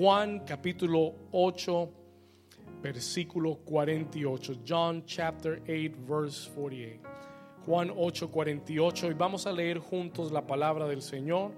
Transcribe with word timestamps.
Juan 0.00 0.46
capítulo 0.46 1.14
8, 1.32 1.90
versículo 2.80 3.56
48. 3.56 4.60
John 4.66 5.04
chapter 5.04 5.60
8, 5.68 5.94
verse 6.08 6.50
48. 6.54 7.00
Juan 7.66 7.92
8, 7.94 8.30
48. 8.30 9.10
Y 9.10 9.12
vamos 9.12 9.46
a 9.46 9.52
leer 9.52 9.78
juntos 9.78 10.32
la 10.32 10.46
palabra 10.46 10.88
del 10.88 11.02
Señor. 11.02 11.52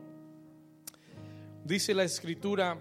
Dice 1.64 1.94
la 1.94 2.02
escritura, 2.02 2.80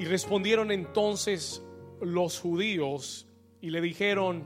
y 0.00 0.06
respondieron 0.06 0.72
entonces 0.72 1.62
los 2.00 2.40
judíos 2.40 3.28
y 3.60 3.70
le 3.70 3.80
dijeron, 3.80 4.42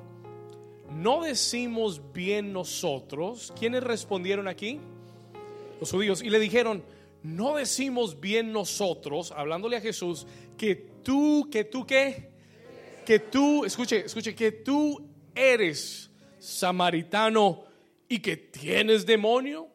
¿no 0.91 1.23
decimos 1.23 2.03
bien 2.13 2.53
nosotros? 2.53 3.51
¿Quiénes 3.59 3.83
respondieron 3.83 4.47
aquí? 4.47 4.79
Los 5.81 5.91
judíos. 5.91 6.23
Y 6.23 6.29
le 6.29 6.39
dijeron, 6.39 6.85
no 7.23 7.57
decimos 7.57 8.21
bien 8.21 8.53
nosotros, 8.53 9.33
hablándole 9.33 9.77
a 9.77 9.81
Jesús, 9.81 10.27
que 10.57 10.75
tú, 10.75 11.49
que 11.51 11.65
tú 11.65 11.87
qué, 11.87 12.31
que 13.07 13.19
tú, 13.21 13.65
escuche, 13.65 14.07
escuche, 14.07 14.35
que 14.35 14.53
tú 14.53 15.09
eres 15.35 16.11
samaritano 16.39 17.65
y 18.09 18.19
que 18.19 18.37
tienes 18.37 19.07
demonio. 19.07 19.69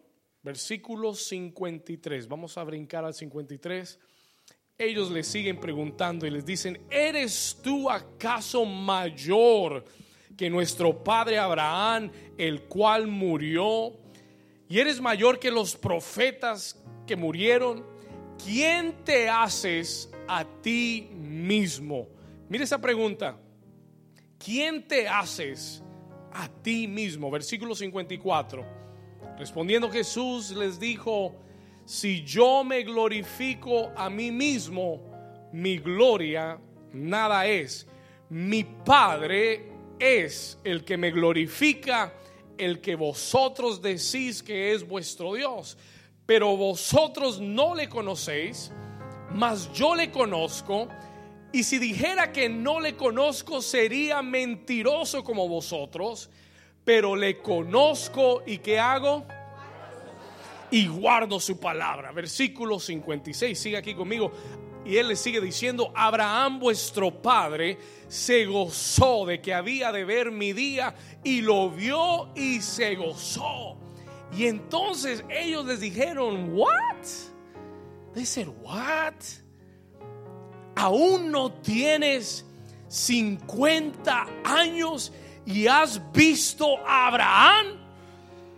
Versículo 0.43 1.13
53, 1.13 2.27
vamos 2.27 2.57
a 2.57 2.63
brincar 2.63 3.03
al 3.03 3.13
53. 3.13 3.99
Ellos 4.77 5.09
le 5.09 5.23
siguen 5.23 5.59
preguntando 5.59 6.25
y 6.27 6.29
les 6.29 6.45
dicen, 6.45 6.79
¿eres 6.89 7.57
tú 7.63 7.89
acaso 7.89 8.63
mayor 8.63 9.83
que 10.37 10.49
nuestro 10.49 11.03
padre 11.03 11.37
Abraham, 11.39 12.11
el 12.37 12.63
cual 12.63 13.07
murió? 13.07 13.93
¿Y 14.69 14.79
eres 14.79 15.01
mayor 15.01 15.39
que 15.39 15.49
los 15.49 15.75
profetas 15.75 16.79
que 17.07 17.15
murieron? 17.15 17.83
¿Quién 18.43 19.03
te 19.03 19.27
haces 19.27 20.11
a 20.27 20.45
ti 20.45 21.09
mismo? 21.15 22.07
Mire 22.49 22.65
esa 22.65 22.79
pregunta. 22.79 23.35
¿Quién 24.37 24.87
te 24.87 25.07
haces 25.07 25.81
a 26.31 26.47
ti 26.47 26.87
mismo? 26.87 27.31
Versículo 27.31 27.73
54. 27.73 28.63
Respondiendo 29.39 29.89
Jesús 29.89 30.51
les 30.51 30.79
dijo, 30.79 31.35
si 31.85 32.23
yo 32.23 32.63
me 32.63 32.83
glorifico 32.83 33.91
a 33.95 34.09
mí 34.09 34.31
mismo, 34.31 35.01
mi 35.51 35.77
gloria 35.77 36.59
nada 36.93 37.47
es. 37.47 37.87
Mi 38.29 38.63
Padre 38.63 39.71
es 39.99 40.59
el 40.63 40.83
que 40.83 40.97
me 40.97 41.11
glorifica, 41.11 42.13
el 42.57 42.81
que 42.81 42.95
vosotros 42.95 43.81
decís 43.81 44.43
que 44.43 44.73
es 44.73 44.87
vuestro 44.87 45.33
Dios. 45.33 45.77
Pero 46.27 46.55
vosotros 46.55 47.41
no 47.41 47.73
le 47.73 47.89
conocéis, 47.89 48.71
mas 49.31 49.73
yo 49.73 49.95
le 49.95 50.11
conozco. 50.11 50.87
Y 51.51 51.63
si 51.63 51.79
dijera 51.79 52.31
que 52.31 52.49
no 52.49 52.79
le 52.79 52.95
conozco, 52.95 53.63
sería 53.63 54.21
mentiroso 54.21 55.23
como 55.23 55.47
vosotros. 55.47 56.29
Pero 56.85 57.15
le 57.15 57.41
conozco 57.41 58.43
y 58.45 58.59
¿qué 58.59 58.77
hago? 58.77 59.25
y 60.71 60.87
guardo 60.87 61.39
su 61.39 61.59
palabra. 61.59 62.11
Versículo 62.11 62.79
56, 62.79 63.57
sigue 63.57 63.77
aquí 63.77 63.93
conmigo. 63.93 64.31
Y 64.85 64.97
él 64.97 65.09
le 65.09 65.15
sigue 65.15 65.41
diciendo, 65.41 65.91
Abraham 65.95 66.59
vuestro 66.59 67.21
padre 67.21 67.77
se 68.07 68.45
gozó 68.45 69.25
de 69.25 69.41
que 69.41 69.53
había 69.53 69.91
de 69.91 70.05
ver 70.05 70.31
mi 70.31 70.53
día 70.53 70.95
y 71.23 71.41
lo 71.41 71.69
vio 71.69 72.29
y 72.35 72.61
se 72.61 72.95
gozó. 72.95 73.77
Y 74.35 74.47
entonces 74.47 75.23
ellos 75.29 75.65
les 75.65 75.79
dijeron, 75.79 76.53
what? 76.53 77.05
They 78.13 78.25
said, 78.25 78.47
what? 78.61 79.13
Aún 80.75 81.31
no 81.31 81.51
tienes 81.51 82.45
50 82.87 84.27
años 84.43 85.11
y 85.45 85.67
has 85.67 86.01
visto 86.11 86.77
a 86.85 87.07
Abraham. 87.07 87.79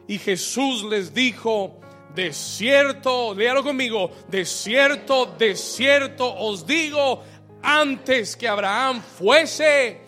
Y 0.08 0.18
Jesús 0.18 0.84
les 0.84 1.14
dijo, 1.14 1.80
de 2.16 2.34
cierto, 2.34 3.36
léalo 3.36 3.64
conmigo, 3.64 4.12
de 4.28 4.44
cierto, 4.44 5.28
de 5.38 5.56
cierto 5.56 6.34
os 6.36 6.66
digo, 6.66 7.24
antes 7.62 8.36
que 8.36 8.48
Abraham 8.48 9.02
fuese, 9.02 10.02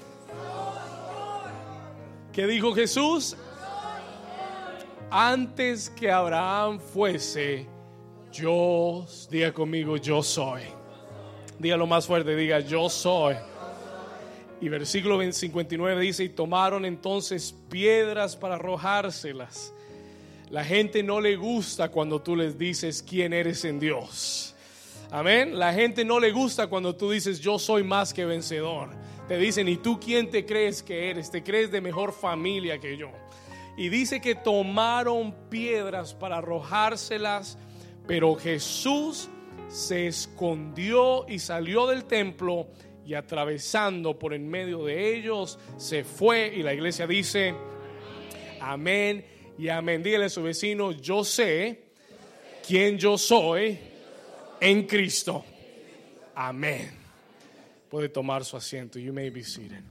¿qué 2.33 2.47
dijo 2.47 2.73
Jesús? 2.73 3.37
Antes 5.13 5.89
que 5.89 6.09
Abraham 6.09 6.79
fuese, 6.79 7.67
yo, 8.31 9.05
diga 9.29 9.51
conmigo, 9.51 9.97
yo 9.97 10.23
soy. 10.23 10.61
Dígalo 11.59 11.85
más 11.85 12.07
fuerte, 12.07 12.33
diga, 12.33 12.61
yo 12.61 12.89
soy. 12.89 13.35
Y 14.61 14.69
versículo 14.69 15.19
59 15.21 16.01
dice, 16.01 16.23
y 16.23 16.29
tomaron 16.29 16.85
entonces 16.85 17.53
piedras 17.69 18.37
para 18.37 18.55
arrojárselas. 18.55 19.73
La 20.49 20.63
gente 20.63 21.03
no 21.03 21.19
le 21.19 21.35
gusta 21.35 21.89
cuando 21.89 22.21
tú 22.21 22.37
les 22.37 22.57
dices 22.57 23.03
quién 23.03 23.33
eres 23.33 23.65
en 23.65 23.81
Dios. 23.81 24.55
Amén. 25.11 25.59
La 25.59 25.73
gente 25.73 26.05
no 26.05 26.21
le 26.21 26.31
gusta 26.31 26.67
cuando 26.67 26.95
tú 26.95 27.11
dices 27.11 27.41
yo 27.41 27.59
soy 27.59 27.83
más 27.83 28.13
que 28.13 28.23
vencedor. 28.23 28.89
Te 29.27 29.37
dicen, 29.37 29.67
¿y 29.67 29.75
tú 29.75 29.99
quién 29.99 30.29
te 30.29 30.45
crees 30.45 30.81
que 30.81 31.09
eres? 31.09 31.29
¿Te 31.29 31.43
crees 31.43 31.69
de 31.69 31.81
mejor 31.81 32.13
familia 32.13 32.79
que 32.79 32.95
yo? 32.95 33.11
Y 33.77 33.89
dice 33.89 34.21
que 34.21 34.35
tomaron 34.35 35.33
piedras 35.49 36.13
para 36.13 36.37
arrojárselas, 36.37 37.57
pero 38.07 38.35
Jesús 38.35 39.29
se 39.69 40.07
escondió 40.07 41.25
y 41.27 41.39
salió 41.39 41.87
del 41.87 42.05
templo 42.05 42.67
y 43.05 43.13
atravesando 43.13 44.19
por 44.19 44.33
en 44.33 44.47
medio 44.47 44.85
de 44.85 45.15
ellos 45.15 45.57
se 45.77 46.03
fue 46.03 46.53
y 46.53 46.63
la 46.63 46.73
iglesia 46.73 47.07
dice, 47.07 47.55
amén 48.59 49.25
y 49.57 49.69
amén. 49.69 50.03
Dígale 50.03 50.25
a 50.25 50.29
su 50.29 50.43
vecino, 50.43 50.91
yo 50.91 51.23
sé 51.23 51.91
quién 52.67 52.97
yo 52.97 53.17
soy 53.17 53.79
en 54.59 54.85
Cristo. 54.85 55.43
Amén. 56.35 56.91
Puede 57.89 58.09
tomar 58.09 58.45
su 58.45 58.55
asiento. 58.55 58.99
You 58.99 59.11
may 59.13 59.29
be 59.29 59.43
seated. 59.43 59.83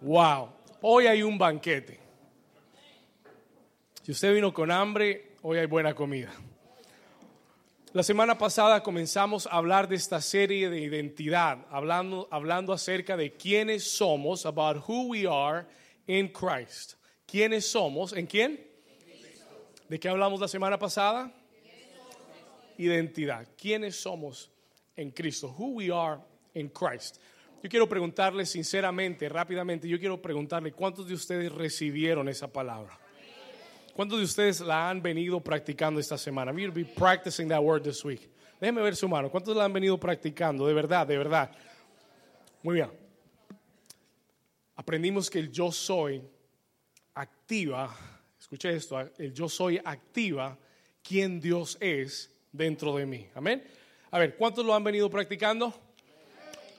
Wow. 0.00 0.50
Hoy 0.86 1.06
hay 1.06 1.22
un 1.22 1.38
banquete. 1.38 1.98
Si 4.02 4.12
usted 4.12 4.34
vino 4.34 4.52
con 4.52 4.70
hambre, 4.70 5.32
hoy 5.40 5.56
hay 5.56 5.64
buena 5.64 5.94
comida. 5.94 6.30
La 7.94 8.02
semana 8.02 8.36
pasada 8.36 8.82
comenzamos 8.82 9.46
a 9.46 9.52
hablar 9.52 9.88
de 9.88 9.96
esta 9.96 10.20
serie 10.20 10.68
de 10.68 10.82
identidad, 10.82 11.64
hablando, 11.70 12.28
hablando 12.30 12.74
acerca 12.74 13.16
de 13.16 13.32
quiénes 13.32 13.96
somos, 13.96 14.44
about 14.44 14.86
who 14.86 15.08
we 15.08 15.26
are 15.26 15.64
in 16.06 16.28
Christ. 16.28 16.96
¿Quiénes 17.26 17.66
somos? 17.66 18.12
¿En 18.12 18.26
quién? 18.26 18.60
¿De 19.88 19.98
qué 19.98 20.10
hablamos 20.10 20.38
la 20.38 20.48
semana 20.48 20.78
pasada? 20.78 21.32
Identidad. 22.76 23.48
¿Quiénes 23.56 23.96
somos 23.96 24.50
en 24.96 25.12
Cristo? 25.12 25.48
Who 25.58 25.76
we 25.76 25.90
are 25.90 26.20
in 26.52 26.68
Christ. 26.68 27.16
Yo 27.64 27.70
quiero 27.70 27.88
preguntarle 27.88 28.44
sinceramente, 28.44 29.26
rápidamente, 29.26 29.88
yo 29.88 29.98
quiero 29.98 30.20
preguntarle 30.20 30.70
cuántos 30.72 31.08
de 31.08 31.14
ustedes 31.14 31.50
recibieron 31.50 32.28
esa 32.28 32.46
palabra. 32.46 33.00
¿Cuántos 33.94 34.18
de 34.18 34.24
ustedes 34.26 34.60
la 34.60 34.90
han 34.90 35.00
venido 35.00 35.40
practicando 35.40 35.98
esta 35.98 36.18
semana? 36.18 36.52
We'll 36.52 36.70
be 36.70 36.84
practicing 36.84 37.48
that 37.48 37.62
word 37.62 37.80
this 37.80 38.04
week. 38.04 38.28
Déjeme 38.60 38.82
ver 38.82 38.94
su 38.94 39.08
mano. 39.08 39.30
¿Cuántos 39.30 39.56
la 39.56 39.64
han 39.64 39.72
venido 39.72 39.98
practicando? 39.98 40.66
De 40.66 40.74
verdad, 40.74 41.06
de 41.06 41.16
verdad. 41.16 41.52
Muy 42.62 42.74
bien. 42.74 42.90
Aprendimos 44.76 45.30
que 45.30 45.38
el 45.38 45.50
yo 45.50 45.72
soy 45.72 46.22
activa, 47.14 47.96
escuche 48.38 48.74
esto, 48.74 49.00
el 49.16 49.32
yo 49.32 49.48
soy 49.48 49.80
activa 49.82 50.58
quien 51.02 51.40
Dios 51.40 51.78
es 51.80 52.30
dentro 52.52 52.94
de 52.94 53.06
mí. 53.06 53.26
Amén. 53.34 53.64
A 54.10 54.18
ver, 54.18 54.36
¿cuántos 54.36 54.66
lo 54.66 54.74
han 54.74 54.84
venido 54.84 55.08
practicando? 55.08 55.72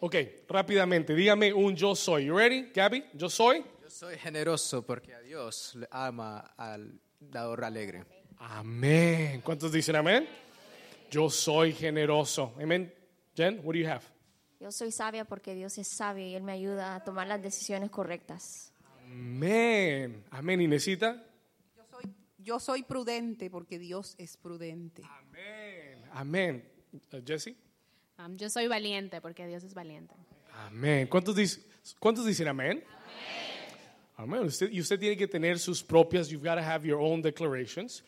Ok, 0.06 0.16
rápidamente, 0.48 1.16
dígame 1.16 1.52
un 1.52 1.76
yo 1.76 1.96
soy. 1.96 2.26
You 2.26 2.38
ready, 2.38 2.70
Gabby? 2.72 3.06
Yo 3.16 3.28
soy. 3.28 3.66
Yo 3.82 3.90
soy 3.90 4.16
generoso 4.20 4.86
porque 4.86 5.16
a 5.16 5.20
Dios 5.20 5.74
le 5.74 5.88
ama 5.90 6.54
al 6.58 7.02
dador 7.20 7.64
alegre. 7.64 8.06
Amén. 8.38 9.42
¿Cuántos 9.42 9.72
dicen 9.72 9.96
amén? 9.96 10.28
Yo 11.10 11.28
soy 11.32 11.74
generoso. 11.74 12.54
Amén. 12.62 12.94
Jen, 13.36 13.62
what 13.64 13.74
do 13.74 13.80
you 13.80 13.88
have? 13.88 14.04
Yo 14.60 14.72
soy 14.72 14.92
sabia 14.92 15.26
porque 15.26 15.56
Dios 15.56 15.76
es 15.80 15.88
sabio 15.88 16.28
y 16.28 16.36
Él 16.36 16.44
me 16.44 16.52
ayuda 16.52 16.94
a 16.94 17.04
tomar 17.04 17.26
las 17.26 17.42
decisiones 17.42 17.90
correctas. 17.90 18.76
Amén. 19.08 20.24
Amén. 20.30 20.62
Inesita. 20.62 21.26
Yo 21.76 21.84
soy, 21.90 22.16
yo 22.38 22.60
soy 22.60 22.84
prudente 22.84 23.50
porque 23.50 23.80
Dios 23.80 24.14
es 24.20 24.38
prudente. 24.38 25.02
Amén. 25.04 26.06
Amén. 26.12 26.72
Uh, 27.12 27.22
Jesse. 27.26 27.65
Yo 28.38 28.50
soy 28.50 28.68
valiente 28.68 29.22
porque 29.22 29.46
Dios 29.46 29.64
es 29.64 29.74
valiente. 29.74 30.14
Amén. 30.68 31.08
¿Cuántos, 31.08 31.36
dic- 31.36 31.62
¿Cuántos 32.00 32.26
dicen 32.26 32.48
amén? 32.48 32.84
Amén. 34.18 34.44
Usted, 34.44 34.72
y 34.72 34.80
usted 34.80 34.98
tiene 35.00 35.18
que 35.18 35.28
tener 35.28 35.60
sus 35.60 35.84
propias, 35.84 36.30
you've 36.30 36.48
got 36.48 36.56
to 36.56 36.64
have 36.64 36.88
your 36.88 37.00
own 37.00 37.22
declarations. 37.22 38.04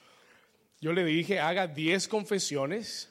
Yo 0.79 0.93
le 0.93 1.03
dije, 1.03 1.39
haga 1.39 1.67
10 1.67 2.07
confesiones 2.07 3.09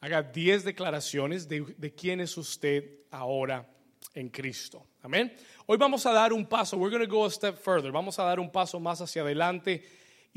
haga 0.00 0.22
10 0.22 0.64
declaraciones 0.64 1.48
de, 1.48 1.74
de 1.76 1.92
quién 1.92 2.20
es 2.20 2.36
usted 2.36 2.84
ahora 3.10 3.66
en 4.14 4.28
Cristo. 4.28 4.86
Amén. 5.02 5.34
Hoy 5.66 5.76
vamos 5.76 6.06
a 6.06 6.12
dar 6.12 6.32
un 6.32 6.46
paso. 6.46 6.76
We're 6.76 6.96
going 6.96 7.04
to 7.08 7.12
go 7.12 7.24
a 7.24 7.30
step 7.30 7.56
further. 7.58 7.90
Vamos 7.90 8.16
a 8.20 8.22
dar 8.22 8.38
un 8.38 8.48
paso 8.50 8.78
más 8.78 9.00
hacia 9.00 9.22
adelante. 9.22 9.82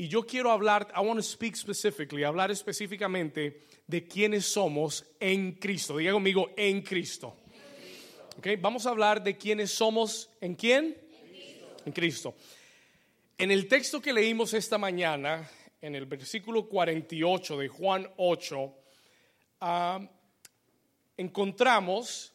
Y 0.02 0.08
yo 0.08 0.26
quiero 0.26 0.50
hablar, 0.50 0.92
I 0.96 1.00
want 1.00 1.20
to 1.20 1.22
speak 1.22 1.54
specifically, 1.54 2.24
hablar 2.24 2.50
específicamente 2.50 3.62
de 3.86 4.04
quiénes 4.08 4.44
somos 4.44 5.04
en 5.20 5.52
Cristo. 5.52 5.96
Diga 5.96 6.10
conmigo, 6.10 6.50
en 6.56 6.82
Cristo. 6.82 7.36
Okay, 8.36 8.56
vamos 8.56 8.84
a 8.84 8.90
hablar 8.90 9.22
de 9.22 9.36
quiénes 9.36 9.70
somos 9.70 10.28
en 10.40 10.56
quién? 10.56 10.96
En 11.86 11.92
Cristo. 11.92 12.34
En 13.38 13.52
el 13.52 13.68
texto 13.68 14.02
que 14.02 14.12
leímos 14.12 14.54
esta 14.54 14.76
mañana, 14.76 15.48
en 15.80 15.94
el 15.94 16.06
versículo 16.06 16.68
48 16.68 17.58
de 17.58 17.68
Juan 17.68 18.10
8, 18.16 18.74
ah, 19.60 20.00
encontramos 21.16 22.32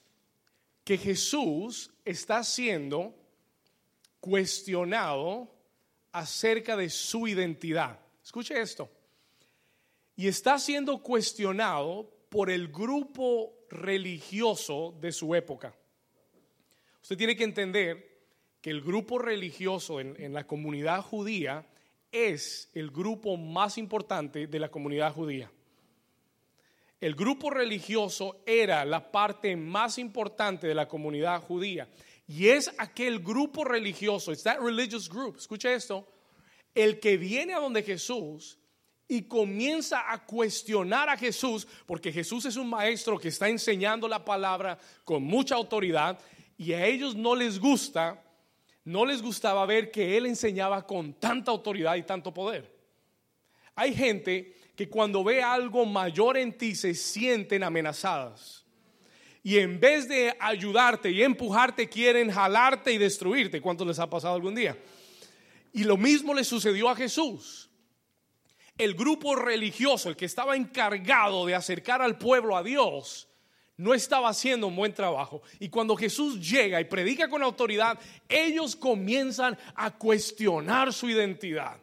que 0.85 0.97
Jesús 0.97 1.91
está 2.05 2.45
siendo 2.45 3.13
cuestionado 4.21 5.56
acerca 6.17 6.75
de 6.75 6.89
su 6.89 7.27
identidad. 7.27 7.99
Escuche 8.23 8.59
esto. 8.59 8.89
Y 10.15 10.27
está 10.27 10.57
siendo 10.57 10.97
cuestionado 11.03 12.09
por 12.29 12.49
el 12.49 12.69
grupo 12.69 13.53
religioso 13.69 14.95
de 14.99 15.11
su 15.11 15.35
época. 15.35 15.75
Usted 17.01 17.17
tiene 17.17 17.35
que 17.35 17.43
entender 17.43 18.17
que 18.61 18.71
el 18.71 18.81
grupo 18.81 19.19
religioso 19.19 19.99
en, 19.99 20.15
en, 20.19 20.33
la 20.33 20.47
comunidad 20.47 21.01
judía 21.01 21.67
es 22.11 22.69
el 22.73 22.89
grupo 22.89 23.37
más 23.37 23.77
importante 23.77 24.47
de 24.47 24.59
la 24.59 24.69
comunidad 24.69 25.13
judía. 25.13 25.51
El 26.99 27.13
grupo 27.13 27.51
religioso 27.51 28.41
era 28.45 28.83
la 28.83 29.11
parte 29.11 29.55
más 29.55 29.99
importante 29.99 30.65
de 30.65 30.73
la 30.73 30.87
comunidad 30.87 31.41
judía. 31.41 31.87
Y 32.27 32.50
es 32.50 32.69
aquel 32.77 33.19
grupo 33.19 33.63
religioso, 33.63 34.33
it's 34.33 34.44
that 34.44 34.59
religious 34.59 35.07
group, 35.07 35.38
escucha 35.38 35.71
esto, 35.71 36.06
el 36.75 37.00
que 37.00 37.18
viene 37.18 37.53
a 37.53 37.59
donde 37.59 37.81
Jesús 37.81 38.57
y 39.07 39.24
comienza 39.24 40.12
a 40.12 40.25
cuestionar 40.25 41.07
a 41.07 41.15
Jesús, 41.15 41.65
porque 41.85 42.12
Jesús 42.12 42.45
es 42.45 42.57
un 42.57 42.69
maestro 42.69 43.18
que 43.18 43.29
está 43.29 43.47
enseñando 43.47 44.07
la 44.07 44.25
palabra 44.25 44.77
con 45.06 45.24
mucha 45.24 45.56
autoridad 45.56 46.19
y 46.57 46.74
a 46.74 46.85
ellos 46.85 47.15
no 47.15 47.33
les 47.33 47.59
gusta, 47.59 48.21
no 48.83 49.06
les 49.06 49.21
gustaba 49.21 49.65
ver 49.65 49.89
que 49.91 50.18
él 50.18 50.25
enseñaba 50.25 50.85
con 50.85 51.13
tanta 51.13 51.51
autoridad 51.51 51.95
y 51.95 52.03
tanto 52.03 52.33
poder. 52.33 52.75
Hay 53.75 53.95
gente 53.95 54.53
que 54.75 54.89
cuando 54.89 55.24
ve 55.24 55.41
algo 55.41 55.85
mayor 55.85 56.38
en 56.38 56.57
ti 56.57 56.75
se 56.75 56.94
sienten 56.94 57.63
amenazadas. 57.63 58.66
Y 59.47 59.59
en 59.59 59.79
vez 59.79 60.09
de 60.09 60.35
ayudarte 60.41 61.09
y 61.09 61.23
empujarte, 61.23 61.88
quieren 61.88 62.29
jalarte 62.29 62.91
y 62.91 62.97
destruirte. 62.97 63.61
¿Cuánto 63.61 63.85
les 63.85 63.97
ha 63.97 64.09
pasado 64.09 64.35
algún 64.35 64.53
día? 64.53 64.77
Y 65.71 65.85
lo 65.85 65.95
mismo 65.95 66.33
le 66.33 66.44
sucedió 66.44 66.89
a 66.89 66.97
Jesús. 66.97 67.69
El 68.77 68.94
grupo 68.94 69.38
religioso, 69.38 70.09
el 70.09 70.17
que 70.17 70.25
estaba 70.25 70.57
encargado 70.57 71.45
de 71.45 71.55
acercar 71.55 72.01
al 72.01 72.17
pueblo 72.17 72.57
a 72.57 72.61
Dios, 72.61 73.29
no 73.77 73.94
estaba 73.94 74.27
haciendo 74.27 74.67
un 74.67 74.75
buen 74.75 74.94
trabajo. 74.94 75.41
Y 75.61 75.69
cuando 75.69 75.95
Jesús 75.95 76.45
llega 76.45 76.81
y 76.81 76.83
predica 76.83 77.29
con 77.29 77.41
autoridad, 77.41 77.97
ellos 78.27 78.75
comienzan 78.75 79.57
a 79.75 79.97
cuestionar 79.97 80.91
su 80.91 81.09
identidad. 81.09 81.77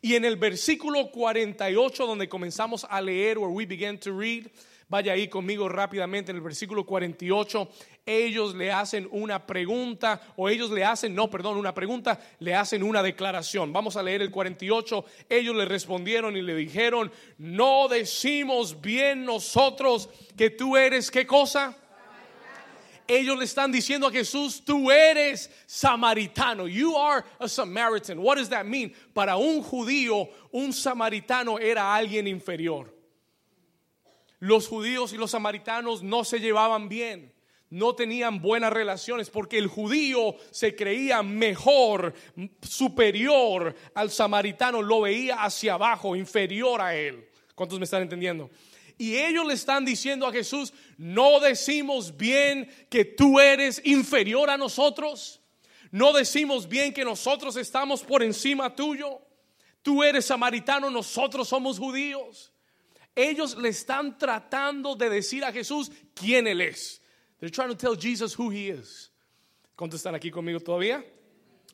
Y 0.00 0.14
en 0.14 0.24
el 0.24 0.36
versículo 0.36 1.10
48, 1.10 2.06
donde 2.06 2.30
comenzamos 2.30 2.86
a 2.88 3.02
leer, 3.02 3.36
where 3.36 3.52
we 3.52 3.66
began 3.66 3.98
to 3.98 4.18
read, 4.18 4.46
vaya 4.88 5.12
ahí 5.12 5.28
conmigo 5.28 5.68
rápidamente 5.68 6.30
en 6.30 6.36
el 6.36 6.42
versículo 6.42 6.84
48, 6.84 7.68
ellos 8.04 8.54
le 8.54 8.70
hacen 8.70 9.08
una 9.10 9.46
pregunta, 9.46 10.20
o 10.36 10.48
ellos 10.48 10.70
le 10.70 10.84
hacen, 10.84 11.14
no, 11.14 11.28
perdón, 11.28 11.56
una 11.56 11.74
pregunta, 11.74 12.20
le 12.38 12.54
hacen 12.54 12.82
una 12.82 13.02
declaración. 13.02 13.72
Vamos 13.72 13.96
a 13.96 14.02
leer 14.02 14.22
el 14.22 14.30
48, 14.30 15.04
ellos 15.28 15.56
le 15.56 15.64
respondieron 15.64 16.36
y 16.36 16.42
le 16.42 16.54
dijeron, 16.54 17.10
no 17.38 17.88
decimos 17.88 18.80
bien 18.80 19.24
nosotros 19.24 20.08
que 20.36 20.50
tú 20.50 20.76
eres, 20.76 21.10
¿qué 21.10 21.26
cosa? 21.26 21.76
ellos 23.08 23.38
le 23.38 23.44
están 23.44 23.70
diciendo 23.70 24.08
a 24.08 24.10
Jesús, 24.10 24.62
tú 24.64 24.90
eres 24.90 25.50
samaritano. 25.66 26.66
You 26.66 26.96
are 26.96 27.24
a 27.38 27.48
Samaritan. 27.48 28.18
What 28.18 28.36
does 28.36 28.48
that 28.48 28.64
mean? 28.64 28.92
Para 29.14 29.36
un 29.36 29.62
judío, 29.62 30.28
un 30.50 30.72
samaritano 30.72 31.58
era 31.58 31.94
alguien 31.94 32.26
inferior. 32.26 32.95
Los 34.38 34.68
judíos 34.68 35.12
y 35.12 35.16
los 35.16 35.30
samaritanos 35.30 36.02
no 36.02 36.24
se 36.24 36.40
llevaban 36.40 36.88
bien. 36.88 37.32
No 37.68 37.94
tenían 37.94 38.40
buenas 38.40 38.72
relaciones 38.72 39.28
porque 39.28 39.58
el 39.58 39.66
judío 39.66 40.36
se 40.52 40.76
creía 40.76 41.22
mejor, 41.22 42.14
superior 42.62 43.74
al 43.94 44.10
samaritano, 44.10 44.82
lo 44.82 45.00
veía 45.00 45.42
hacia 45.42 45.74
abajo, 45.74 46.14
inferior 46.14 46.80
a 46.80 46.94
él. 46.94 47.28
¿Cuántos 47.54 47.78
me 47.78 47.84
están 47.84 48.02
entendiendo? 48.02 48.50
Y 48.98 49.16
ellos 49.16 49.46
le 49.46 49.54
están 49.54 49.84
diciendo 49.84 50.26
a 50.26 50.32
Jesús, 50.32 50.72
no 50.96 51.40
decimos 51.40 52.16
bien 52.16 52.70
que 52.88 53.04
tú 53.04 53.40
eres 53.40 53.82
inferior 53.84 54.48
a 54.48 54.56
nosotros. 54.56 55.40
No 55.90 56.12
decimos 56.12 56.68
bien 56.68 56.94
que 56.94 57.04
nosotros 57.04 57.56
estamos 57.56 58.02
por 58.02 58.22
encima 58.22 58.74
tuyo. 58.74 59.20
Tú 59.82 60.02
eres 60.02 60.24
samaritano, 60.26 60.88
nosotros 60.88 61.48
somos 61.48 61.78
judíos. 61.78 62.52
Ellos 63.16 63.56
le 63.56 63.70
están 63.70 64.18
tratando 64.18 64.94
de 64.94 65.08
decir 65.08 65.42
a 65.42 65.50
Jesús 65.50 65.90
quién 66.14 66.46
él 66.46 66.60
es. 66.60 67.00
They're 67.40 67.50
trying 67.50 67.70
to 67.70 67.76
tell 67.76 67.96
Jesus 67.96 68.38
who 68.38 68.50
he 68.50 68.68
is. 68.68 69.10
¿Cuántos 69.74 70.00
están 70.00 70.14
aquí 70.14 70.30
conmigo 70.30 70.60
todavía? 70.60 71.04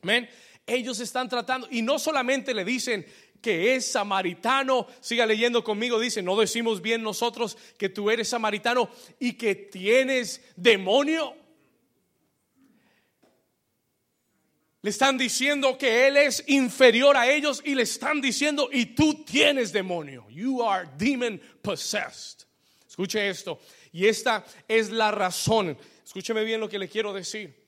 Amén. 0.01 0.27
Ellos 0.65 0.99
están 1.01 1.27
tratando 1.27 1.67
y 1.69 1.81
no 1.81 1.99
solamente 1.99 2.53
le 2.53 2.63
dicen 2.63 3.05
que 3.41 3.75
es 3.75 3.91
samaritano. 3.91 4.87
Siga 5.01 5.25
leyendo 5.25 5.63
conmigo, 5.63 5.99
dice, 5.99 6.21
no 6.21 6.37
decimos 6.37 6.81
bien 6.81 7.03
nosotros 7.03 7.57
que 7.77 7.89
tú 7.89 8.09
eres 8.09 8.29
samaritano 8.29 8.89
y 9.19 9.33
que 9.33 9.53
tienes 9.53 10.41
demonio. 10.55 11.35
Le 14.83 14.89
están 14.89 15.17
diciendo 15.17 15.77
que 15.77 16.07
él 16.07 16.17
es 16.17 16.43
inferior 16.45 17.15
a 17.15 17.31
ellos 17.31 17.61
y 17.63 17.73
le 17.73 17.83
están 17.83 18.19
diciendo, 18.19 18.69
y 18.69 18.87
tú 18.87 19.23
tienes 19.23 19.71
demonio. 19.71 20.27
You 20.29 20.61
are 20.61 20.89
demon 20.97 21.41
possessed. 21.61 22.45
Escuche 22.85 23.29
esto. 23.29 23.61
Y 23.93 24.07
esta 24.07 24.43
es 24.67 24.89
la 24.89 25.09
razón. 25.09 25.77
Escúcheme 26.05 26.43
bien 26.43 26.59
lo 26.59 26.67
que 26.67 26.77
le 26.77 26.89
quiero 26.89 27.13
decir. 27.13 27.63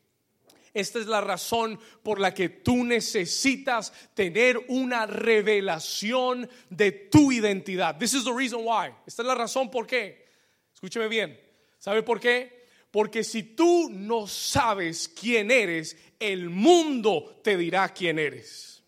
Esta 0.74 1.00
es 1.00 1.08
la 1.08 1.22
razón 1.22 1.80
por 2.04 2.20
la 2.20 2.34
que 2.34 2.50
tú 2.50 2.84
necesitas 2.84 3.94
tener 4.13 4.58
una 4.68 5.06
revelación 5.06 6.50
de 6.70 6.92
tu 6.92 7.32
identidad. 7.32 7.98
This 7.98 8.13
is 8.13 8.25
the 8.25 8.34
reason 8.34 8.60
why. 8.66 8.94
Esta 9.08 9.22
es 9.22 9.28
la 9.28 9.36
razón 9.36 9.72
por 9.72 9.88
qué. 9.88 10.28
Escúcheme 10.74 11.08
bien. 11.08 11.40
¿Sabe 11.80 12.04
por 12.04 12.20
qué? 12.20 12.66
Porque 12.92 13.25
si 13.25 13.44
tú 13.44 13.90
no 13.90 14.25
sabes 14.25 15.10
quién 15.10 15.51
eres, 15.51 15.98
el 16.20 16.50
mundo 16.50 17.40
te 17.44 17.58
dirá 17.58 17.90
quién 17.94 18.20
eres. 18.20 18.82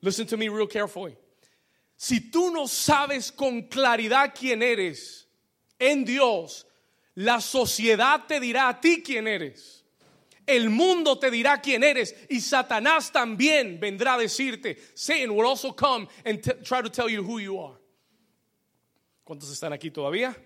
Listen 0.00 0.26
to 0.26 0.36
me 0.36 0.48
real 0.48 0.68
carefully. 0.68 1.16
Si 1.96 2.30
tú 2.30 2.50
no 2.50 2.66
sabes 2.66 3.30
con 3.30 3.62
claridad 3.68 4.34
quién 4.34 4.62
eres 4.62 5.26
en 5.78 6.04
Dios, 6.04 6.66
la 7.14 7.40
sociedad 7.40 8.26
te 8.26 8.40
dirá 8.40 8.68
a 8.68 8.80
ti 8.80 9.02
quién 9.02 9.28
eres 9.28 9.80
el 10.50 10.68
mundo 10.68 11.18
te 11.18 11.30
dirá 11.30 11.60
quién 11.60 11.84
eres 11.84 12.14
y 12.28 12.40
Satanás 12.40 13.12
también 13.12 13.78
vendrá 13.78 14.14
a 14.14 14.18
decirte. 14.18 14.76
Satan 14.94 15.30
will 15.30 15.46
also 15.46 15.72
come 15.72 16.08
and 16.24 16.42
try 16.64 16.82
to 16.82 16.90
tell 16.90 17.08
you 17.08 17.22
who 17.22 17.38
you 17.38 17.58
are. 17.60 17.78
¿Cuántos 19.24 19.50
están 19.52 19.72
aquí 19.72 19.90
todavía? 19.90 20.36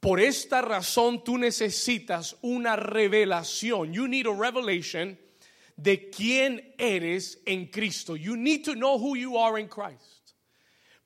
Por 0.00 0.20
esta 0.20 0.62
razón 0.62 1.24
tú 1.24 1.38
necesitas 1.38 2.36
una 2.42 2.76
revelación. 2.76 3.92
You 3.92 4.06
need 4.06 4.26
a 4.26 4.34
revelation 4.34 5.18
de 5.76 6.08
quién 6.10 6.74
eres 6.78 7.40
en 7.46 7.66
Cristo. 7.66 8.16
You 8.16 8.36
need 8.36 8.64
to 8.64 8.74
know 8.74 8.96
who 8.98 9.16
you 9.16 9.36
are 9.38 9.60
in 9.60 9.68
Christ. 9.68 10.34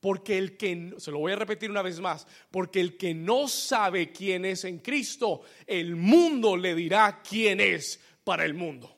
Porque 0.00 0.36
el 0.36 0.56
que, 0.56 0.94
se 0.98 1.10
lo 1.10 1.20
voy 1.20 1.32
a 1.32 1.36
repetir 1.36 1.70
una 1.70 1.82
vez 1.82 2.00
más, 2.00 2.26
porque 2.50 2.80
el 2.80 2.96
que 2.96 3.14
no 3.14 3.46
sabe 3.46 4.10
quién 4.10 4.44
es 4.44 4.64
en 4.64 4.80
Cristo, 4.80 5.42
el 5.66 5.94
mundo 5.94 6.56
le 6.56 6.74
dirá 6.74 7.22
quién 7.22 7.60
es 7.60 8.00
para 8.24 8.44
el 8.44 8.54
mundo. 8.54 8.96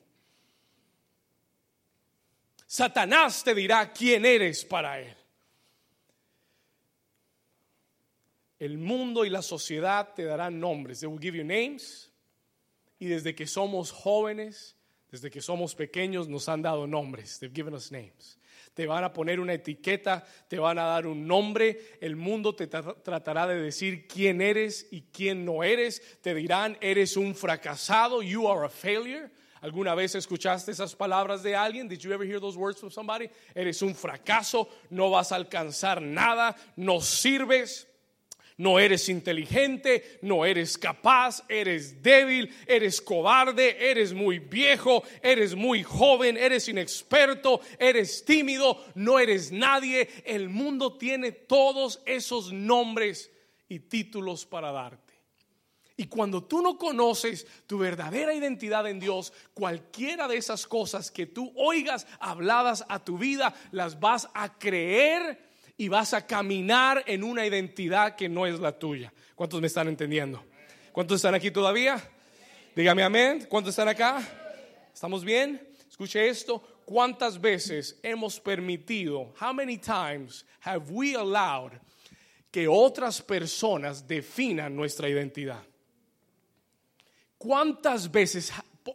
Satanás 2.65 3.43
te 3.43 3.53
dirá 3.53 3.93
quién 3.93 4.25
eres 4.25 4.65
para 4.65 4.99
él. 4.99 5.15
El 8.59 8.77
mundo 8.77 9.25
y 9.25 9.29
la 9.29 9.41
sociedad 9.41 10.13
te 10.15 10.23
darán 10.23 10.59
nombres. 10.59 10.99
They 10.99 11.07
will 11.07 11.19
give 11.21 11.37
you 11.37 11.43
names. 11.43 12.11
Y 12.99 13.07
desde 13.07 13.35
que 13.35 13.47
somos 13.47 13.91
jóvenes, 13.91 14.75
desde 15.11 15.29
que 15.29 15.41
somos 15.41 15.75
pequeños, 15.75 16.27
nos 16.27 16.47
han 16.47 16.61
dado 16.61 16.87
nombres. 16.87 17.39
They've 17.39 17.53
given 17.53 17.73
us 17.73 17.91
names. 17.91 18.37
te 18.73 18.85
van 18.87 19.05
a 19.05 19.13
poner 19.13 19.39
una 19.39 19.53
etiqueta, 19.53 20.25
te 20.49 20.59
van 20.59 20.77
a 20.77 20.83
dar 20.83 21.07
un 21.07 21.25
nombre, 21.25 21.97
el 22.01 22.17
mundo 22.17 22.53
te 22.53 22.69
tra- 22.69 23.01
tratará 23.01 23.47
de 23.47 23.55
decir 23.55 24.05
quién 24.05 24.41
eres 24.41 24.87
y 24.91 25.03
quién 25.13 25.45
no 25.45 25.63
eres, 25.63 26.01
te 26.21 26.35
dirán 26.35 26.77
eres 26.81 27.15
un 27.15 27.33
fracasado, 27.35 28.21
you 28.21 28.47
are 28.49 28.65
a 28.65 28.69
failure. 28.69 29.29
¿Alguna 29.61 29.95
vez 29.95 30.13
escuchaste 30.15 30.71
esas 30.71 30.93
palabras 30.93 31.41
de 31.41 31.55
alguien? 31.55 31.87
Did 31.87 31.99
you 31.99 32.11
ever 32.11 32.27
hear 32.27 32.41
those 32.41 32.57
words 32.57 32.77
from 32.77 32.91
somebody? 32.91 33.29
Eres 33.55 33.81
un 33.81 33.95
fracaso, 33.95 34.67
no 34.89 35.09
vas 35.09 35.31
a 35.31 35.37
alcanzar 35.37 36.01
nada, 36.01 36.53
no 36.75 36.99
sirves. 36.99 37.87
No 38.57 38.79
eres 38.79 39.09
inteligente, 39.09 40.19
no 40.21 40.45
eres 40.45 40.77
capaz, 40.77 41.43
eres 41.49 42.01
débil, 42.01 42.49
eres 42.65 43.01
cobarde, 43.01 43.91
eres 43.91 44.13
muy 44.13 44.39
viejo, 44.39 45.03
eres 45.21 45.55
muy 45.55 45.83
joven, 45.83 46.37
eres 46.37 46.69
inexperto, 46.69 47.59
eres 47.77 48.23
tímido, 48.23 48.81
no 48.95 49.19
eres 49.19 49.51
nadie. 49.51 50.07
El 50.23 50.47
mundo 50.47 50.97
tiene 50.97 51.33
todos 51.33 52.01
esos 52.05 52.53
nombres 52.53 53.29
y 53.67 53.79
títulos 53.79 54.45
para 54.45 54.71
darte. 54.71 55.05
Y 55.97 56.07
cuando 56.07 56.43
tú 56.43 56.61
no 56.61 56.77
conoces 56.77 57.47
tu 57.67 57.77
verdadera 57.77 58.33
identidad 58.33 58.87
en 58.87 58.99
Dios, 58.99 59.31
cualquiera 59.53 60.27
de 60.27 60.37
esas 60.37 60.65
cosas 60.67 61.09
que 61.09 61.25
tú 61.25 61.53
oigas 61.55 62.05
habladas 62.19 62.85
a 62.89 63.03
tu 63.03 63.17
vida, 63.17 63.53
las 63.71 63.99
vas 63.99 64.29
a 64.33 64.57
creer 64.57 65.44
y 65.77 65.87
vas 65.87 66.13
a 66.13 66.25
caminar 66.25 67.03
en 67.07 67.23
una 67.23 67.45
identidad 67.45 68.15
que 68.15 68.29
no 68.29 68.45
es 68.45 68.59
la 68.59 68.77
tuya. 68.77 69.13
¿Cuántos 69.35 69.59
me 69.61 69.67
están 69.67 69.87
entendiendo? 69.87 70.43
¿Cuántos 70.91 71.17
están 71.17 71.35
aquí 71.35 71.51
todavía? 71.51 72.01
Dígame 72.75 73.03
amén. 73.03 73.45
¿Cuántos 73.49 73.71
están 73.71 73.89
acá? 73.89 74.21
¿Estamos 74.93 75.23
bien? 75.23 75.61
Escuche 75.89 76.27
esto. 76.27 76.61
¿Cuántas 76.85 77.41
veces 77.41 77.99
hemos 78.03 78.39
permitido, 78.39 79.33
how 79.41 79.51
many 79.51 79.77
times 79.77 80.45
have 80.59 80.91
we 80.91 81.15
allowed 81.15 81.71
que 82.51 82.67
otras 82.67 83.21
personas 83.21 84.07
definan 84.07 84.75
nuestra 84.75 85.09
identidad? 85.09 85.63
¿Cuántas 87.37 88.09
veces, 88.09 88.53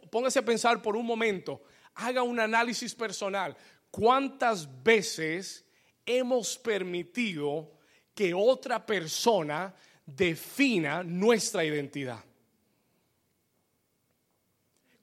póngase 0.09 0.39
a 0.39 0.45
pensar 0.45 0.81
por 0.81 0.95
un 0.95 1.05
momento, 1.05 1.61
haga 1.95 2.23
un 2.23 2.39
análisis 2.39 2.95
personal, 2.95 3.55
cuántas 3.91 4.67
veces 4.81 5.65
hemos 6.05 6.57
permitido 6.57 7.71
que 8.13 8.33
otra 8.33 8.85
persona 8.85 9.73
defina 10.05 11.03
nuestra 11.03 11.63
identidad? 11.63 12.23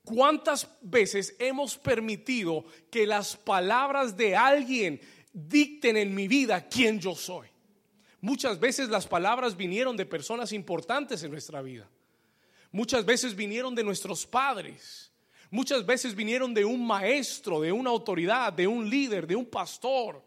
¿Cuántas 0.03 0.67
veces 0.81 1.35
hemos 1.37 1.77
permitido 1.77 2.65
que 2.89 3.05
las 3.05 3.37
palabras 3.37 4.17
de 4.17 4.35
alguien 4.35 4.99
dicten 5.31 5.97
en 5.97 6.15
mi 6.15 6.27
vida 6.27 6.67
quién 6.67 6.99
yo 6.99 7.13
soy? 7.13 7.47
Muchas 8.21 8.59
veces 8.59 8.89
las 8.89 9.07
palabras 9.07 9.55
vinieron 9.55 9.95
de 9.95 10.05
personas 10.05 10.51
importantes 10.51 11.21
en 11.23 11.31
nuestra 11.31 11.61
vida. 11.61 11.87
Muchas 12.71 13.05
veces 13.05 13.35
vinieron 13.35 13.73
de 13.75 13.83
nuestros 13.83 14.25
padres. 14.25 15.11
Muchas 15.51 15.85
veces 15.85 16.13
vinieron 16.15 16.53
de 16.53 16.65
un 16.65 16.85
maestro, 16.85 17.61
de 17.61 17.71
una 17.71 17.89
autoridad, 17.89 18.51
de 18.53 18.67
un 18.67 18.89
líder, 18.89 19.25
de 19.25 19.35
un 19.35 19.45
pastor. 19.45 20.23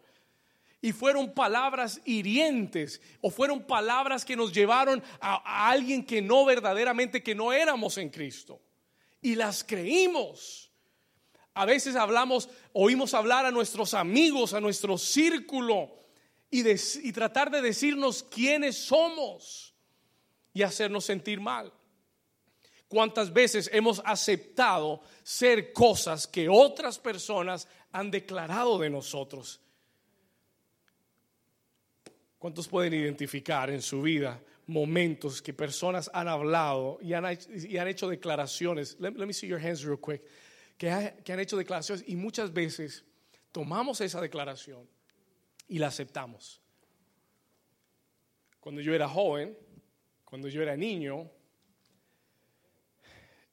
Y 0.83 0.91
fueron 0.91 1.33
palabras 1.33 2.01
hirientes 2.03 2.99
o 3.21 3.29
fueron 3.31 3.63
palabras 3.63 4.25
que 4.25 4.35
nos 4.35 4.51
llevaron 4.51 5.01
a, 5.21 5.35
a 5.35 5.69
alguien 5.69 6.05
que 6.05 6.21
no 6.21 6.43
verdaderamente, 6.43 7.23
que 7.23 7.33
no 7.33 7.53
éramos 7.53 7.97
en 7.97 8.09
Cristo. 8.09 8.59
Y 9.21 9.35
las 9.35 9.63
creímos. 9.63 10.69
A 11.53 11.63
veces 11.63 11.95
hablamos, 11.95 12.49
oímos 12.73 13.13
hablar 13.13 13.45
a 13.45 13.51
nuestros 13.51 13.93
amigos, 13.93 14.53
a 14.53 14.59
nuestro 14.59 14.97
círculo 14.97 15.89
y, 16.51 16.63
des- 16.63 16.97
y 17.01 17.13
tratar 17.13 17.49
de 17.49 17.61
decirnos 17.61 18.21
quiénes 18.21 18.75
somos 18.77 19.73
y 20.53 20.63
hacernos 20.63 21.05
sentir 21.05 21.39
mal. 21.39 21.71
¿Cuántas 22.89 23.31
veces 23.31 23.69
hemos 23.71 24.01
aceptado 24.03 25.01
ser 25.23 25.71
cosas 25.71 26.27
que 26.27 26.49
otras 26.49 26.99
personas 26.99 27.69
han 27.93 28.11
declarado 28.11 28.77
de 28.79 28.89
nosotros? 28.89 29.61
¿Cuántos 32.43 32.67
pueden 32.67 32.93
identificar 32.93 33.69
en 33.69 33.81
su 33.81 34.01
vida 34.01 34.37
momentos 34.67 35.41
que 35.41 35.53
personas 35.53 36.11
han 36.13 36.27
hablado 36.27 36.99
y 37.01 37.13
han, 37.13 37.23
y 37.49 37.77
han 37.77 37.87
hecho 37.87 38.09
declaraciones? 38.09 38.97
Let, 38.99 39.11
me 39.11 39.31
see 39.31 39.47
your 39.47 39.65
hands 39.65 39.81
real 39.81 39.97
quick. 39.97 40.21
Que 40.77 40.89
han 40.91 41.39
hecho 41.39 41.55
declaraciones 41.55 42.03
y 42.05 42.17
muchas 42.17 42.51
veces 42.51 43.05
tomamos 43.53 44.01
esa 44.01 44.19
declaración 44.19 44.85
y 45.69 45.79
la 45.79 45.87
aceptamos. 45.87 46.59
Cuando 48.59 48.81
yo 48.81 48.93
era 48.93 49.07
joven, 49.07 49.57
cuando 50.25 50.49
yo 50.49 50.61
era 50.61 50.75
niño, 50.75 51.31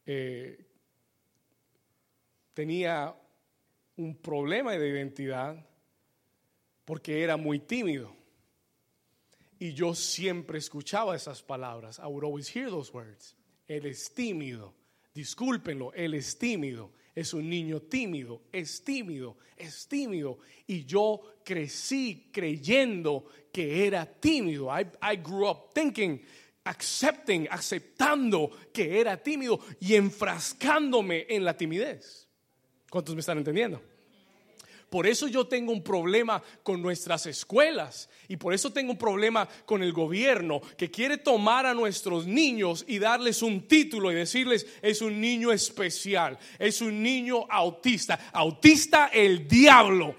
eh, 0.05 0.67
tenía 2.55 3.15
un 3.99 4.17
problema 4.17 4.73
de 4.73 4.89
identidad 4.89 5.65
porque 6.85 7.23
era 7.23 7.37
muy 7.37 7.61
tímido. 7.61 8.19
Y 9.61 9.75
yo 9.75 9.95
siempre 9.95 10.59
escuchaba 10.59 11.15
esas 11.15 11.43
palabras. 11.43 11.99
I 11.99 12.07
would 12.07 12.25
always 12.25 12.49
hear 12.49 12.71
those 12.71 12.91
words. 12.93 13.37
Él 13.69 13.85
es 13.85 14.13
tímido. 14.15 14.75
Discúlpenlo, 15.15 15.93
él 15.93 16.15
es 16.15 16.39
tímido. 16.39 16.93
Es 17.15 17.35
un 17.35 17.51
niño 17.51 17.83
tímido, 17.83 18.41
es 18.53 18.83
tímido, 18.83 19.37
es 19.59 19.87
tímido. 19.87 20.39
Y 20.67 20.87
yo 20.87 21.21
crecí 21.45 22.31
creyendo 22.33 23.27
que 23.53 23.87
era 23.87 24.07
tímido. 24.07 24.71
I, 24.71 24.87
I 25.03 25.17
grew 25.17 25.47
up 25.47 25.75
thinking, 25.75 26.23
accepting, 26.65 27.47
aceptando 27.51 28.51
que 28.73 28.99
era 28.99 29.23
tímido 29.23 29.61
y 29.79 29.95
enfrascándome 29.95 31.27
en 31.29 31.45
la 31.45 31.55
timidez. 31.55 32.27
¿Cuántos 32.89 33.15
me 33.15 33.21
están 33.21 33.37
entendiendo? 33.37 33.83
Por 34.91 35.07
eso 35.07 35.29
yo 35.29 35.47
tengo 35.47 35.73
un 35.73 35.85
problema 35.85 36.43
con 36.65 36.83
nuestras 36.83 37.25
escuelas 37.27 38.11
y 38.27 38.37
por 38.37 38.53
eso 38.53 38.73
tengo 38.73 38.91
un 38.91 38.99
problema 38.99 39.49
con 39.65 39.85
el 39.85 39.93
gobierno 39.93 40.61
que 40.77 40.91
quiere 40.91 41.17
tomar 41.17 41.65
a 41.65 41.75
nuestros 41.75 42.27
niños 42.27 42.85
y 42.89 42.99
darles 42.99 43.41
un 43.41 43.69
título 43.69 44.11
y 44.11 44.17
decirles 44.17 44.67
es 44.83 45.01
un 45.01 45.21
niño 45.21 45.53
especial, 45.53 46.37
es 46.59 46.81
un 46.81 47.01
niño 47.01 47.47
autista, 47.49 48.19
autista 48.33 49.11
el 49.13 49.47
diablo. 49.47 50.17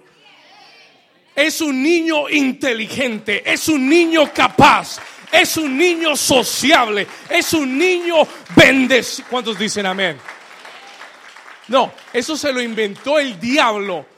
Es 1.35 1.59
un 1.59 1.83
niño 1.83 2.29
inteligente, 2.29 3.49
es 3.49 3.67
un 3.67 3.89
niño 3.89 4.31
capaz, 4.33 4.99
es 5.31 5.57
un 5.57 5.77
niño 5.77 6.15
sociable, 6.15 7.07
es 7.29 7.53
un 7.53 7.77
niño 7.77 8.15
bendecido. 8.55 9.27
¿Cuántos 9.29 9.57
dicen 9.59 9.85
amén? 9.85 10.17
No, 11.67 11.91
eso 12.13 12.37
se 12.37 12.51
lo 12.53 12.61
inventó 12.61 13.19
el 13.19 13.39
diablo. 13.39 14.10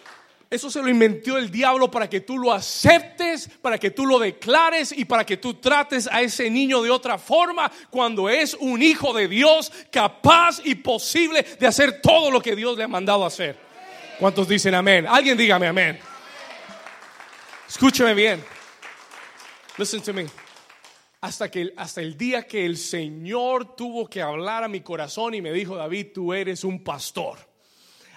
Eso 0.53 0.69
se 0.69 0.83
lo 0.83 0.87
inventó 0.87 1.35
el 1.35 1.49
diablo 1.49 1.89
para 1.89 2.07
que 2.07 2.21
tú 2.21 2.37
lo 2.37 2.53
aceptes, 2.53 3.49
para 3.59 3.79
que 3.79 3.89
tú 3.89 4.05
lo 4.05 4.19
declares 4.19 4.93
y 4.95 5.03
para 5.03 5.25
que 5.25 5.37
tú 5.37 5.55
trates 5.55 6.05
a 6.05 6.21
ese 6.21 6.47
niño 6.47 6.83
de 6.83 6.91
otra 6.91 7.17
forma 7.17 7.71
cuando 7.89 8.29
es 8.29 8.53
un 8.59 8.83
hijo 8.83 9.13
de 9.13 9.27
Dios 9.27 9.71
capaz 9.91 10.61
y 10.63 10.75
posible 10.75 11.41
de 11.59 11.65
hacer 11.65 12.01
todo 12.01 12.29
lo 12.29 12.39
que 12.39 12.55
Dios 12.55 12.77
le 12.77 12.83
ha 12.83 12.87
mandado 12.87 13.25
hacer. 13.25 13.57
¿Cuántos 14.19 14.47
dicen 14.47 14.75
amén? 14.75 15.07
Alguien 15.09 15.35
dígame 15.35 15.65
amén. 15.65 15.97
Escúcheme 17.67 18.13
bien. 18.13 18.45
Listen 19.79 20.03
to 20.03 20.13
me. 20.13 20.27
Hasta, 21.21 21.49
que, 21.49 21.73
hasta 21.75 21.99
el 22.01 22.15
día 22.15 22.45
que 22.45 22.63
el 22.63 22.77
Señor 22.77 23.75
tuvo 23.75 24.07
que 24.07 24.21
hablar 24.21 24.63
a 24.63 24.67
mi 24.67 24.81
corazón 24.81 25.33
y 25.33 25.41
me 25.41 25.51
dijo, 25.51 25.75
David, 25.75 26.09
tú 26.13 26.31
eres 26.31 26.63
un 26.63 26.83
pastor. 26.83 27.52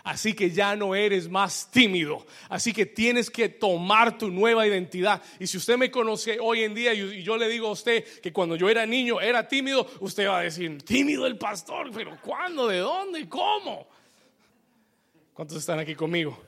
Así 0.06 0.34
que 0.34 0.52
ya 0.52 0.76
no 0.76 0.94
eres 0.94 1.28
más 1.28 1.68
tímido. 1.68 2.25
Así 2.48 2.72
que 2.72 2.86
tienes 2.86 3.28
que 3.28 3.48
tomar 3.48 4.16
tu 4.16 4.30
nueva 4.30 4.64
identidad. 4.64 5.20
Y 5.40 5.48
si 5.48 5.56
usted 5.56 5.76
me 5.76 5.90
conoce 5.90 6.38
hoy 6.40 6.62
en 6.62 6.75
día 6.76 6.94
y 6.94 7.25
yo 7.25 7.36
le 7.36 7.48
digo 7.48 7.66
a 7.66 7.72
usted 7.72 8.04
que 8.20 8.32
cuando 8.32 8.54
yo 8.54 8.68
era 8.68 8.86
niño 8.86 9.20
era 9.20 9.48
tímido, 9.48 9.84
usted 9.98 10.28
va 10.28 10.38
a 10.38 10.42
decir, 10.42 10.80
tímido 10.84 11.26
el 11.26 11.36
pastor, 11.36 11.90
pero 11.92 12.16
¿cuándo? 12.22 12.68
¿De 12.68 12.78
dónde? 12.78 13.28
¿Cómo? 13.28 13.88
¿Cuántos 15.32 15.58
están 15.58 15.80
aquí 15.80 15.96
conmigo? 15.96 16.40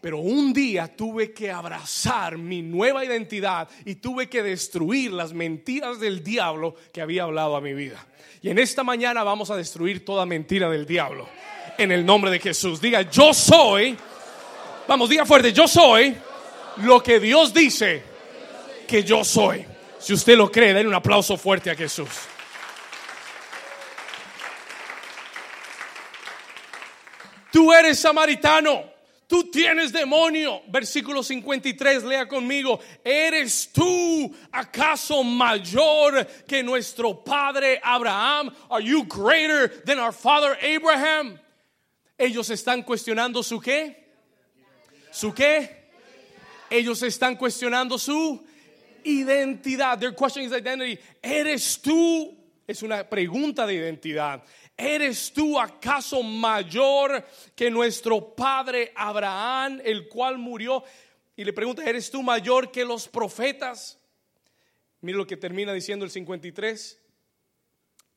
Pero 0.00 0.18
un 0.18 0.52
día 0.52 0.86
tuve 0.86 1.32
que 1.32 1.50
abrazar 1.50 2.38
mi 2.38 2.62
nueva 2.62 3.04
identidad 3.04 3.68
y 3.84 3.96
tuve 3.96 4.28
que 4.28 4.44
destruir 4.44 5.12
las 5.12 5.32
mentiras 5.32 5.98
del 5.98 6.22
diablo 6.22 6.76
que 6.92 7.00
había 7.00 7.24
hablado 7.24 7.56
a 7.56 7.60
mi 7.60 7.74
vida. 7.74 8.06
Y 8.40 8.50
en 8.50 8.60
esta 8.60 8.84
mañana 8.84 9.24
vamos 9.24 9.50
a 9.50 9.56
destruir 9.56 10.04
toda 10.04 10.24
mentira 10.26 10.70
del 10.70 10.86
diablo. 10.86 11.28
En 11.78 11.92
el 11.92 12.04
nombre 12.04 12.30
de 12.30 12.38
Jesús. 12.38 12.80
Diga, 12.80 13.02
yo 13.02 13.34
soy. 13.34 13.96
Vamos, 14.86 15.08
diga 15.08 15.24
fuerte, 15.24 15.52
yo 15.52 15.66
soy 15.66 16.16
lo 16.78 17.02
que 17.02 17.20
Dios 17.20 17.52
dice 17.52 18.02
que 18.86 19.02
yo 19.02 19.24
soy. 19.24 19.64
Si 19.98 20.12
usted 20.12 20.36
lo 20.36 20.50
cree, 20.50 20.74
denle 20.74 20.88
un 20.88 20.94
aplauso 20.94 21.36
fuerte 21.36 21.70
a 21.70 21.74
Jesús. 21.74 22.08
Tú 27.50 27.72
eres 27.72 27.98
samaritano. 27.98 28.92
Tú 29.26 29.44
tienes 29.50 29.92
demonio. 29.92 30.62
Versículo 30.68 31.22
53, 31.22 32.04
lea 32.04 32.28
conmigo. 32.28 32.80
¿Eres 33.02 33.70
tú 33.72 34.34
acaso 34.52 35.22
mayor 35.22 36.26
que 36.46 36.62
nuestro 36.62 37.24
padre 37.24 37.80
Abraham? 37.82 38.52
Are 38.68 38.84
you 38.84 39.04
greater 39.04 39.68
than 39.84 39.98
our 39.98 40.12
father 40.12 40.58
Abraham? 40.62 41.38
Ellos 42.16 42.50
están 42.50 42.82
cuestionando 42.82 43.42
su 43.42 43.60
qué? 43.60 44.04
¿Su 45.10 45.32
qué? 45.32 45.84
Ellos 46.70 47.02
están 47.02 47.36
cuestionando 47.36 47.98
su 47.98 48.44
identidad. 49.04 49.98
Their 49.98 50.14
question 50.14 50.44
is 50.44 50.52
identity. 50.52 50.98
¿Eres 51.22 51.80
tú? 51.80 52.36
Es 52.66 52.82
una 52.82 53.08
pregunta 53.08 53.66
de 53.66 53.74
identidad. 53.74 54.42
¿Eres 54.76 55.32
tú 55.32 55.58
acaso 55.60 56.22
mayor 56.22 57.24
que 57.54 57.70
nuestro 57.70 58.34
padre 58.34 58.92
Abraham, 58.96 59.80
el 59.84 60.08
cual 60.08 60.38
murió? 60.38 60.82
Y 61.36 61.44
le 61.44 61.52
pregunta, 61.52 61.84
¿eres 61.84 62.10
tú 62.10 62.22
mayor 62.22 62.72
que 62.72 62.84
los 62.84 63.06
profetas? 63.06 63.98
Mira 65.00 65.18
lo 65.18 65.26
que 65.26 65.36
termina 65.36 65.72
diciendo 65.72 66.04
el 66.04 66.10
53. 66.10 66.98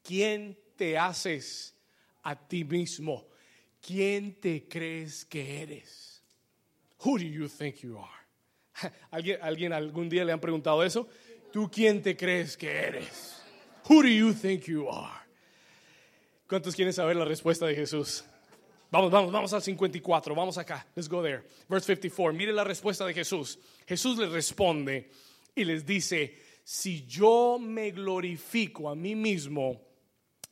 ¿Quién 0.01 0.57
te 0.75 0.97
haces 0.97 1.75
a 2.23 2.35
ti 2.35 2.63
mismo? 2.63 3.27
¿Quién 3.87 4.33
te 4.41 4.67
crees 4.67 5.23
que 5.23 5.61
eres? 5.61 6.21
Who 7.05 7.17
do 7.17 7.23
you 7.23 7.47
think 7.47 7.77
you 7.77 7.97
are? 7.97 8.91
¿Alguien, 9.11 9.39
¿Alguien 9.41 9.71
algún 9.71 10.09
día 10.09 10.25
le 10.25 10.33
han 10.33 10.41
preguntado 10.41 10.83
eso? 10.83 11.07
¿Tú 11.53 11.71
quién 11.71 12.01
te 12.01 12.17
crees 12.17 12.57
que 12.57 12.69
eres? 12.69 13.41
Who 13.89 14.01
do 14.01 14.09
you 14.09 14.33
think 14.33 14.65
you 14.65 14.89
are? 14.89 15.21
¿Cuántos 16.49 16.75
quieren 16.75 16.93
saber 16.93 17.15
la 17.15 17.23
respuesta 17.23 17.65
de 17.65 17.75
Jesús? 17.75 18.25
Vamos, 18.91 19.09
vamos, 19.09 19.31
vamos 19.31 19.53
al 19.53 19.61
54, 19.61 20.35
vamos 20.35 20.57
acá. 20.57 20.85
Let's 20.93 21.07
go 21.07 21.23
there. 21.23 21.43
Verse 21.69 21.85
54. 21.85 22.33
Mire 22.33 22.51
la 22.51 22.65
respuesta 22.65 23.05
de 23.05 23.13
Jesús. 23.13 23.57
Jesús 23.87 24.17
les 24.17 24.29
responde 24.29 25.09
y 25.55 25.63
les 25.63 25.85
dice, 25.85 26.37
si 26.61 27.05
yo 27.05 27.57
me 27.57 27.91
glorifico 27.91 28.89
a 28.89 28.95
mí 28.95 29.15
mismo, 29.15 29.81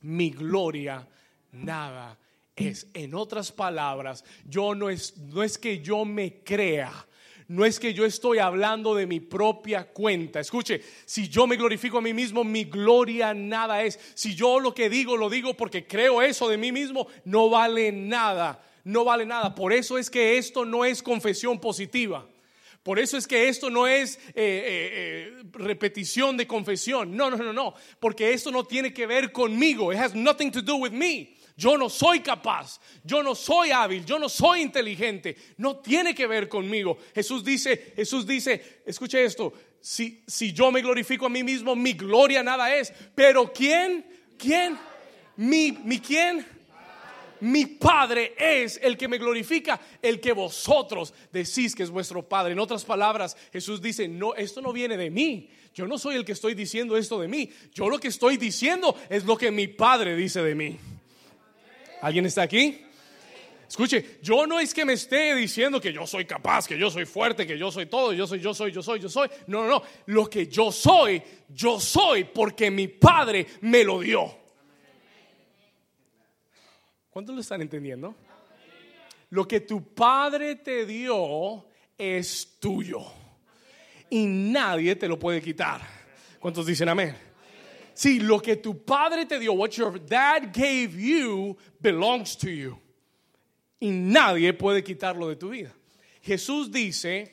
mi 0.03 0.29
gloria 0.29 1.05
nada 1.51 2.17
es. 2.55 2.87
En 2.93 3.15
otras 3.15 3.51
palabras, 3.51 4.23
yo 4.47 4.75
no 4.75 4.89
es, 4.89 5.17
no 5.17 5.43
es 5.43 5.57
que 5.57 5.81
yo 5.81 6.05
me 6.05 6.41
crea. 6.43 6.91
No 7.47 7.63
es 7.63 7.79
que 7.79 7.93
yo 7.93 8.05
estoy 8.05 8.39
hablando 8.39 8.95
de 8.95 9.05
mi 9.05 9.19
propia 9.19 9.85
cuenta. 9.85 10.39
Escuche, 10.39 10.81
si 11.05 11.29
yo 11.29 11.45
me 11.45 11.57
glorifico 11.57 11.99
a 11.99 12.01
mí 12.01 12.11
mismo, 12.11 12.43
mi 12.43 12.63
gloria 12.63 13.35
nada 13.35 13.83
es. 13.83 13.99
Si 14.15 14.33
yo 14.33 14.59
lo 14.59 14.73
que 14.73 14.89
digo, 14.89 15.15
lo 15.15 15.29
digo 15.29 15.53
porque 15.55 15.85
creo 15.85 16.23
eso 16.23 16.49
de 16.49 16.57
mí 16.57 16.71
mismo, 16.71 17.07
no 17.23 17.49
vale 17.49 17.91
nada. 17.91 18.63
No 18.83 19.03
vale 19.03 19.27
nada. 19.27 19.53
Por 19.53 19.73
eso 19.73 19.99
es 19.99 20.09
que 20.09 20.37
esto 20.37 20.65
no 20.65 20.85
es 20.85 21.03
confesión 21.03 21.59
positiva. 21.59 22.27
Por 22.81 22.99
eso 22.99 23.17
es 23.17 23.27
que 23.27 23.47
esto 23.47 23.69
no 23.69 23.87
es 23.87 24.17
eh, 24.17 24.33
eh, 24.35 24.35
eh, 24.35 25.43
repetición 25.53 26.37
de 26.37 26.47
confesión. 26.47 27.15
No, 27.15 27.29
no, 27.29 27.37
no, 27.37 27.53
no. 27.53 27.73
Porque 27.99 28.33
esto 28.33 28.51
no 28.51 28.63
tiene 28.63 28.93
que 28.93 29.07
ver 29.07 29.31
conmigo. 29.31 29.91
It 29.91 29.99
has 29.99 30.15
nothing 30.15 30.51
to 30.51 30.61
do 30.61 30.77
with 30.77 30.91
me. 30.91 31.35
Yo 31.57 31.77
no 31.77 31.89
soy 31.89 32.19
capaz, 32.19 32.81
yo 33.03 33.23
no 33.23 33.33
soy 33.33 33.71
hábil, 33.71 34.05
yo 34.05 34.19
no 34.19 34.27
soy 34.27 34.61
inteligente. 34.61 35.37
No 35.57 35.77
tiene 35.77 36.13
que 36.13 36.27
ver 36.27 36.49
conmigo. 36.49 36.97
Jesús 37.13 37.45
dice, 37.45 37.93
Jesús 37.95 38.27
dice, 38.27 38.81
escuche 38.85 39.23
esto, 39.23 39.53
si, 39.79 40.23
si 40.27 40.51
yo 40.51 40.71
me 40.71 40.81
glorifico 40.81 41.27
a 41.27 41.29
mí 41.29 41.43
mismo, 41.43 41.75
mi 41.75 41.93
gloria 41.93 42.43
nada 42.43 42.75
es. 42.75 42.91
Pero 43.13 43.53
¿quién? 43.53 44.05
¿Quién? 44.37 44.77
¿Mi, 45.37 45.71
mi 45.71 45.99
quién? 45.99 46.45
Mi 47.39 47.65
Padre 47.65 48.33
es 48.37 48.79
el 48.81 48.97
que 48.97 49.07
me 49.07 49.17
glorifica, 49.17 49.79
el 50.01 50.19
que 50.19 50.33
vosotros 50.33 51.13
decís 51.31 51.75
que 51.75 51.83
es 51.83 51.89
vuestro 51.89 52.27
Padre. 52.27 52.53
En 52.53 52.59
otras 52.59 52.83
palabras, 52.83 53.37
Jesús 53.53 53.81
dice, 53.81 54.07
no, 54.07 54.33
esto 54.35 54.61
no 54.61 54.73
viene 54.73 54.97
de 54.97 55.09
mí. 55.09 55.49
Yo 55.73 55.87
no 55.87 55.97
soy 55.97 56.15
el 56.15 56.25
que 56.25 56.31
estoy 56.31 56.53
diciendo 56.53 56.97
esto 56.97 57.19
de 57.19 57.27
mí. 57.27 57.49
Yo 57.73 57.89
lo 57.89 57.99
que 57.99 58.07
estoy 58.07 58.37
diciendo 58.37 58.97
es 59.09 59.25
lo 59.25 59.37
que 59.37 59.51
mi 59.51 59.67
Padre 59.67 60.15
dice 60.15 60.41
de 60.41 60.55
mí. 60.55 60.79
¿Alguien 62.05 62.27
está 62.27 62.43
aquí? 62.43 62.85
Escuche, 63.67 64.19
yo 64.21 64.45
no 64.45 64.59
es 64.59 64.75
que 64.75 64.85
me 64.85 64.93
esté 64.93 65.33
diciendo 65.33 65.81
que 65.81 65.91
yo 65.91 66.05
soy 66.05 66.23
capaz, 66.25 66.67
que 66.67 66.77
yo 66.77 66.91
soy 66.91 67.05
fuerte, 67.05 67.47
que 67.47 67.57
yo 67.57 67.71
soy 67.71 67.87
todo, 67.87 68.13
yo 68.13 68.27
soy, 68.27 68.39
yo 68.39 68.53
soy, 68.53 68.71
yo 68.71 68.83
soy, 68.83 68.99
yo 68.99 69.09
soy. 69.09 69.27
No, 69.47 69.63
no, 69.63 69.69
no. 69.69 69.83
Lo 70.05 70.29
que 70.29 70.45
yo 70.45 70.71
soy, 70.71 71.19
yo 71.49 71.79
soy 71.79 72.25
porque 72.25 72.69
mi 72.69 72.87
Padre 72.87 73.47
me 73.61 73.83
lo 73.83 74.01
dio. 74.01 74.37
¿Cuántos 77.09 77.33
lo 77.33 77.41
están 77.41 77.63
entendiendo? 77.63 78.13
Lo 79.31 79.47
que 79.47 79.61
tu 79.61 79.95
Padre 79.95 80.57
te 80.57 80.85
dio 80.85 81.65
es 81.97 82.59
tuyo. 82.59 83.01
Y 84.11 84.27
nadie 84.27 84.95
te 84.95 85.07
lo 85.07 85.17
puede 85.17 85.41
quitar. 85.41 85.81
¿Cuántos 86.39 86.67
dicen 86.67 86.87
amén? 86.87 87.24
Sí, 87.95 88.19
lo 88.19 88.41
que 88.41 88.57
tu 88.57 88.83
padre 88.83 89.25
te 89.25 89.39
dio, 89.39 89.53
what 89.53 89.71
your 89.71 89.97
dad 89.97 90.53
gave 90.53 90.99
you, 90.99 91.57
belongs 91.79 92.35
to 92.35 92.49
you. 92.49 92.77
Y 93.79 93.89
nadie 93.89 94.51
puede 94.53 94.83
quitarlo 94.83 95.29
de 95.29 95.37
tu 95.37 95.49
vida. 95.49 95.73
Jesús 96.21 96.69
dice, 96.69 97.31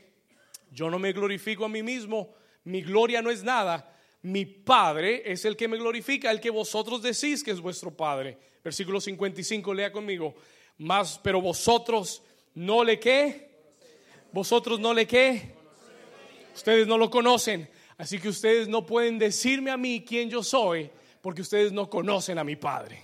yo 0.70 0.88
no 0.88 1.00
me 1.00 1.12
glorifico 1.12 1.64
a 1.64 1.68
mí 1.68 1.82
mismo, 1.82 2.32
mi 2.64 2.80
gloria 2.80 3.20
no 3.20 3.30
es 3.30 3.42
nada, 3.42 3.92
mi 4.22 4.46
Padre 4.46 5.22
es 5.24 5.44
el 5.44 5.56
que 5.56 5.66
me 5.66 5.76
glorifica, 5.76 6.30
el 6.30 6.40
que 6.40 6.50
vosotros 6.50 7.02
decís 7.02 7.42
que 7.42 7.50
es 7.50 7.60
vuestro 7.60 7.90
Padre. 7.90 8.38
Versículo 8.62 9.00
55, 9.00 9.74
lea 9.74 9.90
conmigo. 9.90 10.36
Más, 10.78 11.18
pero 11.18 11.40
vosotros 11.40 12.22
no 12.54 12.84
le 12.84 13.00
qué, 13.00 13.50
vosotros 14.30 14.78
no 14.78 14.94
le 14.94 15.08
qué, 15.08 15.54
ustedes 16.54 16.86
no 16.86 16.96
lo 16.96 17.10
conocen. 17.10 17.68
Así 17.96 18.18
que 18.18 18.28
ustedes 18.28 18.68
no 18.68 18.84
pueden 18.84 19.18
decirme 19.18 19.70
a 19.70 19.76
mí 19.76 20.04
quién 20.06 20.30
yo 20.30 20.42
soy 20.42 20.90
porque 21.20 21.42
ustedes 21.42 21.72
no 21.72 21.88
conocen 21.88 22.38
a 22.38 22.44
mi 22.44 22.56
Padre. 22.56 23.00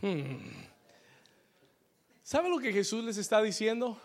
Hmm. 0.00 0.38
¿Sabe 2.22 2.48
lo 2.48 2.58
que 2.58 2.72
Jesús 2.72 3.04
les 3.04 3.18
está 3.18 3.42
diciendo? 3.42 4.00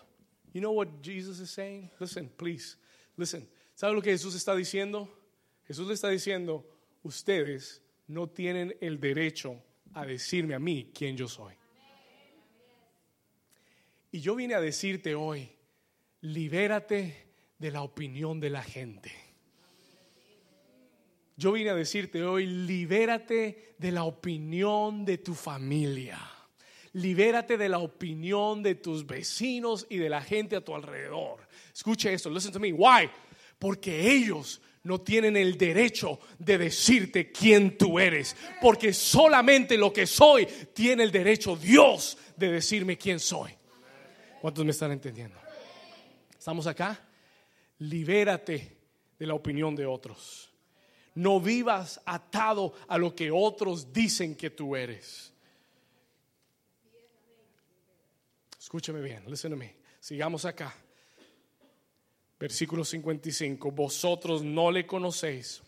You 0.53 0.61
know 0.61 0.73
what 0.73 0.87
Jesus 1.01 1.39
is 1.39 1.51
saying? 1.51 1.89
Listen, 1.99 2.29
please. 2.29 2.77
Listen. 3.17 3.47
¿Sabe 3.75 3.93
lo 3.93 4.01
que 4.01 4.11
Jesús 4.11 4.35
está 4.35 4.55
diciendo? 4.55 5.09
Jesús 5.67 5.87
le 5.87 5.93
está 5.93 6.09
diciendo, 6.09 6.65
ustedes 7.03 7.81
no 8.07 8.27
tienen 8.27 8.75
el 8.81 8.99
derecho 8.99 9.61
a 9.93 10.05
decirme 10.05 10.55
a 10.55 10.59
mí 10.59 10.91
quién 10.93 11.17
yo 11.17 11.27
soy. 11.27 11.53
Y 14.11 14.21
yo 14.21 14.35
vine 14.35 14.53
a 14.53 14.61
decirte 14.61 15.13
hoy, 15.13 15.49
libérate 16.21 17.24
de 17.57 17.71
la 17.71 17.81
opinión 17.81 18.39
de 18.39 18.49
la 18.49 18.63
gente. 18.63 19.11
Yo 21.37 21.51
vine 21.51 21.69
a 21.69 21.75
decirte 21.75 22.23
hoy, 22.23 22.45
libérate 22.45 23.75
de 23.77 23.91
la 23.91 24.05
opinión 24.05 25.03
de 25.03 25.17
tu 25.17 25.33
familia. 25.33 26.19
Libérate 26.93 27.57
de 27.57 27.67
la 27.67 27.79
opinión 27.79 28.63
de 28.63 28.75
tus 28.75 29.05
vecinos 29.05 29.85
y 29.89 29.97
de 29.97 30.09
la 30.09 30.21
gente 30.21 30.55
a 30.55 30.61
tu 30.61 30.73
alrededor. 30.73 31.45
Escuche 31.73 32.13
esto, 32.13 32.29
listen 32.29 32.53
to 32.53 32.59
me. 32.59 32.71
Why? 32.71 33.09
Porque 33.59 34.13
ellos 34.13 34.61
no 34.83 35.01
tienen 35.01 35.35
el 35.35 35.57
derecho 35.57 36.19
de 36.39 36.57
decirte 36.57 37.31
quién 37.33 37.77
tú 37.77 37.99
eres. 37.99 38.37
Porque 38.61 38.93
solamente 38.93 39.77
lo 39.77 39.91
que 39.91 40.07
soy 40.07 40.45
tiene 40.73 41.03
el 41.03 41.11
derecho 41.11 41.57
Dios 41.57 42.17
de 42.37 42.51
decirme 42.51 42.97
quién 42.97 43.19
soy. 43.19 43.51
¿Cuántos 44.39 44.63
me 44.63 44.71
están 44.71 44.91
entendiendo? 44.91 45.37
¿Estamos 46.37 46.65
acá? 46.65 46.97
Libérate 47.79 48.77
de 49.17 49.25
la 49.25 49.33
opinión 49.33 49.75
de 49.75 49.85
otros. 49.85 50.51
No 51.13 51.39
vivas 51.39 52.01
atado 52.05 52.73
a 52.87 52.97
lo 52.97 53.15
que 53.15 53.31
otros 53.31 53.93
dicen 53.93 54.35
que 54.35 54.49
tú 54.49 54.75
eres. 54.75 55.31
Escúchame 58.59 59.01
bien, 59.01 59.23
listen 59.27 59.51
to 59.51 59.57
me. 59.57 59.75
Sigamos 59.99 60.43
acá. 60.43 60.75
Versículo 62.37 62.83
55. 62.83 63.71
Vosotros 63.71 64.43
no 64.43 64.69
le 64.71 64.85
conocéis, 64.85 65.61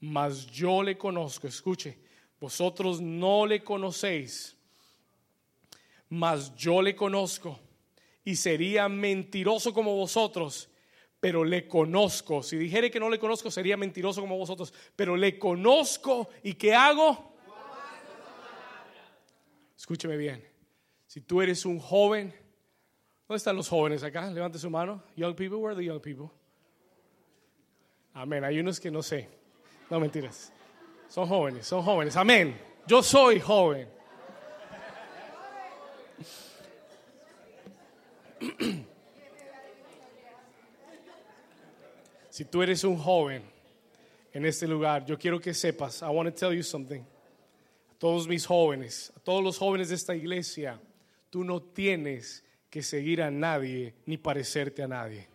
mas 0.00 0.46
yo 0.46 0.82
le 0.82 0.96
conozco. 0.96 1.48
Escuche, 1.48 1.98
vosotros 2.40 3.00
no 3.00 3.44
le 3.46 3.64
conocéis, 3.64 4.56
mas 6.08 6.54
yo 6.54 6.80
le 6.80 6.94
conozco. 6.94 7.58
Y 8.24 8.36
sería 8.36 8.88
mentiroso 8.88 9.72
como 9.72 9.96
vosotros 9.96 10.68
pero 11.26 11.42
le 11.44 11.66
conozco. 11.66 12.40
Si 12.40 12.56
dijere 12.56 12.88
que 12.88 13.00
no 13.00 13.10
le 13.10 13.18
conozco, 13.18 13.50
sería 13.50 13.76
mentiroso 13.76 14.20
como 14.20 14.38
vosotros, 14.38 14.72
pero 14.94 15.16
le 15.16 15.36
conozco 15.40 16.28
y 16.44 16.54
¿qué 16.54 16.72
hago? 16.72 17.34
Escúcheme 19.76 20.16
bien. 20.16 20.48
Si 21.04 21.22
tú 21.22 21.42
eres 21.42 21.66
un 21.66 21.80
joven, 21.80 22.32
¿dónde 23.26 23.38
están 23.38 23.56
los 23.56 23.68
jóvenes 23.68 24.04
acá? 24.04 24.30
Levante 24.30 24.56
su 24.60 24.70
mano. 24.70 25.02
Young 25.16 25.34
people, 25.34 25.56
where 25.56 25.74
are 25.74 25.76
the 25.76 25.84
young 25.84 26.00
people? 26.00 26.28
Amén. 28.14 28.44
Hay 28.44 28.60
unos 28.60 28.78
que 28.78 28.92
no 28.92 29.02
sé. 29.02 29.28
No 29.90 29.98
mentiras. 29.98 30.52
Son 31.08 31.26
jóvenes, 31.26 31.66
son 31.66 31.82
jóvenes. 31.82 32.16
Amén. 32.16 32.56
Yo 32.86 33.02
soy 33.02 33.40
joven. 33.40 33.88
Si 42.36 42.44
tú 42.44 42.62
eres 42.62 42.84
un 42.84 42.98
joven 42.98 43.42
en 44.30 44.44
este 44.44 44.68
lugar, 44.68 45.06
yo 45.06 45.18
quiero 45.18 45.40
que 45.40 45.54
sepas, 45.54 46.02
I 46.02 46.08
want 46.08 46.28
to 46.28 46.34
tell 46.34 46.54
you 46.54 46.62
something. 46.62 47.00
A 47.00 47.98
todos 47.98 48.28
mis 48.28 48.44
jóvenes, 48.44 49.10
a 49.16 49.20
todos 49.20 49.42
los 49.42 49.56
jóvenes 49.56 49.88
de 49.88 49.94
esta 49.94 50.14
iglesia, 50.14 50.78
tú 51.30 51.44
no 51.44 51.62
tienes 51.62 52.44
que 52.68 52.82
seguir 52.82 53.22
a 53.22 53.30
nadie 53.30 53.94
ni 54.04 54.18
parecerte 54.18 54.82
a 54.82 54.86
nadie. 54.86 55.26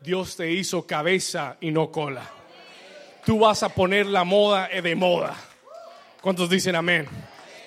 Dios 0.00 0.36
te 0.36 0.52
hizo 0.52 0.86
cabeza 0.86 1.56
y 1.60 1.72
no 1.72 1.90
cola. 1.90 2.30
Tú 3.26 3.40
vas 3.40 3.64
a 3.64 3.68
poner 3.68 4.06
la 4.06 4.22
moda 4.22 4.68
de 4.68 4.94
moda. 4.94 5.36
¿Cuántos 6.20 6.48
dicen 6.48 6.76
amén? 6.76 7.08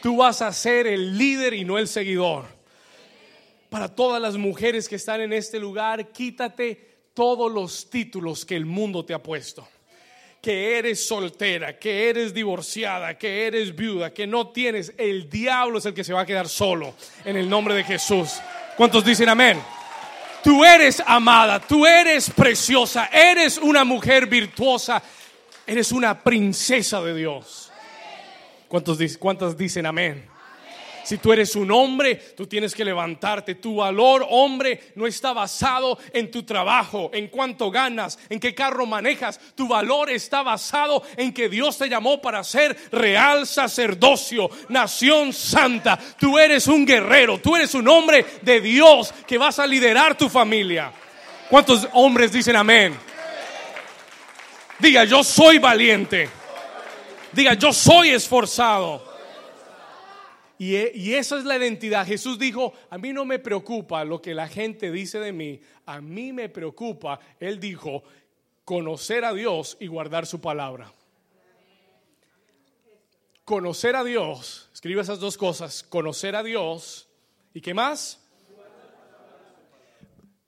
Tú 0.02 0.16
vas 0.16 0.42
a 0.42 0.54
ser 0.54 0.88
el 0.88 1.18
líder 1.18 1.56
y 1.56 1.66
no 1.66 1.78
el 1.78 1.90
seguidor. 1.90 2.46
Para 3.70 3.94
todas 3.94 4.22
las 4.22 4.38
mujeres 4.38 4.88
que 4.88 4.96
están 4.96 5.20
en 5.20 5.34
este 5.34 5.60
lugar, 5.60 6.14
quítate 6.14 6.93
todos 7.14 7.52
los 7.52 7.90
títulos 7.90 8.46
que 8.46 8.56
el 8.56 8.66
mundo 8.66 9.06
te 9.06 9.14
ha 9.14 9.22
puesto. 9.22 9.68
Que 10.42 10.78
eres 10.78 11.08
soltera, 11.08 11.80
que 11.80 12.10
eres 12.10 12.34
divorciada, 12.34 13.18
que 13.18 13.48
eres 13.48 13.74
viuda, 13.76 14.14
que 14.14 14.28
no 14.28 14.50
tienes. 14.50 14.94
El 14.98 15.30
diablo 15.30 15.78
es 15.78 15.86
el 15.86 15.94
que 15.94 16.04
se 16.04 16.12
va 16.12 16.22
a 16.22 16.26
quedar 16.26 16.50
solo 16.50 16.94
en 17.24 17.38
el 17.38 17.50
nombre 17.50 17.76
de 17.76 17.84
Jesús. 17.84 18.42
¿Cuántos 18.76 19.06
dicen 19.06 19.30
amén? 19.30 19.62
Tú 20.44 20.66
eres 20.66 21.02
amada, 21.06 21.60
tú 21.62 21.86
eres 21.86 22.30
preciosa, 22.30 23.10
eres 23.14 23.58
una 23.58 23.86
mujer 23.86 24.28
virtuosa, 24.28 25.02
eres 25.66 25.94
una 25.94 26.22
princesa 26.22 27.02
de 27.02 27.16
Dios. 27.16 27.72
¿Cuántos, 28.68 28.98
¿Cuántas 29.18 29.58
dicen 29.58 29.86
amén? 29.86 30.33
Si 31.04 31.18
tú 31.18 31.34
eres 31.34 31.56
un 31.56 31.70
hombre, 31.72 32.16
tú 32.16 32.48
tienes 32.48 32.74
que 32.74 32.86
levantarte. 32.86 33.56
Tu 33.56 33.76
valor, 33.76 34.26
hombre, 34.30 34.92
no 34.96 35.06
está 35.06 35.34
basado 35.34 35.98
en 36.14 36.32
tu 36.32 36.44
trabajo, 36.44 37.12
en 37.14 37.28
cuánto 37.28 37.70
ganas, 37.70 38.18
en 38.30 38.40
qué 38.40 38.56
carro 38.56 38.86
manejas. 38.86 39.40
Tu 39.56 39.68
valor 39.68 40.10
está 40.10 40.44
basado 40.44 41.04
en 41.18 41.34
que 41.34 41.50
Dios 41.50 41.78
te 41.78 41.90
llamó 41.90 42.22
para 42.22 42.44
ser 42.44 42.78
real 42.92 43.46
sacerdocio, 43.46 44.50
nación 44.70 45.34
santa. 45.34 46.00
Tú 46.18 46.40
eres 46.40 46.68
un 46.68 46.86
guerrero, 46.86 47.40
tú 47.40 47.56
eres 47.56 47.76
un 47.76 47.88
hombre 47.88 48.26
de 48.42 48.62
Dios 48.62 49.14
que 49.28 49.38
vas 49.38 49.60
a 49.60 49.68
liderar 49.68 50.18
tu 50.18 50.30
familia. 50.30 50.92
¿Cuántos 51.50 51.88
hombres 51.94 52.32
dicen 52.32 52.56
amén? 52.56 52.98
Diga, 54.80 55.04
yo 55.04 55.24
soy 55.24 55.60
valiente. 55.60 56.30
Diga, 57.32 57.54
yo 57.56 57.74
soy 57.74 58.10
esforzado. 58.10 59.13
Y, 60.64 60.78
e- 60.78 60.94
y 60.96 61.16
esa 61.16 61.38
es 61.38 61.44
la 61.44 61.58
identidad. 61.58 62.08
Jesús 62.08 62.40
dijo, 62.40 62.72
a 62.90 62.98
mí 62.98 63.12
no 63.12 63.26
me 63.26 63.38
preocupa 63.38 64.06
lo 64.06 64.22
que 64.22 64.34
la 64.34 64.48
gente 64.48 64.94
dice 64.94 65.20
de 65.20 65.34
mí, 65.34 65.60
a 65.86 66.00
mí 66.00 66.32
me 66.32 66.48
preocupa, 66.48 67.20
él 67.38 67.60
dijo, 67.60 68.02
conocer 68.64 69.26
a 69.26 69.34
Dios 69.34 69.76
y 69.82 69.88
guardar 69.88 70.26
su 70.26 70.40
palabra. 70.40 70.94
Conocer 73.44 73.98
a 73.98 74.06
Dios, 74.06 74.70
escribe 74.72 75.02
esas 75.02 75.20
dos 75.20 75.38
cosas, 75.38 75.84
conocer 75.84 76.34
a 76.34 76.44
Dios 76.44 77.10
y 77.54 77.60
qué 77.60 77.74
más? 77.74 78.26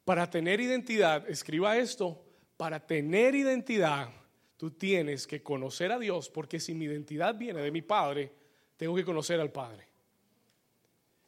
Para 0.06 0.30
tener 0.30 0.62
identidad, 0.62 1.30
escriba 1.30 1.78
esto, 1.78 2.24
para 2.56 2.80
tener 2.80 3.36
identidad, 3.36 4.08
tú 4.56 4.72
tienes 4.72 5.28
que 5.28 5.44
conocer 5.44 5.92
a 5.92 6.00
Dios, 6.00 6.30
porque 6.30 6.62
si 6.62 6.74
mi 6.74 6.86
identidad 6.86 7.36
viene 7.36 7.62
de 7.62 7.72
mi 7.72 7.82
Padre, 7.82 8.32
tengo 8.78 8.96
que 8.96 9.04
conocer 9.04 9.42
al 9.42 9.52
Padre. 9.52 9.95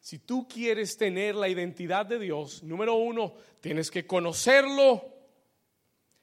Si 0.08 0.20
tú 0.20 0.48
quieres 0.48 0.96
tener 0.96 1.36
la 1.36 1.50
identidad 1.50 2.06
de 2.06 2.18
Dios, 2.18 2.64
número 2.64 2.94
uno, 2.94 3.34
tienes 3.60 3.92
que 3.92 4.08
conocerlo. 4.08 5.04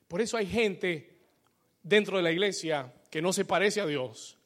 Por 0.09 0.23
eso 0.23 0.39
hay 0.39 0.47
gente 0.47 1.19
dentro 1.83 2.17
de 2.17 2.23
la 2.23 2.33
iglesia 2.33 2.95
que 3.11 3.21
no 3.21 3.31
se 3.35 3.45
parece 3.45 3.83
a 3.83 3.87
Dios. 3.87 4.39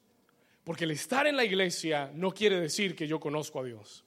Porque 0.65 0.83
el 0.83 0.91
estar 0.91 1.29
en 1.29 1.37
la 1.37 1.45
iglesia 1.45 2.11
no 2.17 2.35
quiere 2.35 2.61
decir 2.61 2.97
que 2.97 3.07
yo 3.07 3.21
conozco 3.21 3.61
a 3.61 3.65
Dios. 3.65 4.05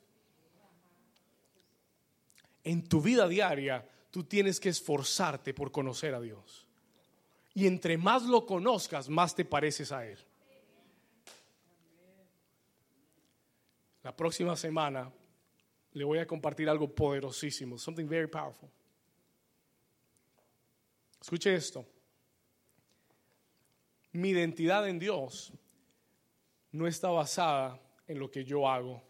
En 2.66 2.84
tu 2.90 3.02
vida 3.02 3.26
diaria, 3.30 3.88
tú 4.10 4.26
tienes 4.26 4.60
que 4.60 4.68
esforzarte 4.68 5.54
por 5.54 5.72
conocer 5.72 6.14
a 6.14 6.20
Dios. 6.20 6.68
Y 7.54 7.68
entre 7.68 7.98
más 7.98 8.24
lo 8.24 8.46
conozcas, 8.46 9.08
más 9.08 9.34
te 9.34 9.46
pareces 9.46 9.94
a 9.94 10.06
Él. 10.06 10.20
La 14.04 14.14
próxima 14.14 14.58
semana 14.58 15.10
le 15.94 16.04
voy 16.04 16.20
a 16.20 16.26
compartir 16.26 16.70
algo 16.70 16.88
poderosísimo, 16.88 17.78
something 17.78 18.08
very 18.08 18.28
powerful. 18.28 18.70
Escuche 21.20 21.54
esto. 21.54 21.86
Mi 24.14 24.30
identidad 24.30 24.88
en 24.88 25.00
Dios 25.00 25.54
no 26.72 26.88
está 26.88 27.10
basada 27.10 27.80
en 28.08 28.20
lo 28.20 28.30
que 28.30 28.44
yo 28.44 28.68
hago, 28.68 29.02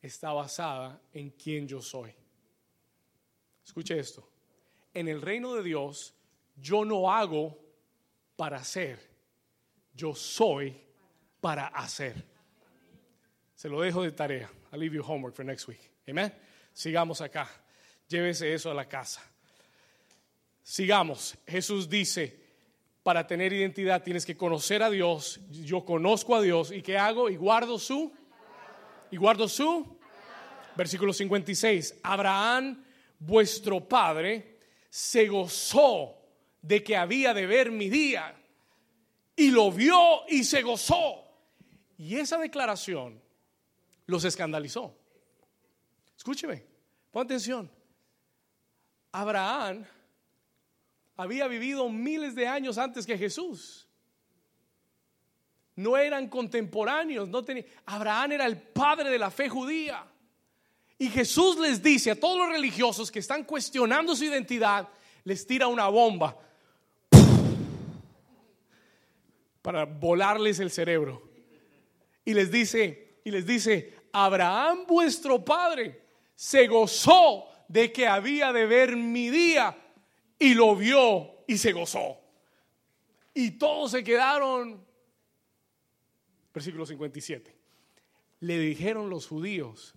está 0.00 0.32
basada 0.32 1.00
en 1.12 1.30
quién 1.30 1.66
yo 1.68 1.80
soy. 1.80 2.14
Escuche 3.64 3.98
esto. 3.98 4.28
En 4.94 5.08
el 5.08 5.20
reino 5.20 5.54
de 5.54 5.62
Dios, 5.62 6.14
yo 6.56 6.84
no 6.84 7.10
hago 7.10 7.56
para 8.36 8.58
hacer, 8.58 8.98
yo 9.94 10.14
soy 10.14 10.76
para 11.40 11.68
hacer. 11.68 12.24
Se 13.54 13.68
lo 13.68 13.80
dejo 13.80 14.02
de 14.02 14.12
tarea. 14.12 14.50
I'll 14.72 14.78
leave 14.78 14.94
you 14.94 15.02
homework 15.02 15.34
for 15.34 15.44
next 15.44 15.66
week. 15.66 15.90
Amen. 16.08 16.32
Sigamos 16.74 17.20
acá. 17.20 17.48
Llévese 18.08 18.52
eso 18.52 18.70
a 18.70 18.74
la 18.74 18.84
casa. 18.84 19.20
Sigamos. 20.62 21.36
Jesús 21.46 21.88
dice, 21.88 22.38
para 23.02 23.26
tener 23.26 23.52
identidad 23.52 24.02
tienes 24.02 24.24
que 24.24 24.36
conocer 24.36 24.82
a 24.82 24.90
Dios. 24.90 25.40
Yo 25.50 25.84
conozco 25.84 26.36
a 26.36 26.42
Dios. 26.42 26.70
¿Y 26.70 26.82
qué 26.82 26.98
hago? 26.98 27.28
Y 27.28 27.36
guardo 27.36 27.78
su. 27.78 28.12
Y 29.10 29.16
guardo 29.16 29.48
su. 29.48 29.98
Versículo 30.76 31.12
56. 31.12 32.00
Abraham, 32.02 32.84
vuestro 33.18 33.88
padre, 33.88 34.58
se 34.88 35.26
gozó 35.26 36.16
de 36.62 36.82
que 36.84 36.96
había 36.96 37.34
de 37.34 37.46
ver 37.46 37.70
mi 37.70 37.88
día. 37.88 38.36
Y 39.34 39.50
lo 39.50 39.72
vio 39.72 40.28
y 40.28 40.44
se 40.44 40.62
gozó. 40.62 41.24
Y 41.98 42.16
esa 42.16 42.38
declaración 42.38 43.20
los 44.10 44.24
escandalizó. 44.24 44.94
Escúcheme, 46.16 46.64
pon 47.10 47.24
atención. 47.24 47.70
Abraham 49.12 49.84
había 51.16 51.46
vivido 51.46 51.88
miles 51.88 52.34
de 52.34 52.46
años 52.46 52.76
antes 52.76 53.06
que 53.06 53.16
Jesús. 53.16 53.86
No 55.76 55.96
eran 55.96 56.28
contemporáneos, 56.28 57.28
no 57.28 57.42
tenía, 57.42 57.64
Abraham 57.86 58.32
era 58.32 58.46
el 58.46 58.60
padre 58.60 59.10
de 59.10 59.18
la 59.18 59.30
fe 59.30 59.48
judía. 59.48 60.04
Y 60.98 61.08
Jesús 61.08 61.58
les 61.58 61.82
dice 61.82 62.10
a 62.10 62.20
todos 62.20 62.36
los 62.36 62.48
religiosos 62.48 63.10
que 63.10 63.20
están 63.20 63.44
cuestionando 63.44 64.14
su 64.14 64.24
identidad, 64.24 64.88
les 65.24 65.46
tira 65.46 65.68
una 65.68 65.88
bomba 65.88 66.36
para 69.62 69.84
volarles 69.84 70.58
el 70.58 70.70
cerebro. 70.70 71.30
Y 72.24 72.34
les 72.34 72.50
dice, 72.50 73.20
y 73.24 73.30
les 73.30 73.46
dice, 73.46 73.99
Abraham 74.12 74.86
vuestro 74.86 75.44
padre 75.44 76.02
se 76.34 76.66
gozó 76.66 77.46
de 77.68 77.92
que 77.92 78.06
había 78.06 78.52
de 78.52 78.66
ver 78.66 78.96
mi 78.96 79.30
día 79.30 79.76
y 80.38 80.54
lo 80.54 80.74
vio 80.74 81.44
y 81.46 81.58
se 81.58 81.72
gozó. 81.72 82.20
Y 83.34 83.52
todos 83.52 83.92
se 83.92 84.02
quedaron, 84.02 84.84
versículo 86.52 86.84
57, 86.84 87.56
le 88.40 88.58
dijeron 88.58 89.08
los 89.08 89.26
judíos, 89.26 89.94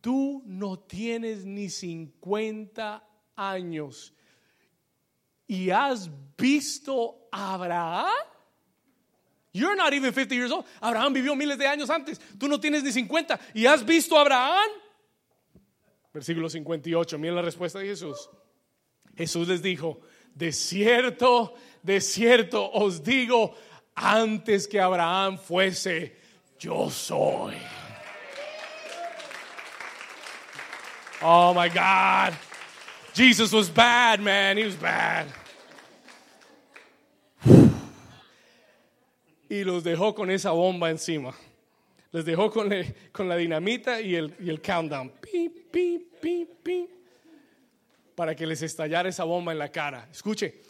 tú 0.00 0.42
no 0.46 0.78
tienes 0.78 1.44
ni 1.44 1.68
50 1.68 3.06
años 3.36 4.14
y 5.46 5.70
has 5.70 6.10
visto 6.36 7.28
a 7.30 7.54
Abraham. 7.54 8.33
You're 9.54 9.76
not 9.76 9.92
even 9.94 10.12
50 10.12 10.34
years 10.34 10.50
old. 10.50 10.64
Abraham 10.82 11.14
vivió 11.14 11.36
miles 11.36 11.56
de 11.56 11.64
años 11.66 11.88
antes. 11.88 12.18
Tú 12.36 12.48
no 12.48 12.58
tienes 12.58 12.82
ni 12.82 12.90
50 12.90 13.38
y 13.54 13.66
has 13.66 13.84
visto 13.84 14.18
a 14.18 14.22
Abraham. 14.22 14.68
Versículo 16.12 16.50
58. 16.50 17.16
Miren 17.18 17.36
la 17.36 17.42
respuesta 17.42 17.78
de 17.78 17.86
Jesús. 17.86 18.28
Jesús 19.16 19.46
les 19.46 19.62
dijo, 19.62 20.00
de 20.34 20.50
cierto, 20.50 21.54
de 21.84 22.00
cierto 22.00 22.68
os 22.72 23.04
digo, 23.04 23.54
antes 23.94 24.66
que 24.66 24.80
Abraham 24.80 25.38
fuese, 25.38 26.16
yo 26.58 26.90
soy. 26.90 27.54
Oh 31.22 31.54
my 31.54 31.68
God. 31.68 32.34
Jesus 33.14 33.52
was 33.52 33.70
bad, 33.70 34.20
man. 34.20 34.58
He 34.58 34.64
was 34.64 34.74
bad. 34.74 35.28
Y 39.48 39.64
los 39.64 39.84
dejó 39.84 40.14
con 40.14 40.30
esa 40.30 40.50
bomba 40.52 40.90
encima. 40.90 41.34
Les 42.12 42.24
dejó 42.24 42.50
con, 42.50 42.70
con 43.12 43.28
la 43.28 43.36
dinamita 43.36 44.00
y 44.00 44.14
el, 44.14 44.34
y 44.38 44.48
el 44.48 44.62
countdown. 44.62 45.12
Pi, 45.20 45.48
pi, 45.48 46.06
pi, 46.20 46.48
pi. 46.62 46.88
Para 48.14 48.34
que 48.34 48.46
les 48.46 48.62
estallara 48.62 49.08
esa 49.08 49.24
bomba 49.24 49.52
en 49.52 49.58
la 49.58 49.70
cara. 49.70 50.08
Escuche, 50.10 50.62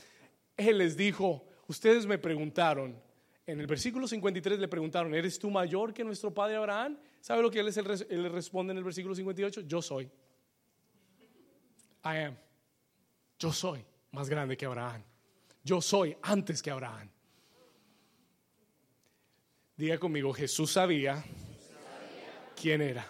Él 0.56 0.78
les 0.78 0.96
dijo, 0.96 1.44
ustedes 1.66 2.06
me 2.06 2.18
preguntaron, 2.18 2.98
en 3.46 3.60
el 3.60 3.66
versículo 3.66 4.08
53 4.08 4.58
le 4.58 4.68
preguntaron, 4.68 5.14
¿eres 5.14 5.38
tú 5.38 5.50
mayor 5.50 5.92
que 5.92 6.02
nuestro 6.02 6.32
padre 6.32 6.56
Abraham? 6.56 6.98
¿Sabe 7.20 7.42
lo 7.42 7.50
que 7.50 7.60
él, 7.60 7.68
es 7.68 7.76
el 7.76 7.90
él 8.08 8.22
le 8.22 8.28
responde 8.30 8.72
en 8.72 8.78
el 8.78 8.84
versículo 8.84 9.14
58? 9.14 9.62
Yo 9.62 9.82
soy. 9.82 10.04
I 12.04 12.18
am. 12.26 12.36
Yo 13.38 13.52
soy 13.52 13.84
más 14.12 14.28
grande 14.28 14.56
que 14.56 14.64
Abraham. 14.64 15.02
Yo 15.62 15.80
soy 15.80 16.16
antes 16.22 16.62
que 16.62 16.70
Abraham. 16.70 17.10
Diga 19.76 19.98
conmigo, 19.98 20.32
Jesús 20.32 20.72
sabía 20.72 21.24
quién 22.60 22.80
era. 22.80 23.04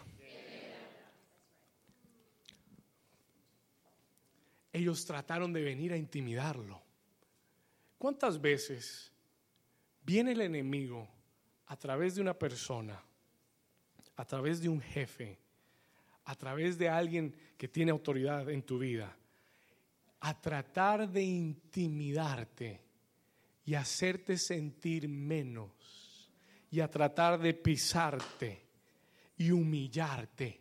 Ellos 4.72 5.04
trataron 5.04 5.52
de 5.52 5.62
venir 5.62 5.92
a 5.92 5.96
intimidarlo. 5.96 6.80
¿Cuántas 7.98 8.40
veces 8.40 9.12
viene 10.02 10.32
el 10.32 10.40
enemigo 10.40 11.06
a 11.66 11.76
través 11.76 12.14
de 12.14 12.22
una 12.22 12.34
persona, 12.34 13.00
a 14.16 14.24
través 14.24 14.62
de 14.62 14.70
un 14.70 14.80
jefe, 14.80 15.38
a 16.24 16.34
través 16.34 16.78
de 16.78 16.88
alguien 16.88 17.36
que 17.58 17.68
tiene 17.68 17.90
autoridad 17.90 18.48
en 18.48 18.62
tu 18.62 18.78
vida, 18.78 19.14
a 20.20 20.40
tratar 20.40 21.08
de 21.10 21.22
intimidarte 21.22 22.80
y 23.66 23.74
hacerte 23.74 24.38
sentir 24.38 25.06
menos 25.08 26.03
y 26.74 26.80
a 26.80 26.90
tratar 26.90 27.38
de 27.38 27.54
pisarte 27.54 28.66
y 29.38 29.52
humillarte? 29.52 30.60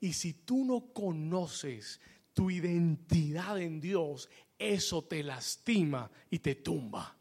Y 0.00 0.14
si 0.14 0.32
tú 0.32 0.64
no 0.64 0.92
conoces 0.94 2.00
tu 2.32 2.50
identidad 2.50 3.60
en 3.60 3.78
Dios, 3.78 4.30
eso 4.58 5.02
te 5.04 5.22
lastima 5.22 6.10
y 6.30 6.38
te 6.38 6.54
tumba. 6.54 7.14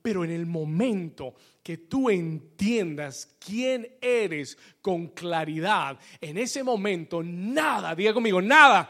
Pero 0.00 0.24
en 0.24 0.30
el 0.30 0.46
momento 0.46 1.34
que 1.64 1.78
tú 1.78 2.10
entiendas 2.10 3.36
quién 3.44 3.96
eres 4.00 4.56
con 4.80 5.08
claridad, 5.08 5.98
en 6.20 6.38
ese 6.38 6.62
momento 6.62 7.24
nada, 7.24 7.94
diga 7.96 8.14
conmigo, 8.14 8.40
nada 8.40 8.88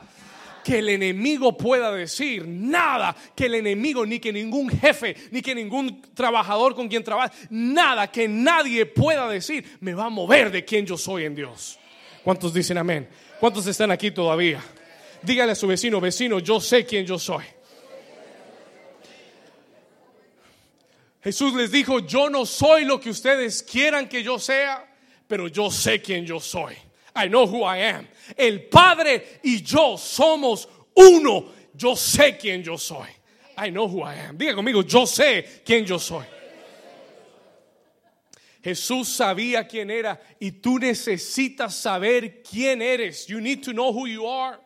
que 0.65 0.79
el 0.79 0.89
enemigo 0.89 1.57
pueda 1.57 1.93
decir, 1.93 2.49
nada 2.49 3.15
que 3.37 3.47
el 3.47 3.55
enemigo, 3.57 4.05
ni 4.07 4.19
que 4.19 4.33
ningún 4.33 4.71
jefe, 4.71 5.15
ni 5.31 5.43
que 5.43 5.55
ningún 5.55 6.03
trabajador 6.15 6.75
con 6.75 6.89
quien 6.89 7.05
trabaja, 7.05 7.33
nada 7.51 8.11
que 8.11 8.27
nadie 8.27 8.87
pueda 8.87 9.29
decir, 9.29 9.77
me 9.81 9.95
va 9.95 10.07
a 10.07 10.11
mover 10.11 10.51
de 10.51 10.65
quien 10.65 10.87
yo 10.87 10.97
soy 10.97 11.27
en 11.27 11.35
Dios. 11.35 11.79
¿Cuántos 12.25 12.55
dicen 12.55 12.79
amén? 12.79 13.07
¿Cuántos 13.39 13.67
están 13.67 13.91
aquí 13.91 14.11
todavía? 14.11 14.61
Dígale 15.23 15.53
a 15.53 15.55
su 15.55 15.67
vecino, 15.67 16.01
vecino, 16.01 16.39
yo 16.39 16.61
sé 16.61 16.87
quién 16.87 17.07
yo 17.07 17.19
soy. 17.19 17.45
Jesús 21.23 21.55
les 21.55 21.71
dijo, 21.71 22.01
yo 22.01 22.29
no 22.29 22.45
soy 22.45 22.85
lo 22.85 23.01
que 23.01 23.11
ustedes 23.11 23.63
quieran 23.63 24.09
que 24.09 24.23
yo 24.23 24.39
sea, 24.39 24.87
pero 25.27 25.49
yo 25.49 25.71
sé 25.71 26.03
quién 26.03 26.27
yo 26.27 26.41
soy. 26.41 26.75
I 27.15 27.29
know 27.29 27.47
who 27.47 27.63
I 27.63 27.79
am. 27.79 28.09
El 28.37 28.69
Padre 28.69 29.41
y 29.43 29.63
yo 29.63 29.97
somos 29.97 30.69
uno. 30.97 31.47
Yo 31.75 31.95
sé 31.97 32.37
quién 32.39 32.63
yo 32.63 32.77
soy. 32.77 33.09
I 33.57 33.71
know 33.71 33.87
who 33.87 34.03
I 34.03 34.15
am. 34.15 34.37
Diga 34.37 34.55
conmigo, 34.55 34.83
yo 34.83 35.07
sé 35.07 35.63
quién 35.65 35.85
yo 35.85 35.99
soy. 35.99 36.25
Jesús 38.63 39.09
sabía 39.09 39.69
quién 39.69 39.91
era 39.91 40.19
y 40.41 40.53
tú 40.53 40.79
necesitas 40.79 41.75
saber 41.75 42.43
quién 42.43 42.81
eres. 42.81 43.27
You 43.27 43.41
need 43.41 43.63
to 43.63 43.73
know 43.73 43.93
who 43.93 44.07
you 44.07 44.27
are. 44.27 44.59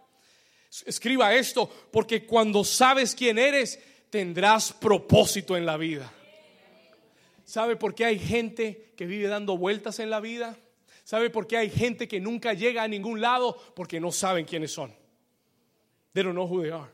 Escriba 0.86 1.34
esto, 1.34 1.68
porque 1.90 2.24
cuando 2.24 2.62
sabes 2.62 3.14
quién 3.14 3.38
eres, 3.38 3.80
tendrás 4.10 4.72
propósito 4.72 5.56
en 5.56 5.66
la 5.66 5.76
vida. 5.76 6.12
¿Sabe 7.44 7.76
por 7.76 7.94
qué 7.94 8.04
hay 8.04 8.18
gente 8.18 8.92
que 8.96 9.06
vive 9.06 9.26
dando 9.26 9.56
vueltas 9.56 9.98
en 9.98 10.10
la 10.10 10.20
vida? 10.20 10.56
¿Sabe 11.08 11.30
por 11.30 11.46
qué 11.46 11.56
hay 11.56 11.70
gente 11.70 12.06
que 12.06 12.20
nunca 12.20 12.52
llega 12.52 12.82
a 12.82 12.86
ningún 12.86 13.18
lado? 13.18 13.56
Porque 13.74 13.98
no 13.98 14.12
saben 14.12 14.44
quiénes 14.44 14.72
son. 14.72 14.94
They 16.12 16.22
don't 16.22 16.34
know 16.34 16.46
who 16.46 16.60
they 16.60 16.70
are. 16.70 16.90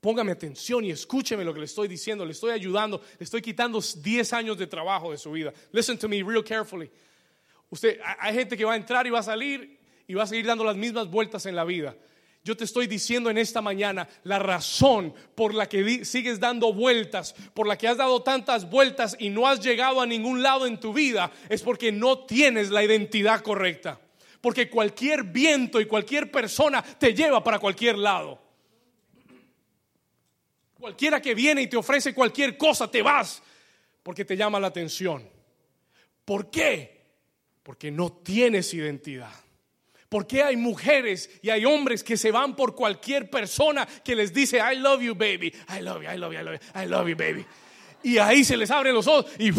Póngame 0.00 0.32
atención 0.32 0.82
y 0.82 0.90
escúcheme 0.90 1.44
lo 1.44 1.52
que 1.52 1.58
le 1.58 1.66
estoy 1.66 1.86
diciendo. 1.86 2.24
Le 2.24 2.32
estoy 2.32 2.52
ayudando. 2.52 3.02
Le 3.18 3.24
estoy 3.24 3.42
quitando 3.42 3.82
10 3.82 4.32
años 4.32 4.56
de 4.56 4.66
trabajo 4.66 5.10
de 5.10 5.18
su 5.18 5.30
vida. 5.30 5.52
Listen 5.72 5.98
to 5.98 6.08
me 6.08 6.22
real 6.22 6.42
carefully. 6.42 6.90
Usted, 7.68 8.00
hay 8.18 8.32
gente 8.32 8.56
que 8.56 8.64
va 8.64 8.72
a 8.72 8.76
entrar 8.76 9.06
y 9.06 9.10
va 9.10 9.18
a 9.18 9.22
salir 9.22 9.78
y 10.06 10.14
va 10.14 10.22
a 10.22 10.26
seguir 10.26 10.46
dando 10.46 10.64
las 10.64 10.76
mismas 10.76 11.10
vueltas 11.10 11.44
en 11.44 11.54
la 11.54 11.64
vida. 11.64 11.94
Yo 12.44 12.56
te 12.56 12.64
estoy 12.64 12.86
diciendo 12.86 13.30
en 13.30 13.38
esta 13.38 13.62
mañana 13.62 14.06
la 14.22 14.38
razón 14.38 15.14
por 15.34 15.54
la 15.54 15.66
que 15.66 16.04
sigues 16.04 16.38
dando 16.38 16.74
vueltas, 16.74 17.34
por 17.54 17.66
la 17.66 17.78
que 17.78 17.88
has 17.88 17.96
dado 17.96 18.22
tantas 18.22 18.68
vueltas 18.68 19.16
y 19.18 19.30
no 19.30 19.48
has 19.48 19.60
llegado 19.60 20.02
a 20.02 20.06
ningún 20.06 20.42
lado 20.42 20.66
en 20.66 20.78
tu 20.78 20.92
vida, 20.92 21.32
es 21.48 21.62
porque 21.62 21.90
no 21.90 22.26
tienes 22.26 22.70
la 22.70 22.84
identidad 22.84 23.40
correcta. 23.40 23.98
Porque 24.42 24.68
cualquier 24.68 25.22
viento 25.22 25.80
y 25.80 25.86
cualquier 25.86 26.30
persona 26.30 26.82
te 26.82 27.14
lleva 27.14 27.42
para 27.42 27.58
cualquier 27.58 27.96
lado. 27.96 28.38
Cualquiera 30.78 31.22
que 31.22 31.34
viene 31.34 31.62
y 31.62 31.66
te 31.66 31.78
ofrece 31.78 32.12
cualquier 32.12 32.58
cosa, 32.58 32.90
te 32.90 33.00
vas 33.00 33.42
porque 34.04 34.26
te 34.26 34.36
llama 34.36 34.60
la 34.60 34.66
atención. 34.68 35.26
¿Por 36.24 36.50
qué? 36.50 37.04
Porque 37.62 37.90
no 37.90 38.12
tienes 38.12 38.72
identidad. 38.74 39.43
¿Por 40.14 40.28
qué 40.28 40.44
hay 40.44 40.56
mujeres 40.56 41.28
y 41.42 41.50
hay 41.50 41.64
hombres 41.64 42.04
que 42.04 42.16
se 42.16 42.30
van 42.30 42.54
por 42.54 42.76
cualquier 42.76 43.28
persona 43.28 43.84
que 44.04 44.14
les 44.14 44.32
dice, 44.32 44.58
I 44.58 44.76
love 44.76 45.02
you, 45.02 45.12
baby, 45.16 45.52
I 45.76 45.80
love 45.80 46.04
you, 46.04 46.08
I 46.08 46.16
love 46.16 46.32
you, 46.32 46.38
I 46.38 46.44
love 46.44 46.54
you, 46.54 46.80
I 46.80 46.86
love 46.86 47.08
you, 47.08 47.16
baby? 47.16 47.44
Y 48.04 48.18
ahí 48.18 48.44
se 48.44 48.56
les 48.56 48.70
abren 48.70 48.94
los 48.94 49.08
ojos 49.08 49.26
y 49.40 49.50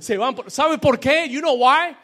se 0.00 0.16
van. 0.16 0.36
por- 0.36 0.48
¿Sabe 0.52 0.78
por 0.78 1.00
qué? 1.00 1.28
You 1.28 1.40
know 1.40 1.56
why? 1.56 1.96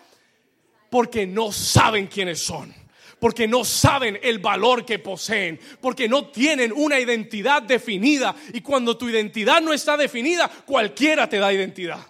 Porque 0.90 1.24
no 1.24 1.52
saben 1.52 2.08
quiénes 2.08 2.40
son. 2.40 2.74
Porque 3.20 3.46
no 3.46 3.64
saben 3.64 4.18
el 4.24 4.40
valor 4.40 4.84
que 4.84 4.98
poseen. 4.98 5.60
Porque 5.80 6.08
no 6.08 6.26
tienen 6.32 6.72
una 6.72 6.98
identidad 6.98 7.62
definida. 7.62 8.34
Y 8.54 8.60
cuando 8.60 8.96
tu 8.98 9.08
identidad 9.08 9.60
no 9.62 9.72
está 9.72 9.96
definida, 9.96 10.48
cualquiera 10.66 11.28
te 11.28 11.38
da 11.38 11.52
identidad. 11.52 12.00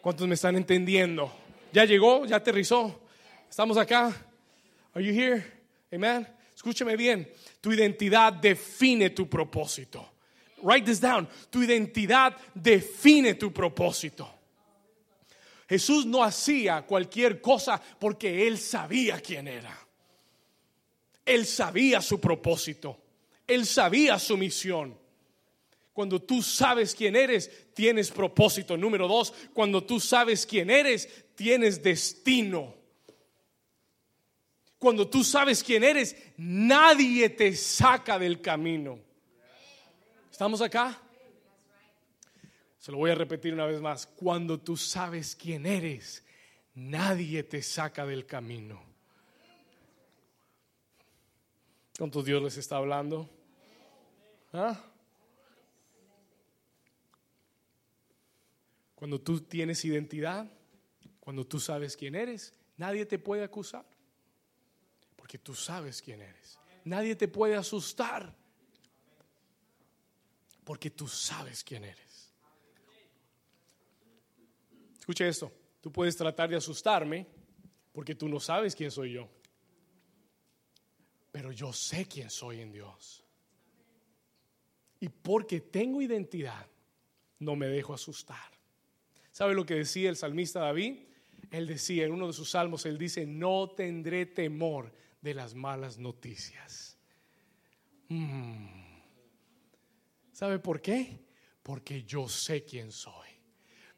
¿Cuántos 0.00 0.26
me 0.26 0.36
están 0.36 0.56
entendiendo? 0.56 1.30
¿Ya 1.70 1.84
llegó? 1.84 2.24
¿Ya 2.24 2.36
aterrizó? 2.36 2.98
¿Estamos 3.50 3.76
acá? 3.76 4.10
Are 4.94 5.00
you 5.00 5.12
here? 5.12 5.44
Amen. 5.92 6.26
Escúcheme 6.56 6.96
bien. 6.96 7.26
Tu 7.60 7.72
identidad 7.72 8.34
define 8.34 9.10
tu 9.10 9.26
propósito. 9.26 10.04
Write 10.62 10.84
this 10.84 11.00
down. 11.00 11.28
Tu 11.50 11.62
identidad 11.62 12.36
define 12.54 13.34
tu 13.34 13.50
propósito. 13.50 14.28
Jesús 15.68 16.04
no 16.04 16.22
hacía 16.24 16.82
cualquier 16.82 17.40
cosa 17.40 17.80
porque 17.98 18.46
él 18.46 18.58
sabía 18.58 19.20
quién 19.20 19.46
era. 19.46 19.76
Él 21.24 21.46
sabía 21.46 22.02
su 22.02 22.20
propósito. 22.20 22.98
Él 23.46 23.64
sabía 23.64 24.18
su 24.18 24.36
misión. 24.36 24.98
Cuando 25.92 26.20
tú 26.20 26.42
sabes 26.42 26.94
quién 26.94 27.14
eres, 27.14 27.72
tienes 27.74 28.10
propósito. 28.10 28.76
Número 28.76 29.06
dos, 29.06 29.32
cuando 29.52 29.84
tú 29.84 30.00
sabes 30.00 30.44
quién 30.44 30.70
eres, 30.70 31.08
tienes 31.34 31.82
destino. 31.82 32.79
Cuando 34.80 35.06
tú 35.06 35.22
sabes 35.22 35.62
quién 35.62 35.84
eres, 35.84 36.16
nadie 36.38 37.28
te 37.28 37.54
saca 37.54 38.18
del 38.18 38.40
camino. 38.40 38.98
¿Estamos 40.30 40.62
acá? 40.62 40.98
Se 42.78 42.90
lo 42.90 42.96
voy 42.96 43.10
a 43.10 43.14
repetir 43.14 43.52
una 43.52 43.66
vez 43.66 43.78
más. 43.82 44.06
Cuando 44.06 44.58
tú 44.58 44.78
sabes 44.78 45.36
quién 45.36 45.66
eres, 45.66 46.24
nadie 46.74 47.42
te 47.42 47.60
saca 47.60 48.06
del 48.06 48.24
camino. 48.24 48.82
¿Cuántos 51.98 52.24
Dios 52.24 52.42
les 52.42 52.56
está 52.56 52.78
hablando? 52.78 53.28
¿Ah? 54.54 54.82
Cuando 58.94 59.20
tú 59.20 59.42
tienes 59.42 59.84
identidad, 59.84 60.50
cuando 61.20 61.46
tú 61.46 61.60
sabes 61.60 61.98
quién 61.98 62.14
eres, 62.14 62.54
nadie 62.78 63.04
te 63.04 63.18
puede 63.18 63.44
acusar. 63.44 63.84
Porque 65.30 65.44
tú 65.44 65.54
sabes 65.54 66.02
quién 66.02 66.22
eres. 66.22 66.58
Nadie 66.84 67.14
te 67.14 67.28
puede 67.28 67.54
asustar. 67.54 68.34
Porque 70.64 70.90
tú 70.90 71.06
sabes 71.06 71.62
quién 71.62 71.84
eres. 71.84 72.34
Escuche 74.98 75.28
esto. 75.28 75.52
Tú 75.80 75.92
puedes 75.92 76.16
tratar 76.16 76.50
de 76.50 76.56
asustarme 76.56 77.28
porque 77.92 78.16
tú 78.16 78.28
no 78.28 78.40
sabes 78.40 78.74
quién 78.74 78.90
soy 78.90 79.12
yo. 79.12 79.28
Pero 81.30 81.52
yo 81.52 81.72
sé 81.72 82.06
quién 82.06 82.28
soy 82.28 82.60
en 82.60 82.72
Dios. 82.72 83.22
Y 84.98 85.08
porque 85.10 85.60
tengo 85.60 86.02
identidad, 86.02 86.66
no 87.38 87.54
me 87.54 87.68
dejo 87.68 87.94
asustar. 87.94 88.50
¿Sabe 89.30 89.54
lo 89.54 89.64
que 89.64 89.74
decía 89.74 90.10
el 90.10 90.16
salmista 90.16 90.58
David? 90.58 91.04
Él 91.52 91.68
decía 91.68 92.04
en 92.04 92.10
uno 92.14 92.26
de 92.26 92.32
sus 92.32 92.50
salmos, 92.50 92.84
él 92.84 92.98
dice, 92.98 93.26
no 93.26 93.70
tendré 93.70 94.26
temor 94.26 94.98
de 95.20 95.34
las 95.34 95.54
malas 95.54 95.98
noticias. 95.98 96.98
Mm. 98.08 98.66
¿Sabe 100.32 100.58
por 100.58 100.80
qué? 100.80 101.30
porque 101.62 102.02
yo 102.02 102.28
sé 102.28 102.64
quién 102.64 102.90
soy, 102.90 103.28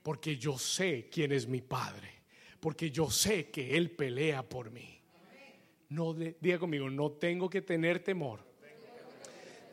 porque 0.03 0.37
yo 0.37 0.59
sé 0.59 1.09
quién 1.11 1.33
es 1.33 1.47
mi 1.47 1.61
Padre, 1.61 2.23
porque 2.61 2.91
yo 2.91 3.11
sé 3.11 3.51
que 3.51 3.77
Él 3.77 3.91
pelea 3.93 4.47
por 4.47 4.71
mí. 4.71 5.01
No, 5.89 6.15
diga 6.15 6.59
conmigo, 6.59 6.89
no 6.89 7.13
tengo 7.13 7.49
que 7.49 7.63
tener 7.63 8.01
temor. 8.03 8.41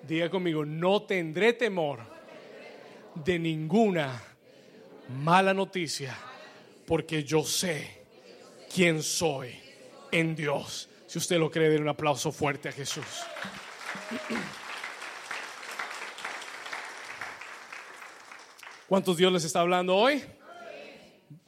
Diga 0.08 0.30
conmigo, 0.30 0.66
no 0.66 1.04
tendré 1.04 1.54
temor 1.54 2.00
de 3.16 3.40
ninguna 3.40 4.22
mala 5.22 5.54
noticia, 5.54 6.18
porque 6.86 7.24
yo 7.24 7.44
sé 7.44 8.02
quién 8.74 9.02
soy 9.02 9.56
en 10.12 10.36
Dios. 10.36 10.88
Si 11.10 11.17
usted 11.17 11.39
lo 11.39 11.50
cree, 11.50 11.72
den 11.72 11.82
un 11.82 11.89
aplauso 11.89 12.32
fuerte 12.32 12.69
a 12.69 12.72
Jesús. 12.72 13.04
¿Cuántos 18.88 19.17
Dios 19.17 19.34
les 19.34 19.43
está 19.43 19.62
hablando 19.62 19.95
hoy? 19.95 20.24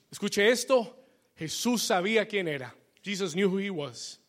Escuche 0.10 0.50
esto. 0.50 0.97
Jesús 1.38 1.84
sabía 1.84 2.28
quién 2.28 2.47
era. 2.47 2.74
Jesus 3.04 3.34
knew 3.34 3.50
who 3.50 3.60
he 3.60 3.69
was. 3.69 4.19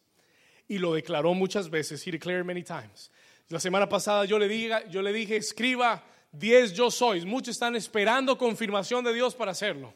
Y 0.68 0.76
lo 0.76 0.92
declaró 0.92 1.32
muchas 1.32 1.70
veces. 1.70 2.06
He 2.06 2.10
declared 2.10 2.44
many 2.44 2.62
times. 2.62 3.10
La 3.48 3.58
semana 3.58 3.88
pasada 3.88 4.26
yo 4.26 4.38
le, 4.38 4.48
diga, 4.48 4.86
yo 4.90 5.00
le 5.00 5.14
dije, 5.14 5.36
escriba 5.36 6.04
10 6.32 6.74
yo 6.74 6.90
sois. 6.90 7.24
Muchos 7.24 7.56
están 7.56 7.74
esperando 7.74 8.36
confirmación 8.36 9.02
de 9.02 9.14
Dios 9.14 9.34
para 9.34 9.52
hacerlo. 9.52 9.94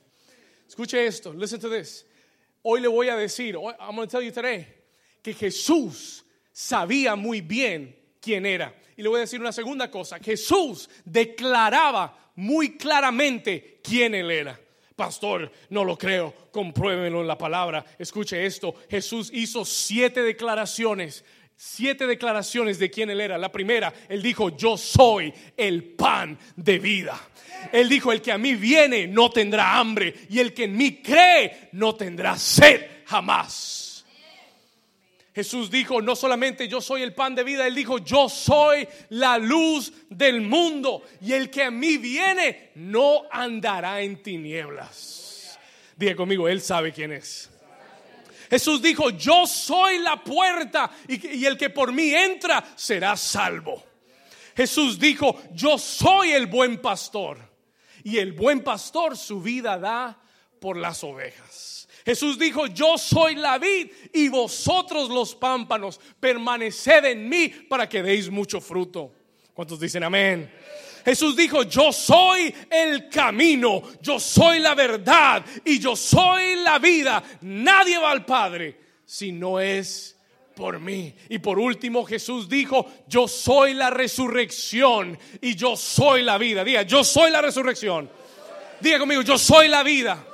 Escuche 0.67 1.07
esto. 1.07 1.35
Listen 1.35 1.61
to 1.61 1.69
this. 1.69 2.07
Hoy 2.63 2.81
le 2.81 2.89
voy 2.89 3.11
a 3.11 3.17
decir, 3.17 3.55
I'm 3.55 3.97
going 3.97 4.09
to 4.09 4.11
tell 4.11 4.23
you 4.23 4.33
today, 4.33 4.76
que 5.27 5.35
Jesús 5.35 6.25
sabía 6.53 7.17
muy 7.17 7.41
bien 7.41 7.99
quién 8.21 8.47
era. 8.47 8.73
Y 8.97 9.03
le 9.03 9.09
voy 9.09 9.19
a 9.19 9.21
decir 9.23 9.41
una 9.41 9.51
segunda 9.51 9.91
cosa. 9.91 10.21
Jesús 10.21 10.89
declaraba 11.05 12.33
muy 12.37 12.77
claramente 12.77 13.81
quién 13.83 14.15
él 14.15 14.31
era. 14.31 14.61
Pastor, 14.95 15.51
no 15.71 15.83
lo 15.83 15.99
creo, 15.99 16.33
compruébenlo 16.53 17.23
en 17.23 17.27
la 17.27 17.37
palabra. 17.37 17.85
Escuche 17.99 18.47
esto, 18.47 18.77
Jesús 18.89 19.31
hizo 19.35 19.65
siete 19.65 20.23
declaraciones, 20.23 21.25
siete 21.57 22.07
declaraciones 22.07 22.79
de 22.79 22.89
quién 22.89 23.11
él 23.11 23.21
era. 23.21 23.37
La 23.37 23.51
primera, 23.51 23.93
él 24.09 24.23
dijo, 24.23 24.57
yo 24.57 24.77
soy 24.77 25.35
el 25.57 25.83
pan 25.83 26.39
de 26.55 26.79
vida. 26.79 27.21
Él 27.73 27.89
dijo, 27.89 28.13
el 28.13 28.23
que 28.23 28.31
a 28.31 28.39
mí 28.39 28.55
viene 28.55 29.09
no 29.09 29.31
tendrá 29.31 29.77
hambre 29.77 30.15
y 30.31 30.39
el 30.39 30.55
que 30.55 30.65
en 30.65 30.77
mí 30.77 31.03
cree 31.03 31.69
no 31.73 31.97
tendrá 31.97 32.39
sed 32.39 33.03
jamás. 33.07 33.86
Jesús 35.37 35.71
dijo, 35.71 36.01
no 36.01 36.17
solamente 36.17 36.67
yo 36.67 36.81
soy 36.81 37.03
el 37.03 37.13
pan 37.13 37.35
de 37.35 37.45
vida, 37.45 37.67
Él 37.67 37.75
dijo, 37.75 37.99
yo 37.99 38.27
soy 38.27 38.89
la 39.11 39.37
luz 39.37 39.93
del 40.09 40.41
mundo 40.41 41.03
y 41.21 41.35
el 41.35 41.51
que 41.51 41.65
a 41.65 41.71
mí 41.71 41.99
viene 41.99 42.71
no 42.77 43.25
andará 43.31 44.01
en 44.01 44.23
tinieblas. 44.23 45.59
Diga 45.95 46.17
conmigo, 46.17 46.49
Él 46.49 46.63
sabe 46.63 46.91
quién 46.91 47.13
es. 47.13 47.51
Jesús 48.49 48.81
dijo, 48.81 49.11
yo 49.11 49.47
soy 49.47 49.99
la 49.99 50.25
puerta 50.25 50.91
y, 51.07 51.37
y 51.37 51.45
el 51.45 51.59
que 51.59 51.69
por 51.69 51.93
mí 51.93 52.15
entra 52.15 52.65
será 52.75 53.15
salvo. 53.15 53.85
Jesús 54.57 54.99
dijo, 54.99 55.39
yo 55.53 55.77
soy 55.77 56.31
el 56.31 56.47
buen 56.47 56.81
pastor 56.81 57.37
y 58.03 58.17
el 58.17 58.33
buen 58.33 58.65
pastor 58.65 59.19
su 59.19 59.43
vida 59.43 59.79
da 59.79 60.19
por 60.59 60.79
las 60.79 61.05
ovejas. 61.05 61.76
Jesús 62.07 62.39
dijo, 62.39 62.69
yo 62.69 62.97
soy 62.97 63.35
la 63.35 63.59
vid 63.59 63.89
y 64.13 64.29
vosotros 64.29 65.11
los 65.11 65.35
pámpanos, 65.35 66.01
permaneced 66.21 67.05
en 67.05 67.29
mí 67.29 67.49
para 67.49 67.89
que 67.89 68.01
deis 68.01 68.31
mucho 68.31 68.61
fruto. 68.61 69.13
¿Cuántos 69.53 69.81
dicen 69.81 70.05
amén? 70.05 70.49
Jesús 71.05 71.35
dijo, 71.35 71.65
yo 71.65 71.93
soy 71.93 72.55
el 72.71 73.09
camino, 73.09 73.83
yo 74.01 74.21
soy 74.21 74.61
la 74.61 74.77
verdad 74.77 75.45
y 75.65 75.81
yo 75.81 75.97
soy 75.97 76.55
la 76.63 76.79
vida. 76.79 77.25
Nadie 77.41 77.99
va 77.99 78.13
al 78.13 78.25
Padre 78.25 78.79
si 79.05 79.33
no 79.33 79.59
es 79.59 80.17
por 80.55 80.79
mí. 80.79 81.13
Y 81.29 81.41
por 81.41 81.59
último 81.59 82.05
Jesús 82.05 82.49
dijo, 82.49 82.87
yo 83.09 83.27
soy 83.27 83.75
la 83.75 83.91
resurrección 83.91 85.19
y 85.41 85.57
yo 85.57 85.77
soy 85.77 86.23
la 86.23 86.39
vida. 86.39 86.63
Diga, 86.63 86.83
yo 86.83 87.03
soy 87.03 87.33
la 87.33 87.43
resurrección. 87.43 88.09
Diga 88.81 89.01
conmigo, 89.01 89.23
yo 89.23 89.37
soy 89.39 89.67
la 89.67 89.83
vida. 89.83 90.25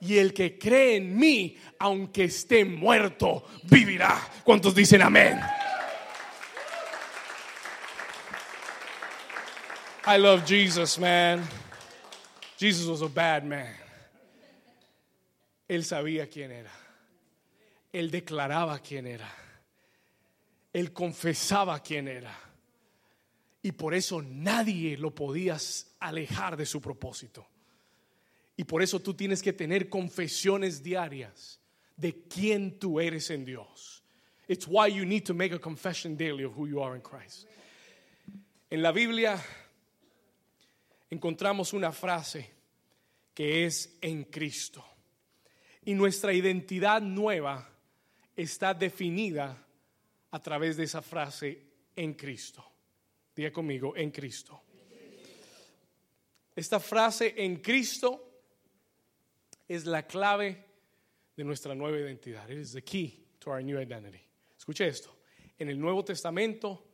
Y 0.00 0.18
el 0.18 0.32
que 0.32 0.58
cree 0.58 0.96
en 0.96 1.16
mí, 1.16 1.56
aunque 1.78 2.24
esté 2.24 2.64
muerto, 2.64 3.44
vivirá. 3.64 4.20
¿Cuántos 4.44 4.74
dicen 4.74 5.02
amén? 5.02 5.40
I 10.06 10.16
love 10.16 10.46
Jesus, 10.46 10.98
man. 10.98 11.46
Jesus 12.58 12.86
was 12.86 13.02
a 13.02 13.08
bad 13.08 13.44
man. 13.44 13.74
Él 15.68 15.84
sabía 15.84 16.28
quién 16.28 16.50
era. 16.50 16.72
Él 17.92 18.10
declaraba 18.10 18.78
quién 18.78 19.06
era. 19.06 19.30
Él 20.72 20.92
confesaba 20.92 21.82
quién 21.82 22.08
era. 22.08 22.34
Y 23.60 23.72
por 23.72 23.94
eso 23.94 24.22
nadie 24.22 24.96
lo 24.96 25.14
podías 25.14 25.94
alejar 26.00 26.56
de 26.56 26.64
su 26.64 26.80
propósito. 26.80 27.46
Y 28.58 28.64
por 28.64 28.82
eso 28.82 28.98
tú 28.98 29.14
tienes 29.14 29.40
que 29.40 29.52
tener 29.52 29.88
confesiones 29.88 30.82
diarias 30.82 31.60
de 31.96 32.24
quién 32.24 32.76
tú 32.76 32.98
eres 32.98 33.30
en 33.30 33.44
Dios. 33.44 34.02
It's 34.48 34.66
why 34.66 34.88
you 34.88 35.04
need 35.04 35.24
to 35.26 35.34
make 35.34 35.54
a 35.54 35.60
confession 35.60 36.16
daily 36.16 36.42
of 36.42 36.58
who 36.58 36.66
you 36.66 36.82
are 36.82 36.96
in 36.96 37.00
Christ. 37.00 37.46
En 38.68 38.82
la 38.82 38.90
Biblia 38.90 39.40
encontramos 41.08 41.72
una 41.72 41.92
frase 41.92 42.50
que 43.32 43.64
es 43.64 43.96
en 44.02 44.24
Cristo. 44.24 44.84
Y 45.84 45.94
nuestra 45.94 46.32
identidad 46.32 47.00
nueva 47.00 47.64
está 48.34 48.74
definida 48.74 49.56
a 50.32 50.42
través 50.42 50.76
de 50.76 50.82
esa 50.82 51.00
frase 51.00 51.62
en 51.94 52.14
Cristo. 52.14 52.64
Diga 53.36 53.52
conmigo, 53.52 53.94
en 53.96 54.10
Cristo. 54.10 54.60
Esta 56.56 56.80
frase 56.80 57.34
en 57.36 57.58
Cristo 57.58 58.27
es 59.68 59.84
la 59.84 60.06
clave 60.06 60.64
de 61.36 61.44
nuestra 61.44 61.74
nueva 61.74 61.98
identidad. 61.98 62.48
It 62.48 62.58
is 62.58 62.72
the 62.72 62.82
key 62.82 63.24
to 63.38 63.50
our 63.50 63.62
new 63.62 63.78
identity. 63.78 64.20
Escuche 64.56 64.86
esto. 64.88 65.14
En 65.58 65.68
el 65.68 65.78
Nuevo 65.78 66.04
Testamento, 66.04 66.84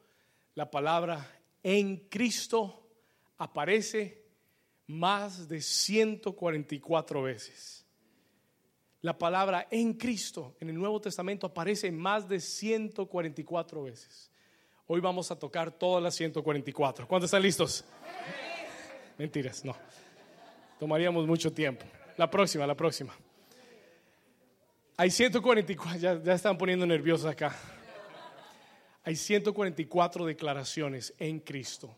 la 0.55 0.71
palabra 0.71 1.27
en 1.63 2.09
Cristo 2.09 2.89
aparece 3.39 4.25
más 4.89 5.49
de 5.49 5.61
144 5.61 7.23
veces. 7.23 7.87
La 9.01 9.17
palabra 9.17 9.67
en 9.71 9.95
Cristo 9.95 10.57
en 10.61 10.71
el 10.71 10.77
Nuevo 10.77 11.01
Testamento 11.01 11.47
aparece 11.47 11.93
más 11.93 12.29
de 12.29 12.41
144 12.41 13.83
veces. 13.83 14.31
Hoy 14.87 15.01
vamos 15.01 15.31
a 15.31 15.39
tocar 15.39 15.71
todas 15.71 16.03
las 16.03 16.15
144. 16.15 17.07
¿Cuántos 17.07 17.29
están 17.29 17.43
listos? 17.43 17.85
Mentiras, 19.17 19.65
no. 19.65 19.77
Tomaríamos 20.79 21.27
mucho 21.27 21.53
tiempo. 21.53 21.87
La 22.17 22.31
próxima, 22.31 22.67
la 22.67 22.77
próxima. 22.77 23.15
Hay 24.97 25.11
144, 25.11 25.99
ya, 25.99 26.23
ya 26.23 26.35
están 26.35 26.57
poniendo 26.57 26.87
nerviosos 26.87 27.27
acá. 27.27 27.57
Hay 29.03 29.17
144 29.17 30.25
declaraciones 30.25 31.13
en 31.19 31.41
Cristo 31.41 31.95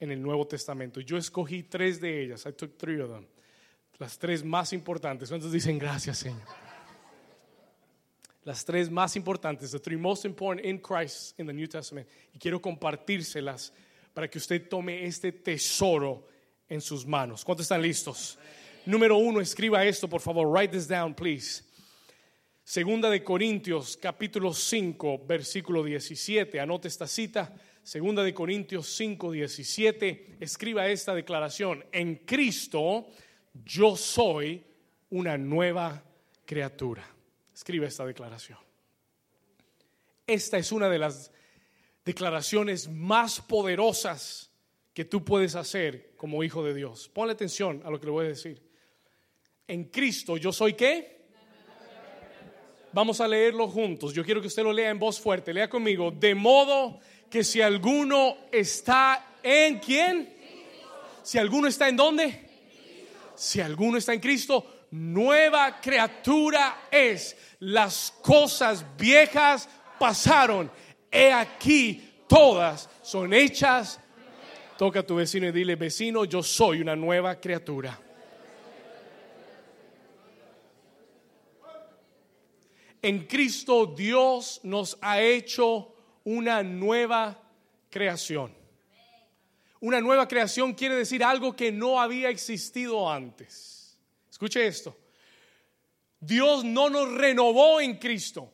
en 0.00 0.10
el 0.10 0.22
Nuevo 0.22 0.46
Testamento. 0.46 1.00
Yo 1.00 1.16
escogí 1.16 1.64
tres 1.64 2.00
de 2.00 2.24
ellas. 2.24 2.46
I 2.46 2.52
took 2.52 2.76
three 2.76 3.00
of 3.00 3.10
them. 3.10 3.26
Las 3.98 4.18
tres 4.18 4.44
más 4.44 4.72
importantes. 4.72 5.28
¿Cuántos 5.28 5.52
dicen 5.52 5.78
gracias, 5.78 6.18
Señor? 6.18 6.42
Las 8.44 8.64
tres 8.64 8.90
más 8.90 9.14
importantes, 9.16 9.72
the 9.72 9.78
three 9.78 9.98
most 9.98 10.24
important 10.24 10.64
in 10.64 10.78
Christ 10.78 11.38
in 11.38 11.46
the 11.46 11.52
New 11.52 11.68
Testament. 11.68 12.08
Y 12.32 12.38
quiero 12.38 12.62
compartírselas 12.62 13.72
para 14.14 14.28
que 14.28 14.38
usted 14.38 14.68
tome 14.68 15.04
este 15.04 15.32
tesoro 15.32 16.26
en 16.68 16.80
sus 16.80 17.04
manos. 17.04 17.44
¿Cuántos 17.44 17.64
están 17.64 17.82
listos? 17.82 18.38
Número 18.86 19.18
uno, 19.18 19.40
escriba 19.40 19.84
esto, 19.84 20.08
por 20.08 20.20
favor. 20.20 20.46
Write 20.46 20.72
this 20.72 20.88
down, 20.88 21.14
please. 21.14 21.62
Segunda 22.64 23.08
de 23.08 23.24
Corintios, 23.24 23.96
capítulo 23.96 24.52
5, 24.52 25.24
versículo 25.26 25.82
17. 25.82 26.60
Anote 26.60 26.88
esta 26.88 27.06
cita. 27.06 27.54
Segunda 27.82 28.22
de 28.22 28.34
Corintios 28.34 28.86
5, 28.94 29.32
17. 29.32 30.36
Escriba 30.40 30.86
esta 30.88 31.14
declaración. 31.14 31.84
En 31.92 32.16
Cristo 32.26 33.08
yo 33.64 33.96
soy 33.96 34.62
una 35.10 35.38
nueva 35.38 36.04
criatura. 36.44 37.08
Escribe 37.54 37.86
esta 37.86 38.04
declaración. 38.04 38.58
Esta 40.26 40.58
es 40.58 40.70
una 40.70 40.90
de 40.90 40.98
las 40.98 41.32
declaraciones 42.04 42.88
más 42.88 43.40
poderosas 43.40 44.50
que 44.92 45.06
tú 45.06 45.24
puedes 45.24 45.54
hacer 45.54 46.12
como 46.16 46.44
hijo 46.44 46.62
de 46.62 46.74
Dios. 46.74 47.08
Ponle 47.08 47.32
atención 47.32 47.80
a 47.84 47.90
lo 47.90 47.98
que 47.98 48.06
le 48.06 48.12
voy 48.12 48.26
a 48.26 48.28
decir. 48.28 48.67
En 49.68 49.84
Cristo 49.84 50.38
yo 50.38 50.50
soy 50.50 50.72
qué? 50.72 51.18
Vamos 52.92 53.20
a 53.20 53.28
leerlo 53.28 53.68
juntos. 53.68 54.14
Yo 54.14 54.24
quiero 54.24 54.40
que 54.40 54.46
usted 54.46 54.62
lo 54.62 54.72
lea 54.72 54.88
en 54.88 54.98
voz 54.98 55.20
fuerte. 55.20 55.52
Lea 55.52 55.68
conmigo. 55.68 56.10
De 56.10 56.34
modo 56.34 56.98
que 57.30 57.44
si 57.44 57.60
alguno 57.60 58.38
está 58.50 59.34
en 59.42 59.78
quién? 59.78 60.34
Si 61.22 61.36
alguno 61.36 61.68
está 61.68 61.86
en 61.88 61.96
dónde? 61.96 62.48
Si 63.34 63.60
alguno 63.60 63.98
está 63.98 64.14
en 64.14 64.20
Cristo, 64.20 64.86
nueva 64.90 65.80
criatura 65.80 66.88
es. 66.90 67.36
Las 67.60 68.10
cosas 68.22 68.84
viejas 68.96 69.68
pasaron. 69.98 70.70
He 71.10 71.30
aquí, 71.30 72.22
todas 72.26 72.88
son 73.02 73.34
hechas. 73.34 74.00
Toca 74.78 75.00
a 75.00 75.06
tu 75.06 75.16
vecino 75.16 75.46
y 75.46 75.52
dile, 75.52 75.76
vecino, 75.76 76.24
yo 76.24 76.42
soy 76.42 76.80
una 76.80 76.96
nueva 76.96 77.38
criatura. 77.38 78.07
En 83.02 83.26
Cristo 83.26 83.86
Dios 83.86 84.60
nos 84.64 84.98
ha 85.00 85.20
hecho 85.20 85.94
una 86.24 86.62
nueva 86.62 87.40
creación. 87.90 88.54
Una 89.80 90.00
nueva 90.00 90.26
creación 90.26 90.74
quiere 90.74 90.96
decir 90.96 91.22
algo 91.22 91.54
que 91.54 91.70
no 91.70 92.00
había 92.00 92.30
existido 92.30 93.08
antes. 93.08 93.96
Escuche 94.28 94.66
esto. 94.66 94.96
Dios 96.20 96.64
no 96.64 96.90
nos 96.90 97.12
renovó 97.12 97.80
en 97.80 97.96
Cristo. 97.96 98.52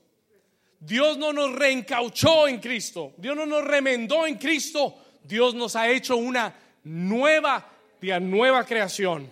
Dios 0.78 1.16
no 1.16 1.32
nos 1.32 1.52
reencauchó 1.54 2.46
en 2.46 2.60
Cristo. 2.60 3.14
Dios 3.16 3.34
no 3.34 3.46
nos 3.46 3.64
remendó 3.64 4.26
en 4.26 4.36
Cristo. 4.36 4.94
Dios 5.22 5.54
nos 5.54 5.74
ha 5.76 5.88
hecho 5.88 6.16
una 6.16 6.54
nueva, 6.84 7.72
nueva 8.20 8.64
creación. 8.64 9.30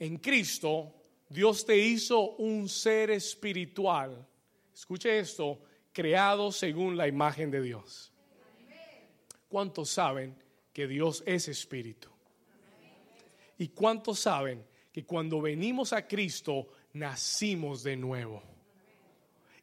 En 0.00 0.18
Cristo, 0.18 0.97
Dios 1.28 1.64
te 1.64 1.76
hizo 1.76 2.36
un 2.36 2.68
ser 2.68 3.10
espiritual. 3.10 4.26
Escuche 4.74 5.18
esto, 5.18 5.60
creado 5.92 6.50
según 6.52 6.96
la 6.96 7.06
imagen 7.06 7.50
de 7.50 7.60
Dios. 7.60 8.12
¿Cuántos 9.48 9.90
saben 9.90 10.36
que 10.72 10.86
Dios 10.86 11.22
es 11.26 11.48
espíritu? 11.48 12.08
¿Y 13.58 13.68
cuántos 13.68 14.20
saben 14.20 14.64
que 14.92 15.04
cuando 15.04 15.40
venimos 15.40 15.92
a 15.92 16.06
Cristo 16.06 16.68
nacimos 16.92 17.82
de 17.82 17.96
nuevo? 17.96 18.42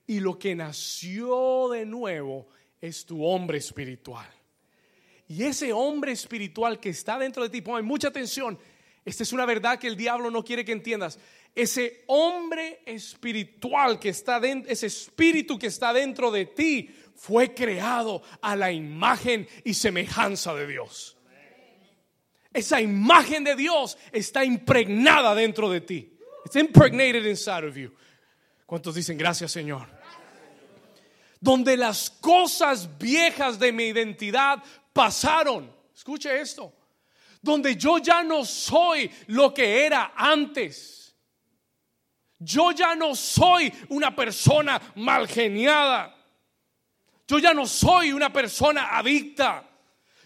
Y 0.07 0.19
lo 0.19 0.37
que 0.37 0.53
nació 0.53 1.69
de 1.69 1.85
nuevo 1.85 2.47
es 2.79 3.05
tu 3.05 3.25
hombre 3.25 3.57
espiritual. 3.57 4.29
Y 5.27 5.43
ese 5.43 5.73
hombre 5.73 6.11
espiritual 6.11 6.79
que 6.79 6.89
está 6.89 7.17
dentro 7.17 7.41
de 7.41 7.49
ti, 7.49 7.61
pon 7.61 7.83
mucha 7.85 8.09
atención, 8.09 8.59
esta 9.03 9.23
es 9.23 9.33
una 9.33 9.45
verdad 9.45 9.79
que 9.79 9.87
el 9.87 9.95
diablo 9.95 10.29
no 10.31 10.43
quiere 10.43 10.65
que 10.65 10.71
entiendas. 10.71 11.19
Ese 11.55 12.03
hombre 12.07 12.81
espiritual 12.85 13.97
que 13.97 14.09
está 14.09 14.41
dentro, 14.41 14.69
ese 14.69 14.87
espíritu 14.87 15.57
que 15.57 15.67
está 15.67 15.93
dentro 15.93 16.29
de 16.29 16.47
ti, 16.47 16.93
fue 17.15 17.53
creado 17.53 18.21
a 18.41 18.57
la 18.57 18.71
imagen 18.73 19.47
y 19.63 19.73
semejanza 19.73 20.53
de 20.53 20.67
Dios. 20.67 21.15
Esa 22.53 22.81
imagen 22.81 23.43
de 23.43 23.55
Dios 23.55 23.97
está 24.11 24.43
impregnada 24.43 25.33
dentro 25.33 25.69
de 25.69 25.81
ti. 25.81 26.17
It's 26.45 26.55
impregnated 26.55 27.25
inside 27.25 27.65
of 27.65 27.75
you. 27.75 27.91
¿Cuántos 28.65 28.95
dicen 28.95 29.17
gracias, 29.17 29.51
Señor? 29.51 29.87
Donde 31.39 31.77
las 31.77 32.09
cosas 32.09 32.97
viejas 32.97 33.59
de 33.59 33.71
mi 33.71 33.85
identidad 33.85 34.63
pasaron. 34.93 35.73
Escuche 35.93 36.39
esto. 36.39 36.73
Donde 37.41 37.75
yo 37.75 37.99
ya 37.99 38.23
no 38.23 38.43
soy 38.43 39.09
lo 39.27 39.53
que 39.53 39.85
era 39.85 40.13
antes. 40.15 41.04
Yo 42.39 42.71
ya 42.71 42.95
no 42.95 43.15
soy 43.15 43.71
una 43.89 44.15
persona 44.15 44.81
mal 44.95 45.27
geniada. 45.27 46.15
Yo 47.27 47.39
ya 47.39 47.53
no 47.53 47.65
soy 47.65 48.11
una 48.11 48.31
persona 48.31 48.97
adicta. 48.97 49.63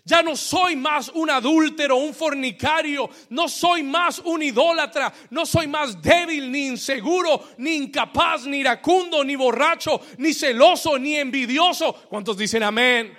Ya 0.05 0.23
no 0.23 0.35
soy 0.35 0.75
más 0.75 1.09
un 1.09 1.29
adúltero, 1.29 1.97
un 1.97 2.15
fornicario, 2.15 3.09
no 3.29 3.47
soy 3.47 3.83
más 3.83 4.17
un 4.17 4.41
idólatra, 4.41 5.13
no 5.29 5.45
soy 5.45 5.67
más 5.67 6.01
débil, 6.01 6.51
ni 6.51 6.65
inseguro, 6.65 7.49
ni 7.57 7.75
incapaz, 7.75 8.47
ni 8.47 8.57
iracundo, 8.57 9.23
ni 9.23 9.35
borracho, 9.35 10.01
ni 10.17 10.33
celoso, 10.33 10.97
ni 10.97 11.15
envidioso. 11.15 11.93
¿Cuántos 12.09 12.37
dicen 12.37 12.63
amén? 12.63 13.15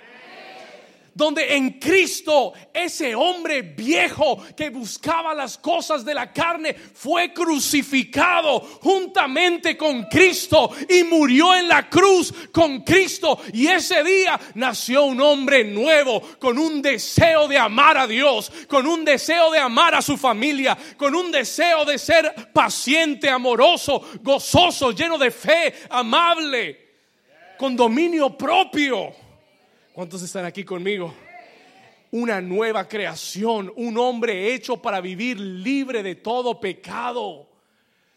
Donde 1.13 1.55
en 1.55 1.79
Cristo 1.79 2.53
ese 2.73 3.15
hombre 3.15 3.61
viejo 3.61 4.41
que 4.55 4.69
buscaba 4.69 5.33
las 5.33 5.57
cosas 5.57 6.05
de 6.05 6.13
la 6.13 6.31
carne 6.31 6.73
fue 6.73 7.33
crucificado 7.33 8.59
juntamente 8.81 9.75
con 9.75 10.03
Cristo 10.03 10.71
y 10.89 11.03
murió 11.03 11.53
en 11.55 11.67
la 11.67 11.89
cruz 11.89 12.33
con 12.51 12.81
Cristo. 12.81 13.39
Y 13.53 13.67
ese 13.67 14.03
día 14.03 14.39
nació 14.55 15.03
un 15.05 15.21
hombre 15.21 15.63
nuevo 15.63 16.21
con 16.39 16.57
un 16.57 16.81
deseo 16.81 17.47
de 17.47 17.57
amar 17.57 17.97
a 17.97 18.07
Dios, 18.07 18.51
con 18.67 18.87
un 18.87 19.03
deseo 19.03 19.51
de 19.51 19.59
amar 19.59 19.95
a 19.95 20.01
su 20.01 20.17
familia, 20.17 20.77
con 20.97 21.15
un 21.15 21.31
deseo 21.31 21.85
de 21.85 21.97
ser 21.97 22.51
paciente, 22.53 23.29
amoroso, 23.29 24.01
gozoso, 24.21 24.91
lleno 24.91 25.17
de 25.17 25.31
fe, 25.31 25.73
amable, 25.89 26.79
con 27.57 27.75
dominio 27.75 28.35
propio. 28.37 29.20
¿Cuántos 30.01 30.23
están 30.23 30.45
aquí 30.45 30.63
conmigo? 30.63 31.13
Una 32.09 32.41
nueva 32.41 32.87
creación, 32.87 33.71
un 33.75 33.99
hombre 33.99 34.51
hecho 34.51 34.77
para 34.77 34.99
vivir 34.99 35.39
libre 35.39 36.01
de 36.01 36.15
todo 36.15 36.59
pecado. 36.59 37.47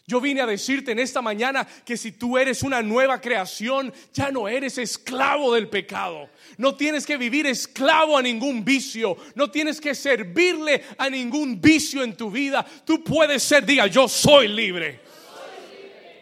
Yo 0.06 0.18
vine 0.18 0.40
a 0.40 0.46
decirte 0.46 0.92
en 0.92 0.98
esta 0.98 1.20
mañana 1.20 1.68
que 1.84 1.98
si 1.98 2.12
tú 2.12 2.38
eres 2.38 2.62
una 2.62 2.80
nueva 2.80 3.20
creación, 3.20 3.92
ya 4.14 4.30
no 4.30 4.48
eres 4.48 4.78
esclavo 4.78 5.52
del 5.52 5.68
pecado. 5.68 6.30
No 6.56 6.74
tienes 6.74 7.04
que 7.04 7.18
vivir 7.18 7.46
esclavo 7.46 8.16
a 8.16 8.22
ningún 8.22 8.64
vicio. 8.64 9.18
No 9.34 9.50
tienes 9.50 9.78
que 9.78 9.94
servirle 9.94 10.84
a 10.96 11.10
ningún 11.10 11.60
vicio 11.60 12.02
en 12.02 12.16
tu 12.16 12.30
vida. 12.30 12.64
Tú 12.86 13.04
puedes 13.04 13.42
ser, 13.42 13.66
diga, 13.66 13.88
yo 13.88 14.08
soy 14.08 14.48
libre. 14.48 15.00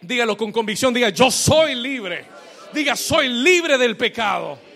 Dígalo 0.00 0.36
con 0.36 0.50
convicción, 0.50 0.92
diga, 0.92 1.10
yo 1.10 1.30
soy 1.30 1.76
libre. 1.76 2.24
Diga, 2.74 2.96
soy 2.96 3.28
libre 3.28 3.78
del 3.78 3.96
pecado. 3.96 4.71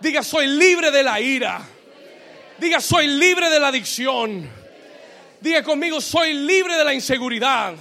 Diga, 0.00 0.22
soy 0.22 0.46
libre 0.46 0.90
de 0.90 1.02
la 1.02 1.20
ira. 1.20 1.60
Diga, 2.58 2.80
soy 2.80 3.06
libre 3.06 3.50
de 3.50 3.60
la 3.60 3.68
adicción. 3.68 4.48
Diga 5.40 5.62
conmigo, 5.62 6.00
soy 6.00 6.34
libre 6.34 6.76
de 6.76 6.84
la 6.84 6.94
inseguridad. 6.94 7.74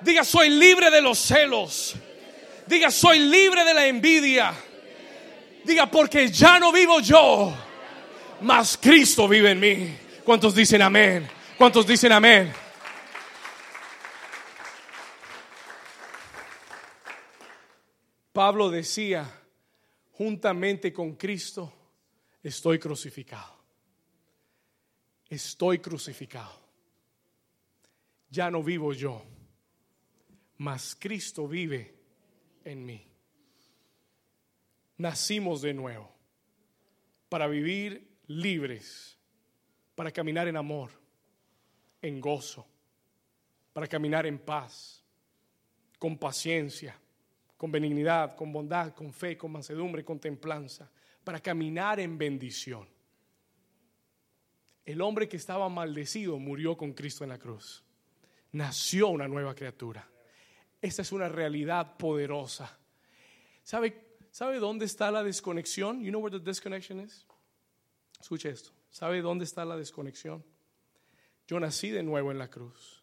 Diga, 0.00 0.24
soy 0.24 0.50
libre 0.50 0.90
de 0.90 1.00
los 1.00 1.18
celos. 1.18 1.94
Diga, 2.66 2.90
soy 2.90 3.20
libre 3.20 3.64
de 3.64 3.74
la 3.74 3.86
envidia. 3.86 4.52
Diga, 5.64 5.90
porque 5.90 6.28
ya 6.28 6.58
no 6.58 6.70
vivo 6.70 7.00
yo, 7.00 7.52
mas 8.40 8.78
Cristo 8.80 9.26
vive 9.26 9.50
en 9.50 9.60
mí. 9.60 9.98
¿Cuántos 10.24 10.54
dicen 10.54 10.82
amén? 10.82 11.28
¿Cuántos 11.56 11.86
dicen 11.86 12.12
amén? 12.12 12.52
Pablo 18.32 18.68
decía, 18.70 19.24
juntamente 20.16 20.92
con 20.92 21.14
Cristo, 21.14 21.72
estoy 22.42 22.78
crucificado. 22.78 23.54
Estoy 25.28 25.78
crucificado. 25.78 26.64
Ya 28.30 28.50
no 28.50 28.62
vivo 28.62 28.92
yo, 28.92 29.22
mas 30.58 30.96
Cristo 30.98 31.46
vive 31.46 31.94
en 32.64 32.86
mí. 32.86 33.06
Nacimos 34.98 35.60
de 35.60 35.74
nuevo 35.74 36.10
para 37.28 37.46
vivir 37.46 38.08
libres, 38.28 39.18
para 39.94 40.10
caminar 40.10 40.48
en 40.48 40.56
amor, 40.56 40.90
en 42.00 42.20
gozo, 42.20 42.66
para 43.72 43.86
caminar 43.86 44.26
en 44.26 44.38
paz, 44.38 45.04
con 45.98 46.16
paciencia 46.16 46.98
con 47.56 47.70
benignidad, 47.70 48.36
con 48.36 48.52
bondad, 48.52 48.92
con 48.92 49.12
fe, 49.12 49.36
con 49.36 49.52
mansedumbre, 49.52 50.04
con 50.04 50.20
templanza, 50.20 50.90
para 51.24 51.40
caminar 51.40 51.98
en 52.00 52.18
bendición. 52.18 52.88
El 54.84 55.00
hombre 55.00 55.28
que 55.28 55.36
estaba 55.36 55.68
maldecido 55.68 56.38
murió 56.38 56.76
con 56.76 56.92
Cristo 56.92 57.24
en 57.24 57.30
la 57.30 57.38
cruz. 57.38 57.82
Nació 58.52 59.08
una 59.08 59.26
nueva 59.26 59.54
criatura. 59.54 60.08
Esta 60.80 61.02
es 61.02 61.10
una 61.10 61.28
realidad 61.28 61.96
poderosa. 61.96 62.78
¿Sabe, 63.64 64.16
¿Sabe 64.30 64.58
dónde 64.58 64.84
está 64.84 65.10
la 65.10 65.24
desconexión? 65.24 66.02
You 66.02 66.10
know 66.10 66.22
where 66.22 66.38
the 66.38 66.44
disconnection 66.44 67.00
is? 67.00 67.26
Escuche 68.20 68.50
esto. 68.50 68.70
¿Sabe 68.90 69.20
dónde 69.20 69.44
está 69.44 69.64
la 69.64 69.76
desconexión? 69.76 70.44
Yo 71.48 71.58
nací 71.58 71.90
de 71.90 72.02
nuevo 72.02 72.30
en 72.30 72.38
la 72.38 72.48
cruz 72.48 73.02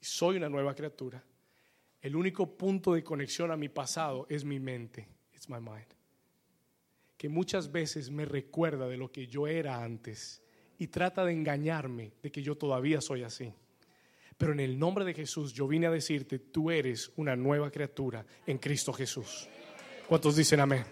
y 0.00 0.04
soy 0.04 0.36
una 0.36 0.48
nueva 0.48 0.74
criatura. 0.74 1.24
El 2.06 2.14
único 2.14 2.56
punto 2.56 2.94
de 2.94 3.02
conexión 3.02 3.50
a 3.50 3.56
mi 3.56 3.68
pasado 3.68 4.28
es 4.28 4.44
mi 4.44 4.60
mente. 4.60 5.08
It's 5.34 5.48
my 5.48 5.58
mind. 5.58 5.88
Que 7.16 7.28
muchas 7.28 7.72
veces 7.72 8.12
me 8.12 8.24
recuerda 8.24 8.86
de 8.86 8.96
lo 8.96 9.10
que 9.10 9.26
yo 9.26 9.48
era 9.48 9.82
antes 9.82 10.40
y 10.78 10.86
trata 10.86 11.24
de 11.24 11.32
engañarme 11.32 12.12
de 12.22 12.30
que 12.30 12.44
yo 12.44 12.56
todavía 12.56 13.00
soy 13.00 13.24
así. 13.24 13.52
Pero 14.38 14.52
en 14.52 14.60
el 14.60 14.78
nombre 14.78 15.04
de 15.04 15.14
Jesús 15.14 15.52
yo 15.52 15.66
vine 15.66 15.88
a 15.88 15.90
decirte, 15.90 16.38
tú 16.38 16.70
eres 16.70 17.10
una 17.16 17.34
nueva 17.34 17.72
criatura 17.72 18.24
en 18.46 18.58
Cristo 18.58 18.92
Jesús. 18.92 19.48
¿Cuántos 20.06 20.36
dicen 20.36 20.60
amén? 20.60 20.84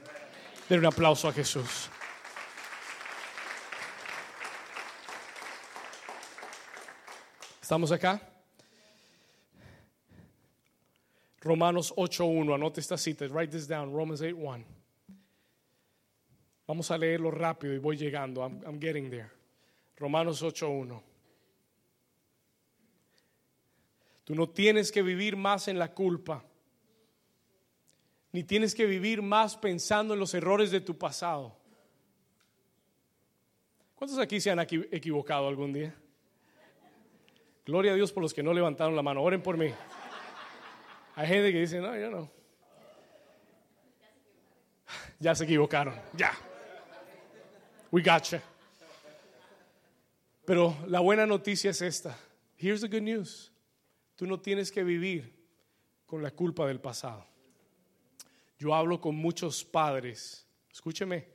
Den 0.68 0.80
un 0.80 0.86
aplauso 0.86 1.28
a 1.28 1.32
Jesús. 1.32 1.88
¿Estamos 7.62 7.92
acá? 7.92 8.34
Romanos 11.45 11.92
8.1, 11.97 12.55
anote 12.55 12.80
esta 12.80 12.97
cita, 12.97 13.26
write 13.28 13.53
this 13.53 13.68
down, 13.68 13.92
Romans 13.92 14.22
8.1. 14.22 14.64
Vamos 16.66 16.90
a 16.90 16.97
leerlo 16.97 17.30
rápido 17.30 17.74
y 17.74 17.78
voy 17.78 17.97
llegando, 17.99 18.40
I'm, 18.40 18.62
I'm 18.64 18.80
getting 18.80 19.11
there. 19.11 19.30
Romanos 19.99 20.42
8.1. 20.42 21.03
Tú 24.24 24.34
no 24.34 24.49
tienes 24.49 24.90
que 24.90 25.03
vivir 25.03 25.36
más 25.36 25.68
en 25.68 25.78
la 25.78 25.92
culpa, 25.92 26.42
ni 28.32 28.42
tienes 28.42 28.74
que 28.74 28.86
vivir 28.86 29.20
más 29.20 29.55
pensando 29.57 30.14
en 30.14 30.20
los 30.20 30.32
errores 30.32 30.70
de 30.70 30.80
tu 30.80 30.97
pasado. 30.97 31.55
¿Cuántos 33.97 34.18
aquí 34.18 34.40
se 34.40 34.51
han 34.51 34.59
equi- 34.61 34.88
equivocado 34.90 35.47
algún 35.47 35.74
día? 35.74 35.95
Gloria 37.66 37.92
a 37.92 37.95
Dios 37.95 38.12
por 38.12 38.22
los 38.22 38.32
que 38.32 38.42
no 38.42 38.55
levantaron 38.55 38.97
la 38.97 39.03
mano. 39.03 39.22
Oren 39.22 39.42
por 39.42 39.59
mí. 39.59 39.68
Hay 41.16 41.28
gente 41.28 41.52
que 41.52 41.60
dice, 41.60 41.80
no, 41.80 41.96
yo 41.96 42.10
no. 42.10 42.30
Ya 45.18 45.34
se 45.34 45.44
equivocaron. 45.44 45.94
Ya. 46.16 46.32
We 47.90 48.02
gotcha. 48.02 48.42
Pero 50.44 50.76
la 50.88 51.00
buena 51.00 51.24
noticia 51.26 51.70
es 51.70 51.80
esta. 51.80 52.18
Here's 52.58 52.80
the 52.80 52.88
good 52.88 53.02
news. 53.02 53.52
Tú 54.16 54.26
no 54.26 54.40
tienes 54.40 54.70
que 54.70 54.84
vivir 54.84 55.32
con 56.06 56.22
la 56.22 56.30
culpa 56.30 56.66
del 56.66 56.80
pasado. 56.80 57.26
Yo 58.58 58.74
hablo 58.74 59.00
con 59.00 59.14
muchos 59.14 59.64
padres. 59.64 60.46
Escúcheme. 60.70 61.28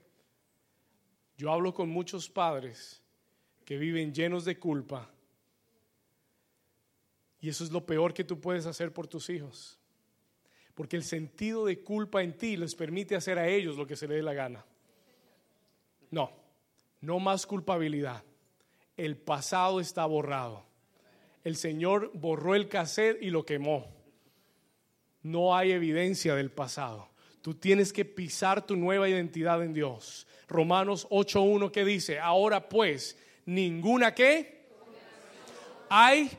Yo 1.37 1.51
hablo 1.51 1.73
con 1.73 1.89
muchos 1.89 2.29
padres 2.29 3.01
que 3.65 3.77
viven 3.77 4.13
llenos 4.13 4.45
de 4.45 4.59
culpa. 4.59 5.09
Y 7.41 7.49
eso 7.49 7.63
es 7.63 7.71
lo 7.71 7.85
peor 7.85 8.13
que 8.13 8.23
tú 8.23 8.39
puedes 8.39 8.65
hacer 8.65 8.91
por 8.91 9.07
tus 9.07 9.29
hijos. 9.29 9.79
Porque 10.75 10.95
el 10.95 11.03
sentido 11.03 11.65
de 11.65 11.81
culpa 11.81 12.21
en 12.21 12.37
ti 12.37 12.57
les 12.57 12.75
permite 12.75 13.15
hacer 13.15 13.37
a 13.37 13.47
ellos 13.47 13.77
lo 13.77 13.85
que 13.85 13.95
se 13.95 14.07
les 14.07 14.17
dé 14.17 14.23
la 14.23 14.33
gana. 14.33 14.65
No, 16.11 16.31
no 17.01 17.19
más 17.19 17.45
culpabilidad. 17.45 18.23
El 18.97 19.17
pasado 19.17 19.79
está 19.79 20.05
borrado. 20.05 20.65
El 21.43 21.55
Señor 21.55 22.11
borró 22.13 22.55
el 22.55 22.67
cassette 22.67 23.21
y 23.21 23.29
lo 23.29 23.45
quemó. 23.45 23.87
No 25.21 25.55
hay 25.55 25.71
evidencia 25.71 26.35
del 26.35 26.51
pasado. 26.51 27.09
Tú 27.41 27.53
tienes 27.53 27.93
que 27.93 28.05
pisar 28.05 28.65
tu 28.65 28.75
nueva 28.75 29.07
identidad 29.07 29.63
en 29.63 29.73
Dios. 29.73 30.27
Romanos 30.47 31.07
8.1 31.09 31.71
que 31.71 31.85
dice, 31.85 32.19
ahora 32.19 32.67
pues, 32.67 33.17
ninguna 33.45 34.13
que 34.13 34.67
hay 35.89 36.29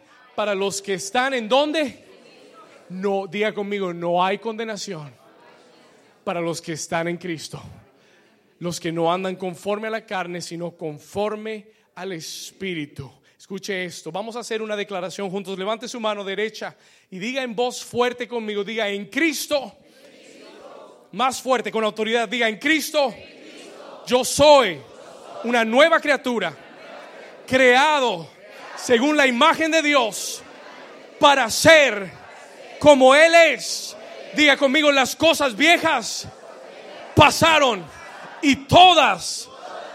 para 0.41 0.55
los 0.55 0.81
que 0.81 0.95
están 0.95 1.35
en 1.35 1.47
donde. 1.47 2.03
No, 2.89 3.27
diga 3.27 3.53
conmigo, 3.53 3.93
no 3.93 4.25
hay 4.25 4.39
condenación 4.39 5.13
para 6.25 6.41
los 6.41 6.63
que 6.63 6.73
están 6.73 7.09
en 7.09 7.19
Cristo. 7.19 7.63
Los 8.59 8.81
que 8.81 8.91
no 8.91 9.13
andan 9.13 9.37
conforme 9.37 9.89
a 9.89 9.91
la 9.91 10.07
carne, 10.07 10.41
sino 10.41 10.71
conforme 10.71 11.67
al 11.95 12.13
Espíritu. 12.13 13.13
Escuche 13.37 13.85
esto, 13.85 14.11
vamos 14.11 14.35
a 14.35 14.39
hacer 14.39 14.63
una 14.63 14.77
declaración 14.77 15.29
juntos. 15.29 15.59
Levante 15.59 15.87
su 15.87 16.01
mano 16.01 16.25
derecha 16.25 16.75
y 17.11 17.19
diga 17.19 17.43
en 17.43 17.55
voz 17.55 17.85
fuerte 17.85 18.27
conmigo, 18.27 18.65
diga 18.65 18.89
en 18.89 19.11
Cristo. 19.11 19.77
Más 21.13 21.43
fuerte, 21.43 21.71
con 21.71 21.85
autoridad, 21.85 22.27
diga 22.27 22.49
en 22.49 22.59
Cristo. 22.59 23.15
Yo 24.07 24.25
soy 24.25 24.79
una 25.45 25.67
nueva 25.67 26.01
criatura, 26.01 26.57
creado 27.47 28.40
según 28.83 29.17
la 29.17 29.27
imagen 29.27 29.71
de 29.71 29.83
Dios, 29.83 30.43
para 31.19 31.51
ser 31.51 32.11
como 32.79 33.15
Él 33.15 33.35
es. 33.35 33.97
Diga 34.35 34.57
conmigo, 34.57 34.91
las 34.91 35.17
cosas 35.17 35.57
viejas 35.57 36.27
pasaron 37.15 37.85
y 38.43 38.57
todas, 38.67 39.49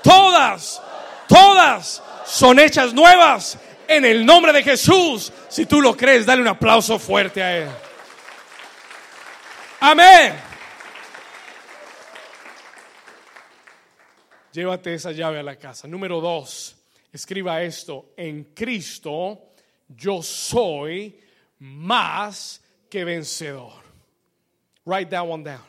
todas, 0.03 0.81
todas 1.27 2.03
son 2.25 2.59
hechas 2.59 2.93
nuevas 2.93 3.57
en 3.87 4.05
el 4.05 4.25
nombre 4.25 4.53
de 4.53 4.63
Jesús. 4.63 5.31
Si 5.49 5.65
tú 5.65 5.81
lo 5.81 5.95
crees, 5.95 6.25
dale 6.25 6.41
un 6.41 6.47
aplauso 6.47 6.99
fuerte 6.99 7.41
a 7.41 7.57
Él. 7.57 7.69
Amén. 9.79 10.35
Llévate 14.51 14.93
esa 14.93 15.11
llave 15.11 15.39
a 15.39 15.43
la 15.43 15.57
casa. 15.57 15.87
Número 15.87 16.21
dos, 16.21 16.75
escriba 17.15 17.61
esto. 17.63 18.13
En 18.17 18.53
Cristo 18.53 19.51
yo 19.87 20.21
soy 20.21 21.19
más 21.59 22.61
que 22.89 23.03
vencedor. 23.03 23.83
Write 24.85 25.09
that 25.11 25.27
one 25.27 25.43
down. 25.43 25.65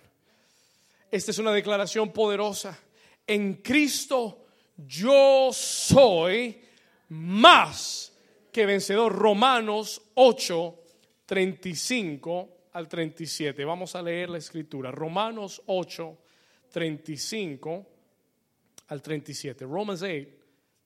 Esta 1.11 1.31
es 1.31 1.39
una 1.39 1.53
declaración 1.53 2.13
poderosa. 2.13 2.79
En 3.27 3.55
Cristo 3.55 4.47
yo 4.77 5.51
soy 5.53 6.61
más 7.09 8.13
que 8.53 8.67
vencedor. 8.67 9.13
Romanos 9.15 10.03
8, 10.15 10.83
35 11.25 12.49
al 12.73 12.89
37. 12.89 13.65
Vamos 13.65 13.95
a 13.95 14.03
leer 14.03 14.31
la 14.31 14.39
escritura. 14.39 14.91
Romanos 14.91 15.63
8, 15.67 16.19
35 16.71 17.87
al 18.89 19.03
37. 19.03 19.65
Romans 19.65 20.03
8, 20.03 20.36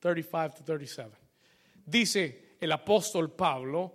35 0.00 0.56
to 0.56 0.64
37. 0.64 1.10
Dice 1.84 2.56
el 2.58 2.72
apóstol 2.72 3.30
Pablo, 3.30 3.92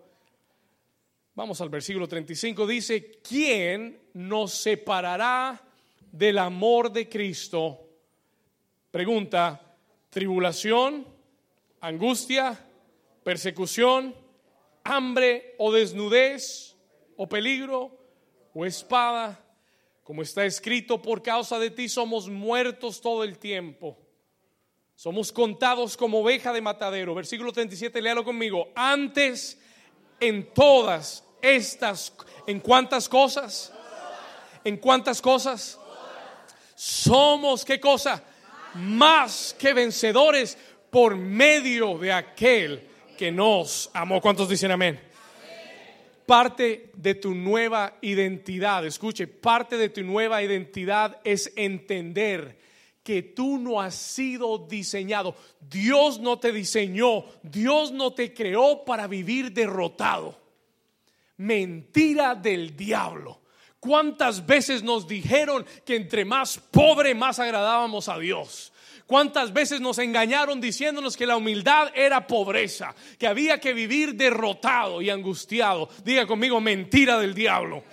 vamos 1.33 1.59
al 1.61 1.69
versículo 1.69 2.07
35, 2.07 2.65
dice, 2.67 3.19
¿quién 3.21 4.09
nos 4.13 4.53
separará 4.53 5.61
del 6.11 6.37
amor 6.37 6.91
de 6.91 7.09
Cristo? 7.09 7.81
Pregunta, 8.91 9.77
tribulación, 10.09 11.05
angustia, 11.81 12.57
persecución, 13.23 14.15
hambre 14.83 15.55
o 15.57 15.71
desnudez 15.71 16.75
o 17.17 17.27
peligro 17.27 17.97
o 18.53 18.65
espada. 18.65 19.41
Como 20.03 20.21
está 20.21 20.45
escrito, 20.45 21.01
por 21.01 21.23
causa 21.23 21.57
de 21.57 21.71
ti 21.71 21.89
somos 21.89 22.29
muertos 22.29 23.01
todo 23.01 23.23
el 23.23 23.39
tiempo. 23.39 24.04
Somos 24.95 25.31
contados 25.31 25.97
como 25.97 26.21
oveja 26.21 26.53
de 26.53 26.61
matadero. 26.61 27.13
Versículo 27.13 27.51
37, 27.51 28.01
léalo 28.01 28.23
conmigo. 28.23 28.69
Antes 28.75 29.59
en 30.19 30.53
todas 30.53 31.23
estas, 31.41 32.13
¿en 32.47 32.61
cuántas 32.61 33.09
cosas? 33.09 33.73
¿En 34.63 34.77
cuántas 34.77 35.21
cosas? 35.21 35.77
Somos, 36.75 37.65
¿qué 37.65 37.79
cosa? 37.79 38.23
Más 38.75 39.55
que 39.59 39.73
vencedores 39.73 40.57
por 40.89 41.17
medio 41.17 41.97
de 41.97 42.13
aquel 42.13 42.87
que 43.17 43.31
nos 43.31 43.89
amó. 43.93 44.21
¿Cuántos 44.21 44.47
dicen 44.47 44.71
amén? 44.71 44.99
Parte 46.25 46.89
de 46.95 47.15
tu 47.15 47.35
nueva 47.35 47.97
identidad, 48.01 48.85
escuche, 48.85 49.27
parte 49.27 49.77
de 49.77 49.89
tu 49.89 50.03
nueva 50.03 50.41
identidad 50.41 51.19
es 51.23 51.51
entender 51.55 52.64
que 53.05 53.21
tú 53.21 53.59
no 53.59 53.79
has 53.79 53.93
sido 53.93 54.57
diseñado. 54.57 55.35
Dios 55.61 56.19
no 56.19 56.39
te 56.39 56.51
diseñó, 56.51 57.23
Dios 57.43 57.91
no 57.91 58.13
te 58.13 58.33
creó 58.33 58.83
para 58.83 59.05
vivir 59.05 59.53
derrotado. 59.53 60.35
Mentira 61.37 62.33
del 62.33 62.75
diablo. 62.75 63.41
¿Cuántas 63.79 64.43
veces 64.47 64.81
nos 64.81 65.07
dijeron 65.07 65.67
que 65.85 65.95
entre 65.95 66.25
más 66.25 66.57
pobre 66.57 67.13
más 67.13 67.37
agradábamos 67.37 68.09
a 68.09 68.17
Dios? 68.17 68.73
¿Cuántas 69.05 69.53
veces 69.53 69.81
nos 69.81 69.99
engañaron 69.99 70.59
diciéndonos 70.59 71.15
que 71.15 71.27
la 71.27 71.37
humildad 71.37 71.89
era 71.93 72.25
pobreza, 72.25 72.95
que 73.19 73.27
había 73.27 73.59
que 73.59 73.75
vivir 73.75 74.15
derrotado 74.15 75.03
y 75.03 75.11
angustiado? 75.11 75.89
Diga 76.03 76.25
conmigo, 76.25 76.59
mentira 76.59 77.19
del 77.19 77.35
diablo. 77.35 77.83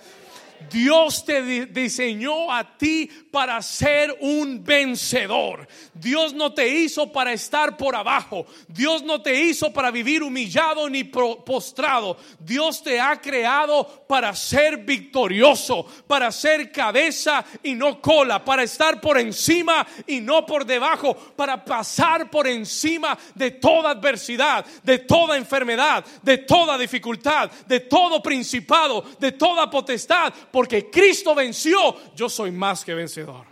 Dios 0.69 1.25
te 1.25 1.41
di- 1.41 1.65
diseñó 1.65 2.51
a 2.51 2.77
ti 2.77 3.09
para 3.31 3.61
ser 3.61 4.15
un 4.21 4.63
vencedor. 4.63 5.67
Dios 5.93 6.33
no 6.33 6.53
te 6.53 6.67
hizo 6.67 7.11
para 7.11 7.33
estar 7.33 7.77
por 7.77 7.95
abajo. 7.95 8.45
Dios 8.67 9.03
no 9.03 9.21
te 9.21 9.41
hizo 9.41 9.71
para 9.73 9.91
vivir 9.91 10.23
humillado 10.23 10.89
ni 10.89 11.03
postrado. 11.03 12.17
Dios 12.39 12.83
te 12.83 12.99
ha 12.99 13.19
creado 13.21 14.05
para 14.07 14.35
ser 14.35 14.77
victorioso, 14.77 15.85
para 16.07 16.31
ser 16.31 16.71
cabeza 16.71 17.43
y 17.63 17.73
no 17.75 18.01
cola, 18.01 18.43
para 18.43 18.63
estar 18.63 18.99
por 19.01 19.17
encima 19.17 19.85
y 20.07 20.19
no 20.19 20.45
por 20.45 20.65
debajo, 20.65 21.15
para 21.35 21.63
pasar 21.63 22.29
por 22.29 22.47
encima 22.47 23.17
de 23.35 23.51
toda 23.51 23.91
adversidad, 23.91 24.65
de 24.83 24.99
toda 24.99 25.37
enfermedad, 25.37 26.05
de 26.21 26.39
toda 26.39 26.77
dificultad, 26.77 27.51
de 27.67 27.79
todo 27.81 28.21
principado, 28.21 29.03
de 29.19 29.31
toda 29.31 29.69
potestad, 29.69 30.33
porque 30.53 30.87
Cristo 30.91 31.33
venció, 31.33 32.13
yo 32.13 32.29
soy 32.29 32.51
más 32.51 32.85
que 32.85 32.93
vencedor. 32.93 33.43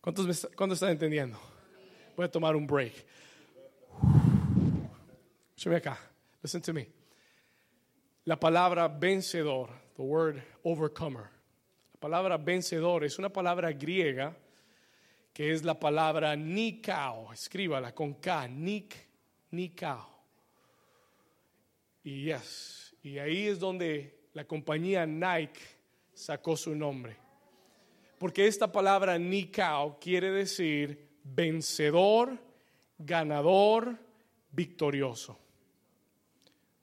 ¿Cuántos, 0.00 0.48
cuántos 0.56 0.78
están 0.78 0.90
entendiendo? 0.90 1.38
Voy 2.16 2.26
a 2.26 2.28
tomar 2.28 2.56
un 2.56 2.66
break. 2.66 2.92
Escúchame 5.54 5.76
acá. 5.76 5.96
Listen 6.42 6.60
to 6.60 6.72
me. 6.72 6.88
La 8.24 8.40
palabra 8.40 8.88
vencedor, 8.88 9.70
the 9.94 10.02
word 10.02 10.42
overcomer. 10.64 11.30
La 11.92 12.00
palabra 12.00 12.36
vencedor 12.36 13.04
es 13.04 13.16
una 13.16 13.28
palabra 13.28 13.70
griega 13.70 14.36
que 15.32 15.52
es 15.52 15.62
la 15.62 15.78
palabra 15.78 16.34
nikao. 16.34 17.32
Escríbala 17.32 17.94
con 17.94 18.14
K, 18.14 18.48
nik, 18.48 18.96
nikao. 19.52 20.24
Y 22.02 22.24
yes, 22.24 22.96
y 23.04 23.18
ahí 23.18 23.46
es 23.46 23.60
donde 23.60 24.19
la 24.34 24.44
compañía 24.44 25.06
Nike 25.06 25.60
sacó 26.12 26.56
su 26.56 26.74
nombre. 26.74 27.16
Porque 28.18 28.46
esta 28.46 28.70
palabra 28.70 29.18
nikao 29.18 29.98
quiere 29.98 30.30
decir 30.30 31.08
vencedor, 31.24 32.38
ganador, 32.98 33.98
victorioso. 34.52 35.38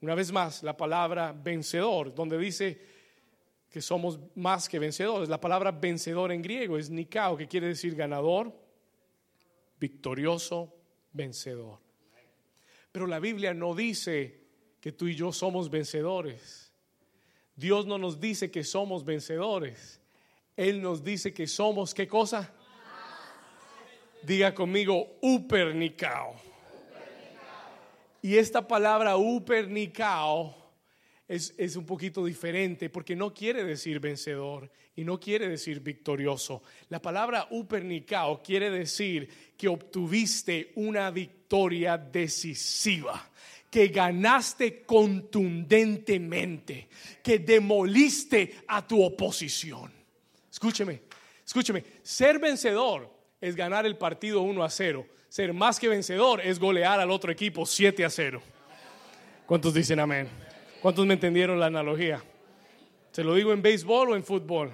Una 0.01 0.15
vez 0.15 0.31
más, 0.31 0.63
la 0.63 0.75
palabra 0.75 1.31
vencedor, 1.33 2.13
donde 2.13 2.37
dice 2.37 2.81
que 3.69 3.81
somos 3.81 4.19
más 4.35 4.67
que 4.67 4.79
vencedores. 4.79 5.29
La 5.29 5.39
palabra 5.39 5.71
vencedor 5.71 6.31
en 6.31 6.41
griego 6.41 6.77
es 6.77 6.89
nikao, 6.89 7.37
que 7.37 7.47
quiere 7.47 7.67
decir 7.67 7.95
ganador, 7.95 8.51
victorioso, 9.79 10.73
vencedor. 11.13 11.79
Pero 12.91 13.05
la 13.05 13.19
Biblia 13.19 13.53
no 13.53 13.75
dice 13.75 14.41
que 14.79 14.91
tú 14.91 15.07
y 15.07 15.15
yo 15.15 15.31
somos 15.31 15.69
vencedores. 15.69 16.66
Dios 17.57 17.87
no 17.87 17.97
nos 17.97 18.19
dice 18.19 18.51
que 18.51 18.63
somos 18.63 19.03
vencedores. 19.03 19.99
Él 20.55 20.79
nos 20.79 21.03
dice 21.03 21.33
que 21.33 21.47
somos, 21.47 21.93
¿qué 21.93 22.07
cosa? 22.07 22.53
Diga 24.21 24.53
conmigo, 24.53 25.17
upernicao. 25.21 26.35
Y 28.21 28.37
esta 28.37 28.67
palabra 28.67 29.17
upernicao 29.17 30.55
es, 31.27 31.55
es 31.57 31.75
un 31.75 31.85
poquito 31.85 32.23
diferente 32.23 32.91
porque 32.91 33.15
no 33.15 33.33
quiere 33.33 33.63
decir 33.63 33.99
vencedor 33.99 34.69
y 34.95 35.03
no 35.03 35.19
quiere 35.19 35.49
decir 35.49 35.79
victorioso. 35.79 36.61
La 36.89 37.01
palabra 37.01 37.47
upernicao 37.49 38.43
quiere 38.43 38.69
decir 38.69 39.55
que 39.57 39.67
obtuviste 39.67 40.73
una 40.75 41.09
victoria 41.09 41.97
decisiva 41.97 43.31
que 43.69 43.87
ganaste 43.87 44.83
contundentemente, 44.83 46.87
que 47.21 47.39
demoliste 47.39 48.63
a 48.67 48.85
tu 48.85 49.03
oposición. 49.03 49.91
Escúcheme, 50.49 51.01
escúcheme, 51.45 51.83
ser 52.01 52.39
vencedor 52.39 53.11
es 53.39 53.55
ganar 53.55 53.85
el 53.85 53.97
partido 53.97 54.41
1 54.41 54.63
a 54.63 54.69
0. 54.69 55.05
Ser 55.29 55.53
más 55.53 55.79
que 55.79 55.89
vencedor 55.89 56.41
es 56.41 56.59
golear 56.59 56.99
al 56.99 57.11
otro 57.11 57.31
equipo 57.31 57.65
7 57.65 58.05
a 58.05 58.09
0. 58.09 58.41
¿Cuántos 59.45 59.73
dicen 59.73 59.99
amén? 59.99 60.29
¿Cuántos 60.81 61.05
me 61.05 61.13
entendieron 61.13 61.59
la 61.59 61.67
analogía? 61.67 62.23
¿Se 63.11 63.23
lo 63.23 63.35
digo 63.35 63.51
en 63.51 63.61
béisbol 63.61 64.11
o 64.11 64.15
en 64.15 64.23
fútbol? 64.23 64.73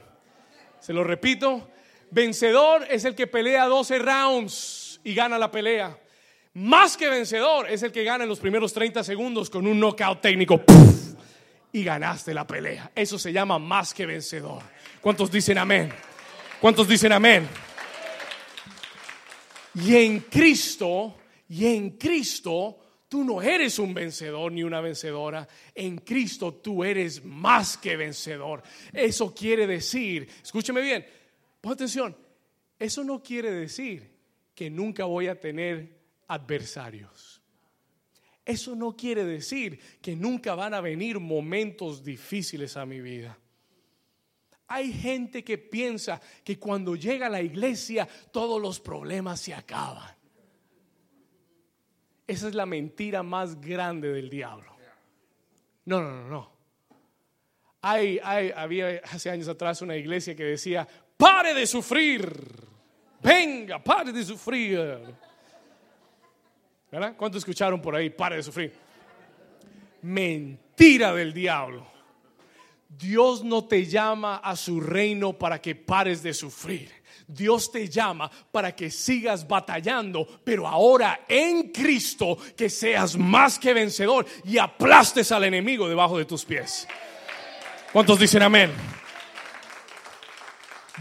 Se 0.80 0.94
lo 0.94 1.04
repito. 1.04 1.70
Vencedor 2.12 2.86
es 2.90 3.06
el 3.06 3.16
que 3.16 3.26
pelea 3.26 3.66
12 3.66 4.00
rounds 4.00 5.02
y 5.04 5.16
gana 5.16 5.40
la 5.40 5.50
pelea. 5.50 5.98
Más 6.56 6.96
que 6.98 7.10
vencedor 7.10 7.70
es 7.70 7.82
el 7.82 7.92
que 7.92 8.04
gana 8.04 8.24
en 8.24 8.30
los 8.30 8.40
primeros 8.40 8.74
30 8.74 9.04
segundos 9.04 9.50
con 9.50 9.66
un 9.66 9.80
knockout 9.80 10.22
técnico. 10.22 10.62
Y 11.72 11.84
ganaste 11.84 12.34
la 12.34 12.46
pelea. 12.46 12.92
Eso 12.94 13.18
se 13.18 13.34
llama 13.34 13.58
más 13.58 13.94
que 13.94 14.06
vencedor. 14.06 14.62
¿Cuántos 15.02 15.32
dicen 15.32 15.58
amén? 15.58 15.92
¿Cuántos 16.62 16.88
dicen 16.88 17.12
amén? 17.12 17.48
Y 19.76 19.96
en 19.96 20.20
Cristo, 20.20 21.16
y 21.50 21.66
en 21.66 21.98
Cristo, 21.98 22.78
tú 23.10 23.24
no 23.24 23.42
eres 23.42 23.80
un 23.80 23.92
vencedor 23.94 24.52
ni 24.52 24.62
una 24.62 24.80
vencedora. 24.82 25.48
En 25.74 25.98
Cristo 25.98 26.54
tú 26.54 26.84
eres 26.84 27.26
más 27.26 27.78
que 27.78 27.98
vencedor. 27.98 28.62
Eso 28.92 29.34
quiere 29.34 29.66
decir, 29.66 30.30
escúcheme 30.44 30.82
bien, 30.82 31.06
pon 31.60 31.74
atención, 31.74 32.16
eso 32.78 33.04
no 33.04 33.24
quiere 33.24 33.52
decir 33.52 34.12
que 34.54 34.70
nunca 34.70 35.06
voy 35.06 35.28
a 35.28 35.40
tener 35.40 36.03
adversarios. 36.34 37.42
Eso 38.46 38.76
no 38.76 38.96
quiere 38.96 39.24
decir 39.24 39.80
que 40.02 40.16
nunca 40.16 40.54
van 40.56 40.74
a 40.74 40.82
venir 40.82 41.20
momentos 41.20 42.04
difíciles 42.04 42.76
a 42.76 42.86
mi 42.86 43.00
vida. 43.00 43.38
Hay 44.68 44.92
gente 44.92 45.44
que 45.44 45.58
piensa 45.58 46.20
que 46.44 46.60
cuando 46.60 46.96
llega 46.96 47.28
a 47.28 47.30
la 47.30 47.42
iglesia 47.42 48.08
todos 48.32 48.62
los 48.62 48.80
problemas 48.80 49.40
se 49.40 49.54
acaban. 49.54 50.14
Esa 52.26 52.48
es 52.48 52.56
la 52.56 52.66
mentira 52.66 53.24
más 53.24 53.60
grande 53.60 54.12
del 54.12 54.30
diablo. 54.30 54.74
No, 55.86 56.02
no, 56.02 56.12
no, 56.12 56.30
no. 56.30 56.54
Hay, 57.82 58.20
hay, 58.24 58.52
había 58.56 59.02
hace 59.04 59.30
años 59.30 59.48
atrás 59.50 59.82
una 59.82 59.96
iglesia 59.96 60.36
que 60.36 60.44
decía, 60.44 60.88
pare 61.18 61.54
de 61.54 61.68
sufrir. 61.68 62.32
Venga, 63.22 63.84
pare 63.84 64.12
de 64.12 64.24
sufrir. 64.24 65.00
¿Verdad? 66.94 67.16
¿Cuánto 67.18 67.40
escucharon 67.40 67.82
por 67.82 67.96
ahí? 67.96 68.12
Pare 68.12 68.36
de 68.36 68.44
sufrir. 68.44 68.72
Mentira 70.04 71.12
del 71.12 71.34
diablo. 71.34 71.88
Dios 72.88 73.44
no 73.44 73.66
te 73.66 73.88
llama 73.88 74.36
a 74.36 74.56
su 74.56 74.80
reino 74.80 75.34
para 75.34 75.60
que 75.60 75.74
pares 75.74 76.22
de 76.22 76.36
sufrir. 76.36 76.92
Dios 77.28 77.72
te 77.72 77.90
llama 77.90 78.30
para 78.52 78.76
que 78.76 78.92
sigas 78.92 79.48
batallando, 79.48 80.42
pero 80.44 80.68
ahora 80.68 81.22
en 81.28 81.72
Cristo 81.72 82.38
que 82.56 82.70
seas 82.70 83.18
más 83.18 83.58
que 83.58 83.74
vencedor 83.74 84.28
y 84.44 84.60
aplastes 84.60 85.32
al 85.32 85.46
enemigo 85.46 85.90
debajo 85.90 86.20
de 86.20 86.26
tus 86.26 86.46
pies. 86.46 86.88
¿Cuántos 87.92 88.20
dicen 88.20 88.44
amén? 88.44 88.72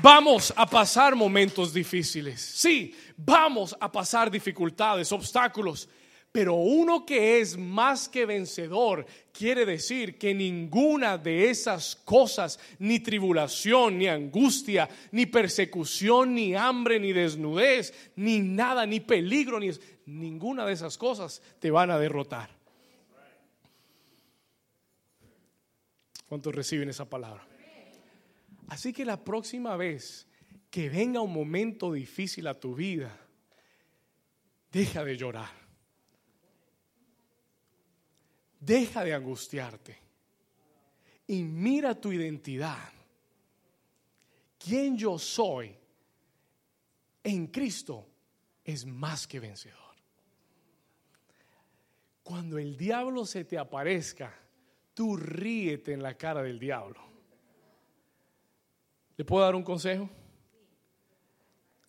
Vamos 0.01 0.55
a 0.57 0.65
pasar 0.65 1.15
momentos 1.15 1.75
difíciles. 1.75 2.41
Sí, 2.41 2.97
vamos 3.17 3.77
a 3.79 3.91
pasar 3.91 4.31
dificultades, 4.31 5.13
obstáculos. 5.13 5.89
Pero 6.33 6.55
uno 6.55 7.05
que 7.05 7.41
es 7.41 7.59
más 7.59 8.09
que 8.09 8.25
vencedor 8.25 9.05
quiere 9.33 9.67
decir 9.67 10.17
que 10.17 10.33
ninguna 10.33 11.19
de 11.19 11.51
esas 11.51 11.95
cosas, 11.95 12.59
ni 12.79 13.01
tribulación, 13.01 13.99
ni 13.99 14.09
angustia, 14.09 14.89
ni 15.11 15.27
persecución, 15.27 16.35
ni 16.35 16.55
hambre, 16.55 16.99
ni 16.99 17.13
desnudez, 17.13 17.93
ni 18.17 18.41
nada, 18.41 18.87
ni 18.87 19.01
peligro, 19.01 19.61
ni 19.61 19.73
ninguna 20.07 20.65
de 20.65 20.73
esas 20.73 20.97
cosas 20.97 21.43
te 21.59 21.71
van 21.71 21.91
a 21.91 21.99
derrotar. 21.99 22.49
¿Cuántos 26.27 26.55
reciben 26.55 26.89
esa 26.89 27.05
palabra? 27.05 27.47
Así 28.69 28.95
que 28.95 29.05
la 29.05 29.23
próxima 29.23 29.77
vez 29.77 30.27
que 30.73 30.89
venga 30.89 31.21
un 31.21 31.35
momento 31.35 31.93
difícil 31.93 32.47
a 32.47 32.59
tu 32.59 32.75
vida, 32.75 33.15
deja 34.73 35.05
de 35.05 35.19
llorar. 35.19 35.53
Deja 38.59 39.05
de 39.05 39.13
angustiarte 39.13 39.99
y 41.27 41.43
mira 41.43 42.01
tu 42.01 42.11
identidad. 42.11 42.91
Quien 44.57 44.97
yo 44.97 45.19
soy 45.19 45.77
en 47.23 47.49
Cristo 47.49 48.09
es 48.65 48.87
más 48.87 49.27
que 49.27 49.41
vencedor. 49.41 49.79
Cuando 52.23 52.57
el 52.57 52.79
diablo 52.79 53.27
se 53.27 53.45
te 53.45 53.59
aparezca, 53.59 54.35
tú 54.95 55.19
ríete 55.19 55.93
en 55.93 56.03
la 56.03 56.17
cara 56.17 56.43
del 56.43 56.59
diablo. 56.59 57.03
¿Le 59.19 59.25
puedo 59.27 59.45
dar 59.45 59.55
un 59.55 59.65
consejo? 59.65 60.09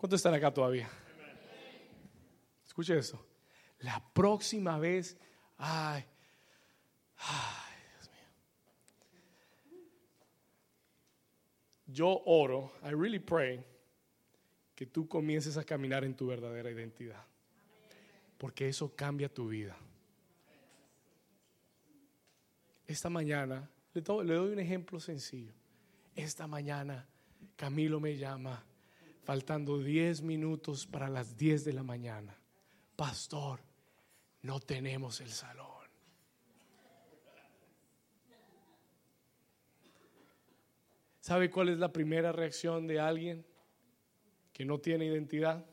¿Cuántos 0.03 0.19
están 0.19 0.33
acá 0.33 0.53
todavía? 0.53 0.89
Escuche 2.65 2.97
eso. 2.97 3.25
La 3.79 4.03
próxima 4.11 4.77
vez, 4.77 5.17
ay, 5.57 6.03
Dios 7.95 8.11
mío. 8.11 9.79
Yo 11.85 12.21
oro, 12.25 12.73
I 12.83 12.89
really 12.89 13.19
pray, 13.19 13.63
que 14.75 14.85
tú 14.85 15.07
comiences 15.07 15.55
a 15.55 15.63
caminar 15.63 16.03
en 16.03 16.17
tu 16.17 16.27
verdadera 16.27 16.69
identidad. 16.69 17.23
Porque 18.37 18.67
eso 18.67 18.93
cambia 18.93 19.33
tu 19.33 19.47
vida. 19.47 19.77
Esta 22.85 23.09
mañana, 23.09 23.69
le 23.93 24.01
doy 24.01 24.51
un 24.51 24.59
ejemplo 24.59 24.99
sencillo. 24.99 25.53
Esta 26.13 26.45
mañana 26.45 27.07
Camilo 27.55 28.01
me 28.01 28.17
llama, 28.17 28.65
faltando 29.23 29.79
10 29.79 30.21
minutos 30.21 30.85
para 30.85 31.09
las 31.09 31.37
10 31.37 31.65
de 31.65 31.73
la 31.73 31.83
mañana. 31.83 32.37
Pastor, 32.95 33.61
no 34.41 34.59
tenemos 34.59 35.21
el 35.21 35.31
salón. 35.31 35.67
¿Sabe 41.19 41.49
cuál 41.49 41.69
es 41.69 41.77
la 41.79 41.91
primera 41.91 42.33
reacción 42.33 42.85
de 42.85 42.99
alguien 42.99 43.45
que 44.51 44.65
no 44.65 44.79
tiene 44.79 45.05
identidad? 45.05 45.65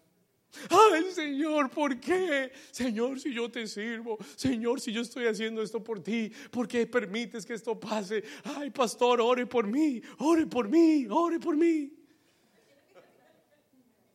Ay, 0.69 1.11
Señor, 1.13 1.71
¿por 1.71 1.99
qué? 1.99 2.53
Señor, 2.71 3.19
si 3.19 3.33
yo 3.35 3.51
te 3.51 3.67
sirvo, 3.67 4.17
Señor, 4.37 4.81
si 4.81 4.93
yo 4.93 5.03
estoy 5.03 5.27
haciendo 5.27 5.63
esto 5.63 5.83
por 5.83 6.03
ti, 6.03 6.33
¿por 6.51 6.69
qué 6.69 6.87
permites 6.87 7.45
que 7.45 7.55
esto 7.55 7.79
pase? 7.79 8.23
Ay, 8.45 8.71
pastor, 8.71 9.21
ore 9.21 9.47
por 9.47 9.67
mí, 9.67 10.01
ore 10.19 10.47
por 10.47 10.69
mí, 10.69 11.07
ore 11.11 11.41
por 11.41 11.57
mí. 11.57 12.00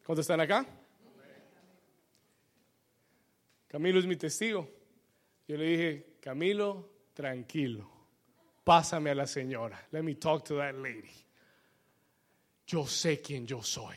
¿Cuántos 0.06 0.24
están 0.24 0.40
acá? 0.40 0.64
Camilo 3.68 4.00
es 4.00 4.06
mi 4.06 4.16
testigo. 4.16 4.70
Yo 5.48 5.58
le 5.58 5.66
dije, 5.66 6.06
Camilo, 6.22 6.90
tranquilo, 7.14 7.90
pásame 8.64 9.10
a 9.10 9.16
la 9.16 9.26
señora. 9.26 9.84
Let 9.92 10.04
me 10.04 10.14
talk 10.14 10.46
to 10.46 10.58
that 10.58 10.76
lady. 10.76 11.10
Yo 12.68 12.86
sé 12.86 13.20
quién 13.20 13.48
yo 13.48 13.64
soy 13.64 13.96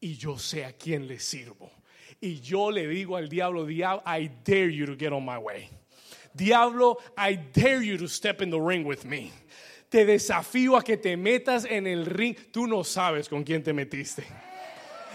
y 0.00 0.16
yo 0.16 0.38
sé 0.38 0.64
a 0.64 0.72
quién 0.72 1.06
le 1.06 1.18
sirvo. 1.18 1.70
Y 2.18 2.40
yo 2.40 2.70
le 2.70 2.86
digo 2.86 3.18
al 3.18 3.28
diablo, 3.28 3.66
diablo, 3.66 4.02
I 4.06 4.30
dare 4.44 4.70
you 4.70 4.86
to 4.86 4.96
get 4.96 5.12
on 5.12 5.24
my 5.24 5.36
way. 5.36 5.68
Diablo, 6.34 6.96
I 7.16 7.36
dare 7.52 7.82
you 7.82 7.98
to 7.98 8.08
step 8.08 8.40
in 8.40 8.50
the 8.50 8.60
ring 8.60 8.86
with 8.86 9.04
me. 9.04 9.30
Te 9.90 10.06
desafío 10.06 10.78
a 10.78 10.82
que 10.82 10.96
te 10.96 11.14
metas 11.18 11.66
en 11.66 11.86
el 11.86 12.06
ring. 12.06 12.36
Tú 12.50 12.66
no 12.66 12.82
sabes 12.84 13.28
con 13.28 13.44
quién 13.44 13.62
te 13.62 13.74
metiste. 13.74 14.24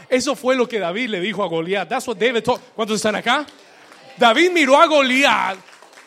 Eso 0.10 0.36
fue 0.36 0.56
lo 0.56 0.68
que 0.68 0.80
David 0.80 1.10
le 1.10 1.20
dijo 1.20 1.44
a 1.44 1.48
Goliat. 1.48 1.90
That's 1.90 2.08
what 2.08 2.18
David 2.18 2.44
told. 2.44 2.62
¿Cuántos 2.76 2.96
están 2.98 3.16
acá? 3.16 3.46
David 4.18 4.52
miró 4.52 4.78
a 4.78 4.86
Goliat 4.88 5.58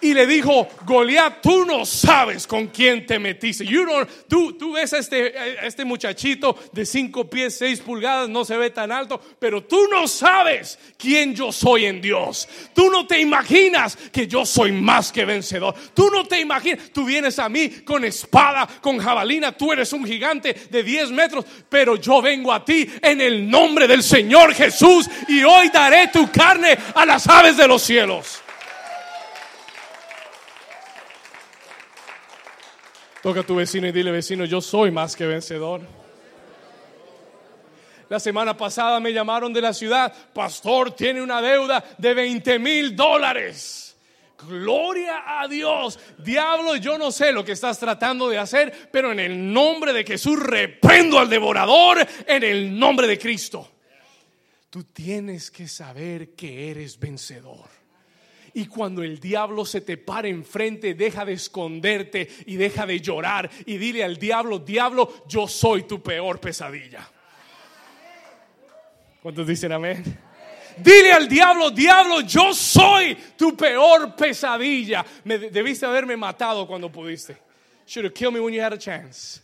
y 0.02 0.14
le 0.14 0.26
dijo, 0.26 0.68
Goliat, 0.86 1.40
tú 1.42 1.64
no 1.64 1.84
sabes 1.84 2.46
con 2.46 2.68
quién 2.68 3.06
te 3.06 3.18
metiste. 3.18 3.64
You 3.64 3.84
don't- 3.84 4.08
tú, 4.28 4.54
tú 4.54 4.72
ves 4.72 4.92
a 4.92 4.98
este, 4.98 5.36
a 5.38 5.66
este 5.66 5.84
muchachito 5.84 6.56
de 6.72 6.86
cinco 6.86 7.28
pies, 7.28 7.56
seis 7.58 7.80
pulgadas, 7.80 8.28
no 8.28 8.44
se 8.44 8.56
ve 8.56 8.70
tan 8.70 8.90
alto, 8.92 9.20
pero 9.38 9.62
tú 9.64 9.88
no 9.90 10.08
sabes 10.08 10.78
quién 10.98 11.34
yo 11.34 11.52
soy 11.52 11.86
en 11.86 12.00
Dios. 12.00 12.48
Tú 12.74 12.90
no 12.90 13.06
te 13.06 13.20
imaginas 13.20 13.96
que 14.12 14.26
yo 14.26 14.46
soy 14.46 14.72
más 14.72 15.12
que 15.12 15.24
vencedor. 15.24 15.74
Tú 15.94 16.10
no 16.10 16.26
te 16.26 16.40
imaginas, 16.40 16.90
tú 16.92 17.04
vienes 17.04 17.38
a 17.38 17.48
mí 17.48 17.68
con 17.84 18.04
espada, 18.04 18.66
con 18.80 18.98
jabalina, 18.98 19.52
tú 19.56 19.72
eres 19.72 19.92
un 19.92 20.04
gigante 20.06 20.54
de 20.70 20.82
10 20.82 21.10
metros, 21.10 21.44
pero 21.68 21.96
yo 21.96 22.22
vengo 22.22 22.52
a 22.52 22.64
ti 22.64 22.88
en 23.02 23.20
el 23.20 23.48
nombre 23.50 23.86
del 23.86 24.02
Señor 24.02 24.54
Jesús 24.54 25.08
y 25.28 25.42
hoy 25.42 25.68
daré 25.68 26.08
tu 26.08 26.30
carne 26.30 26.76
a 26.94 27.04
las 27.04 27.26
aves 27.28 27.56
de 27.56 27.68
los 27.68 27.82
cielos. 27.82 28.40
Toca 33.22 33.40
a 33.40 33.42
tu 33.42 33.56
vecino 33.56 33.86
y 33.86 33.92
dile, 33.92 34.10
vecino, 34.10 34.44
yo 34.44 34.60
soy 34.60 34.90
más 34.90 35.14
que 35.14 35.26
vencedor. 35.26 35.82
La 38.08 38.18
semana 38.18 38.56
pasada 38.56 38.98
me 38.98 39.12
llamaron 39.12 39.52
de 39.52 39.60
la 39.60 39.72
ciudad, 39.72 40.12
pastor, 40.32 40.92
tiene 40.96 41.22
una 41.22 41.40
deuda 41.40 41.84
de 41.98 42.14
20 42.14 42.58
mil 42.58 42.96
dólares. 42.96 43.96
Gloria 44.48 45.40
a 45.40 45.46
Dios. 45.46 45.98
Diablo, 46.18 46.76
yo 46.76 46.98
no 46.98 47.12
sé 47.12 47.30
lo 47.30 47.44
que 47.44 47.52
estás 47.52 47.78
tratando 47.78 48.28
de 48.28 48.38
hacer, 48.38 48.88
pero 48.90 49.12
en 49.12 49.20
el 49.20 49.52
nombre 49.52 49.92
de 49.92 50.04
Jesús 50.04 50.40
reprendo 50.40 51.18
al 51.18 51.28
devorador 51.28 51.98
en 52.26 52.42
el 52.42 52.78
nombre 52.78 53.06
de 53.06 53.18
Cristo. 53.18 53.70
Tú 54.70 54.84
tienes 54.84 55.50
que 55.50 55.68
saber 55.68 56.34
que 56.34 56.70
eres 56.70 56.98
vencedor. 56.98 57.79
Y 58.54 58.66
cuando 58.66 59.02
el 59.02 59.20
diablo 59.20 59.64
se 59.64 59.80
te 59.80 59.96
para 59.96 60.28
enfrente, 60.28 60.94
deja 60.94 61.24
de 61.24 61.34
esconderte 61.34 62.28
y 62.46 62.56
deja 62.56 62.86
de 62.86 63.00
llorar 63.00 63.50
y 63.66 63.76
dile 63.76 64.02
al 64.04 64.16
diablo, 64.16 64.58
diablo, 64.58 65.24
yo 65.28 65.46
soy 65.46 65.84
tu 65.84 66.02
peor 66.02 66.40
pesadilla. 66.40 67.08
¿Cuántos 69.22 69.46
dicen 69.46 69.72
amén? 69.72 70.02
Dile 70.76 71.12
al 71.12 71.28
diablo, 71.28 71.70
diablo, 71.70 72.20
yo 72.22 72.54
soy 72.54 73.16
tu 73.36 73.56
peor 73.56 74.14
pesadilla. 74.16 75.04
Me 75.24 75.38
debiste 75.38 75.86
haberme 75.86 76.16
matado 76.16 76.66
cuando 76.66 76.90
pudiste. 76.90 77.36
Should 77.86 78.04
have 78.04 78.14
killed 78.14 78.34
me 78.34 78.40
when 78.40 78.54
you 78.54 78.62
had 78.62 78.72
a 78.72 78.78
chance. 78.78 79.40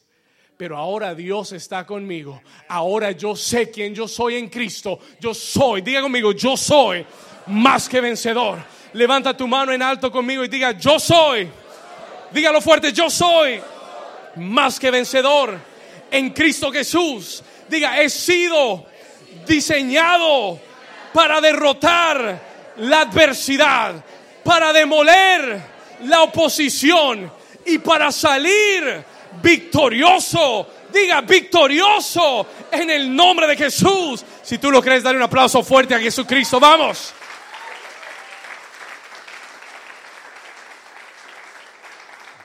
Pero 0.57 0.77
ahora 0.77 1.15
Dios 1.15 1.53
está 1.53 1.85
conmigo. 1.85 2.41
Ahora 2.69 3.11
yo 3.11 3.35
sé 3.37 3.71
quién 3.71 3.95
yo 3.95 4.09
soy 4.09 4.37
en 4.37 4.49
Cristo. 4.49 4.99
Yo 5.21 5.35
soy, 5.35 5.83
diga 5.83 6.01
conmigo, 6.01 6.33
yo 6.33 6.57
soy 6.57 7.05
más 7.49 7.89
que 7.89 8.01
vencedor. 8.01 8.59
Levanta 8.97 9.36
tu 9.36 9.47
mano 9.47 9.72
en 9.72 9.82
alto 9.82 10.11
conmigo 10.11 10.42
y 10.42 10.49
diga, 10.49 10.72
yo 10.72 10.99
soy. 10.99 11.51
Dígalo 12.30 12.62
fuerte, 12.62 12.94
yo 12.94 13.11
soy 13.11 13.61
más 14.36 14.80
que 14.80 14.90
vencedor 14.90 15.59
en 16.11 16.30
Cristo 16.30 16.72
Jesús. 16.72 17.42
Diga, 17.68 18.01
he 18.01 18.09
sido 18.09 18.86
diseñado 19.47 20.59
para 21.12 21.42
derrotar 21.42 22.40
la 22.78 23.03
adversidad, 23.03 24.03
para 24.42 24.72
demoler 24.72 25.61
la 26.05 26.22
oposición 26.22 27.30
y 27.66 27.76
para 27.76 28.11
salir 28.11 29.05
victorioso. 29.42 30.70
Diga 30.90 31.20
victorioso 31.20 32.47
en 32.72 32.88
el 32.88 33.14
nombre 33.14 33.47
de 33.47 33.57
Jesús. 33.57 34.24
Si 34.42 34.57
tú 34.57 34.70
lo 34.70 34.80
crees, 34.80 35.03
dale 35.03 35.18
un 35.18 35.24
aplauso 35.24 35.62
fuerte 35.62 35.94
a 35.94 35.99
Jesucristo. 35.99 36.59
Vamos. 36.59 37.12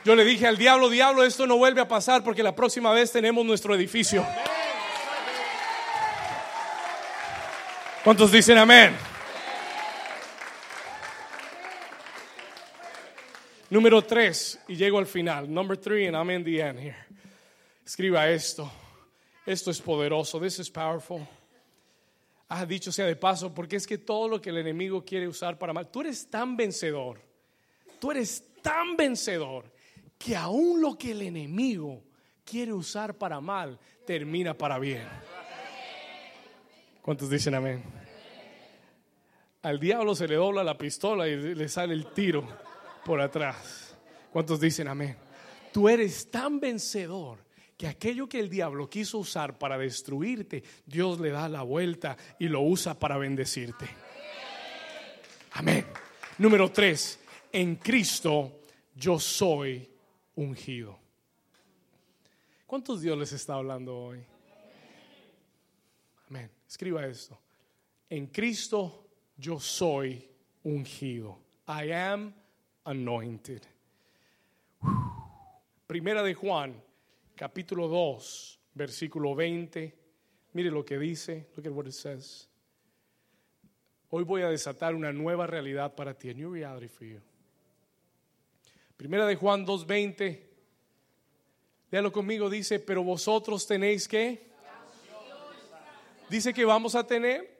Yo 0.03 0.15
le 0.15 0.25
dije 0.25 0.47
al 0.47 0.57
diablo, 0.57 0.89
diablo, 0.89 1.23
esto 1.23 1.45
no 1.45 1.57
vuelve 1.57 1.81
a 1.81 1.87
pasar 1.87 2.23
porque 2.23 2.41
la 2.41 2.55
próxima 2.55 2.91
vez 2.91 3.11
tenemos 3.11 3.45
nuestro 3.45 3.75
edificio. 3.75 4.25
¿Cuántos 8.03 8.31
dicen 8.31 8.57
amén? 8.57 8.95
Número 13.69 14.01
tres, 14.01 14.59
y 14.67 14.75
llego 14.75 14.97
al 14.97 15.05
final. 15.05 15.51
Number 15.53 15.77
three, 15.77 16.07
and 16.07 16.17
I'm 16.17 16.29
in 16.31 16.43
the 16.43 16.59
end 16.59 16.79
here. 16.79 16.97
Escriba 17.85 18.27
esto. 18.27 18.69
Esto 19.45 19.69
es 19.71 19.79
poderoso. 19.79 20.39
This 20.39 20.59
is 20.59 20.69
powerful. 20.69 21.21
Ah, 22.49 22.65
dicho 22.65 22.91
sea 22.91 23.05
de 23.05 23.15
paso, 23.15 23.53
porque 23.53 23.77
es 23.77 23.87
que 23.87 23.97
todo 23.97 24.27
lo 24.27 24.41
que 24.41 24.49
el 24.49 24.57
enemigo 24.57 25.05
quiere 25.05 25.27
usar 25.27 25.57
para 25.57 25.71
mal, 25.71 25.89
tú 25.89 26.01
eres 26.01 26.29
tan 26.29 26.57
vencedor, 26.57 27.21
tú 27.97 28.11
eres 28.11 28.43
tan 28.61 28.97
vencedor, 28.97 29.63
que 30.23 30.35
aún 30.35 30.81
lo 30.81 30.97
que 30.97 31.11
el 31.11 31.23
enemigo 31.23 32.03
quiere 32.45 32.73
usar 32.73 33.17
para 33.17 33.41
mal, 33.41 33.79
termina 34.05 34.53
para 34.53 34.77
bien. 34.77 35.07
¿Cuántos 37.01 37.29
dicen 37.29 37.55
amén? 37.55 37.83
Al 39.63 39.79
diablo 39.79 40.13
se 40.13 40.27
le 40.27 40.35
dobla 40.35 40.63
la 40.63 40.77
pistola 40.77 41.27
y 41.27 41.55
le 41.55 41.67
sale 41.67 41.93
el 41.93 42.13
tiro 42.13 42.47
por 43.03 43.19
atrás. 43.19 43.95
¿Cuántos 44.31 44.59
dicen 44.59 44.87
amén? 44.87 45.17
Tú 45.73 45.89
eres 45.89 46.29
tan 46.29 46.59
vencedor 46.59 47.39
que 47.77 47.87
aquello 47.87 48.29
que 48.29 48.39
el 48.39 48.49
diablo 48.49 48.89
quiso 48.89 49.17
usar 49.17 49.57
para 49.57 49.77
destruirte, 49.77 50.63
Dios 50.85 51.19
le 51.19 51.31
da 51.31 51.49
la 51.49 51.63
vuelta 51.63 52.15
y 52.37 52.47
lo 52.47 52.61
usa 52.61 52.99
para 52.99 53.17
bendecirte. 53.17 53.87
Amén. 55.53 55.85
Número 56.37 56.71
tres, 56.71 57.19
en 57.51 57.77
Cristo 57.77 58.61
yo 58.95 59.19
soy 59.19 59.90
ungido. 60.41 60.99
¿Cuántos 62.65 63.01
Dios 63.01 63.17
les 63.17 63.31
está 63.33 63.55
hablando 63.55 63.95
hoy? 63.95 64.23
Amén. 66.29 66.49
Escriba 66.67 67.05
esto. 67.05 67.39
En 68.09 68.27
Cristo 68.27 69.07
yo 69.37 69.59
soy 69.59 70.27
ungido. 70.63 71.39
I 71.67 71.91
am 71.91 72.33
anointed. 72.85 73.61
Primera 75.85 76.23
de 76.23 76.33
Juan, 76.33 76.81
capítulo 77.35 77.87
2, 77.87 78.59
versículo 78.73 79.35
20. 79.35 79.97
Mire 80.53 80.71
lo 80.71 80.83
que 80.83 80.97
dice. 80.97 81.49
Look 81.55 81.67
at 81.67 81.73
what 81.73 81.85
it 81.85 81.93
says. 81.93 82.47
Hoy 84.09 84.23
voy 84.23 84.41
a 84.41 84.49
desatar 84.49 84.95
una 84.95 85.13
nueva 85.13 85.45
realidad 85.45 85.93
para 85.95 86.13
ti. 86.13 86.29
A 86.29 86.33
new 86.33 86.51
reality 86.51 86.87
for 86.87 87.05
you. 87.05 87.21
Primera 89.01 89.25
de 89.25 89.35
Juan 89.35 89.65
2:20. 89.65 90.47
Léalo 91.89 92.11
conmigo, 92.11 92.51
dice, 92.51 92.77
pero 92.77 93.03
vosotros 93.03 93.65
tenéis 93.65 94.07
que. 94.07 94.45
Dice 96.29 96.53
que 96.53 96.63
vamos 96.63 96.93
a 96.93 97.07
tener. 97.07 97.51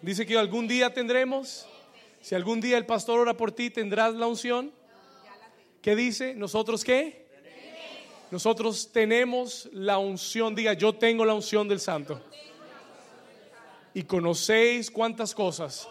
Dice 0.00 0.24
que 0.24 0.38
algún 0.38 0.66
día 0.66 0.94
tendremos. 0.94 1.68
Si 2.22 2.34
algún 2.34 2.62
día 2.62 2.78
el 2.78 2.86
pastor 2.86 3.20
ora 3.20 3.36
por 3.36 3.52
ti, 3.52 3.68
tendrás 3.68 4.14
la 4.14 4.26
unción. 4.26 4.72
¿Qué 5.82 5.94
dice? 5.94 6.34
¿Nosotros 6.34 6.82
qué? 6.82 7.26
Nosotros 8.30 8.90
tenemos 8.90 9.68
la 9.70 9.98
unción. 9.98 10.54
Diga, 10.54 10.72
yo 10.72 10.94
tengo 10.94 11.26
la 11.26 11.34
unción 11.34 11.68
del 11.68 11.78
santo. 11.78 12.18
Y 13.92 14.04
conocéis 14.04 14.90
cuántas 14.90 15.34
cosas. 15.34 15.86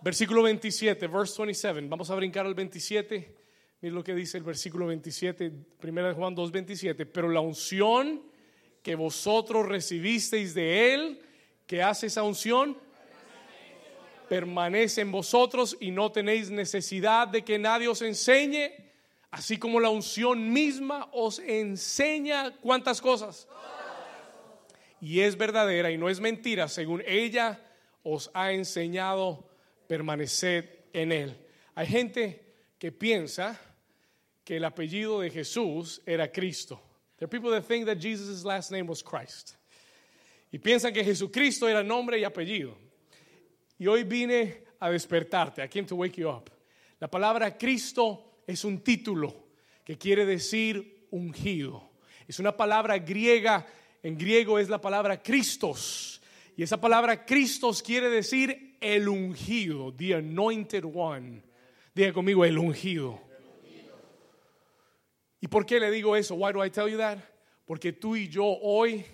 Versículo 0.00 0.42
27, 0.42 1.06
verse 1.06 1.42
27. 1.42 1.80
Vamos 1.88 2.10
a 2.10 2.14
brincar 2.14 2.46
al 2.46 2.54
27. 2.54 3.36
Mira 3.80 3.94
lo 3.94 4.04
que 4.04 4.14
dice 4.14 4.38
el 4.38 4.44
versículo 4.44 4.86
27, 4.86 5.52
primera 5.80 6.08
de 6.08 6.14
Juan 6.14 6.34
2, 6.34 6.50
27. 6.52 7.06
Pero 7.06 7.28
la 7.28 7.40
unción 7.40 8.22
que 8.82 8.94
vosotros 8.94 9.66
recibisteis 9.66 10.54
de 10.54 10.94
Él 10.94 11.22
¿Qué 11.68 11.82
hace 11.82 12.06
esa 12.06 12.22
unción? 12.22 12.78
Permanece 14.26 15.02
en 15.02 15.12
vosotros 15.12 15.76
y 15.78 15.90
no 15.90 16.10
tenéis 16.10 16.48
necesidad 16.48 17.28
de 17.28 17.44
que 17.44 17.58
nadie 17.58 17.88
os 17.88 18.00
enseñe, 18.00 18.72
así 19.30 19.58
como 19.58 19.78
la 19.78 19.90
unción 19.90 20.50
misma 20.50 21.10
os 21.12 21.38
enseña 21.40 22.56
cuántas 22.62 23.02
cosas. 23.02 23.46
Y 24.98 25.20
es 25.20 25.36
verdadera 25.36 25.90
y 25.90 25.98
no 25.98 26.08
es 26.08 26.20
mentira, 26.20 26.68
según 26.68 27.02
ella 27.06 27.60
os 28.02 28.30
ha 28.32 28.52
enseñado, 28.52 29.47
permaneced 29.88 30.64
en 30.92 31.10
él. 31.10 31.36
Hay 31.74 31.86
gente 31.86 32.44
que 32.78 32.92
piensa 32.92 33.60
que 34.44 34.56
el 34.56 34.64
apellido 34.64 35.20
de 35.20 35.30
Jesús 35.30 36.00
era 36.06 36.30
Cristo. 36.30 36.80
There 37.16 37.26
are 37.26 37.28
people 37.28 37.50
that 37.50 37.66
think 37.66 37.86
that 37.86 37.98
Jesus' 37.98 38.44
last 38.44 38.70
name 38.70 38.86
was 38.86 39.02
Christ. 39.02 39.56
Y 40.52 40.58
piensan 40.58 40.92
que 40.92 41.02
Jesucristo 41.02 41.68
era 41.68 41.82
nombre 41.82 42.18
y 42.18 42.24
apellido. 42.24 42.76
Y 43.78 43.86
hoy 43.86 44.04
vine 44.04 44.62
a 44.80 44.90
despertarte. 44.90 45.62
I 45.62 45.68
came 45.68 45.86
to 45.86 45.96
wake 45.96 46.16
you 46.16 46.28
up. 46.28 46.50
La 47.00 47.08
palabra 47.08 47.56
Cristo 47.58 48.42
es 48.46 48.64
un 48.64 48.80
título 48.82 49.34
que 49.84 49.98
quiere 49.98 50.24
decir 50.24 51.06
ungido. 51.10 51.90
Es 52.26 52.38
una 52.38 52.56
palabra 52.56 52.98
griega. 52.98 53.66
En 54.02 54.16
griego 54.16 54.58
es 54.58 54.68
la 54.68 54.80
palabra 54.80 55.22
Christos. 55.22 56.20
Y 56.56 56.62
esa 56.62 56.80
palabra 56.80 57.24
Christos 57.24 57.82
quiere 57.82 58.08
decir 58.08 58.67
el 58.80 59.08
ungido, 59.08 59.92
the 59.94 60.14
anointed 60.14 60.84
one. 60.84 61.42
Diga 61.94 62.12
conmigo, 62.12 62.44
el 62.44 62.58
ungido. 62.58 63.20
¿Y 65.40 65.48
por 65.48 65.64
qué 65.66 65.78
le 65.78 65.90
digo 65.90 66.16
eso? 66.16 66.34
Why 66.34 66.52
do 66.52 66.64
I 66.64 66.70
tell 66.70 66.88
you 66.88 66.98
that? 66.98 67.18
Porque 67.66 67.92
tú 67.92 68.16
y 68.16 68.28
yo 68.28 68.44
hoy 68.44 69.04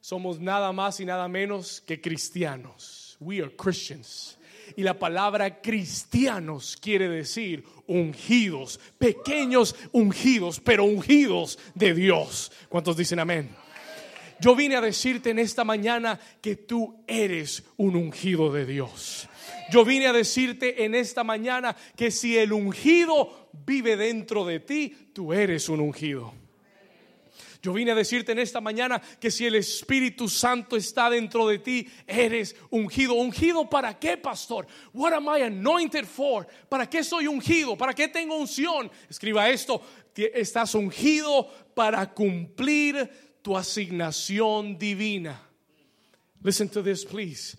somos 0.00 0.40
nada 0.40 0.72
más 0.72 1.00
y 1.00 1.04
nada 1.04 1.28
menos 1.28 1.80
que 1.80 2.00
cristianos. 2.00 3.16
We 3.20 3.40
are 3.40 3.54
Christians. 3.54 4.38
Y 4.76 4.82
la 4.82 4.98
palabra 4.98 5.60
cristianos 5.60 6.76
quiere 6.76 7.08
decir 7.08 7.64
ungidos, 7.86 8.78
pequeños 8.98 9.74
ungidos, 9.92 10.60
pero 10.60 10.84
ungidos 10.84 11.58
de 11.74 11.94
Dios. 11.94 12.52
¿Cuántos 12.68 12.96
dicen 12.96 13.18
amén? 13.18 13.54
Yo 14.40 14.54
vine 14.54 14.76
a 14.76 14.80
decirte 14.80 15.30
en 15.30 15.38
esta 15.38 15.64
mañana 15.64 16.18
que 16.40 16.56
tú 16.56 17.02
eres 17.06 17.64
un 17.76 17.96
ungido 17.96 18.52
de 18.52 18.66
Dios. 18.66 19.28
Yo 19.70 19.84
vine 19.84 20.06
a 20.06 20.12
decirte 20.12 20.84
en 20.84 20.94
esta 20.94 21.24
mañana 21.24 21.76
que 21.96 22.10
si 22.10 22.38
el 22.38 22.52
ungido 22.52 23.50
vive 23.66 23.96
dentro 23.96 24.44
de 24.44 24.60
ti, 24.60 24.94
tú 25.12 25.32
eres 25.32 25.68
un 25.68 25.80
ungido. 25.80 26.32
Yo 27.60 27.72
vine 27.72 27.90
a 27.90 27.94
decirte 27.94 28.32
en 28.32 28.38
esta 28.38 28.60
mañana 28.60 29.02
que 29.20 29.32
si 29.32 29.44
el 29.44 29.56
Espíritu 29.56 30.28
Santo 30.28 30.76
está 30.76 31.10
dentro 31.10 31.48
de 31.48 31.58
ti, 31.58 31.88
eres 32.06 32.54
ungido. 32.70 33.14
¿Ungido 33.14 33.68
para 33.68 33.98
qué, 33.98 34.16
pastor? 34.16 34.66
What 34.92 35.12
am 35.12 35.26
I 35.26 35.42
anointed 35.42 36.04
for? 36.04 36.46
¿Para 36.68 36.88
qué 36.88 37.02
soy 37.02 37.26
ungido? 37.26 37.76
¿Para 37.76 37.92
qué 37.92 38.06
tengo 38.06 38.36
unción? 38.36 38.90
Escriba 39.10 39.50
esto. 39.50 39.82
Estás 40.14 40.74
ungido 40.74 41.48
para 41.74 42.12
cumplir 42.12 43.27
tu 43.48 43.56
asignación 43.56 44.78
divina. 44.78 45.40
Listen 46.42 46.68
to 46.68 46.82
this, 46.82 47.02
please. 47.02 47.56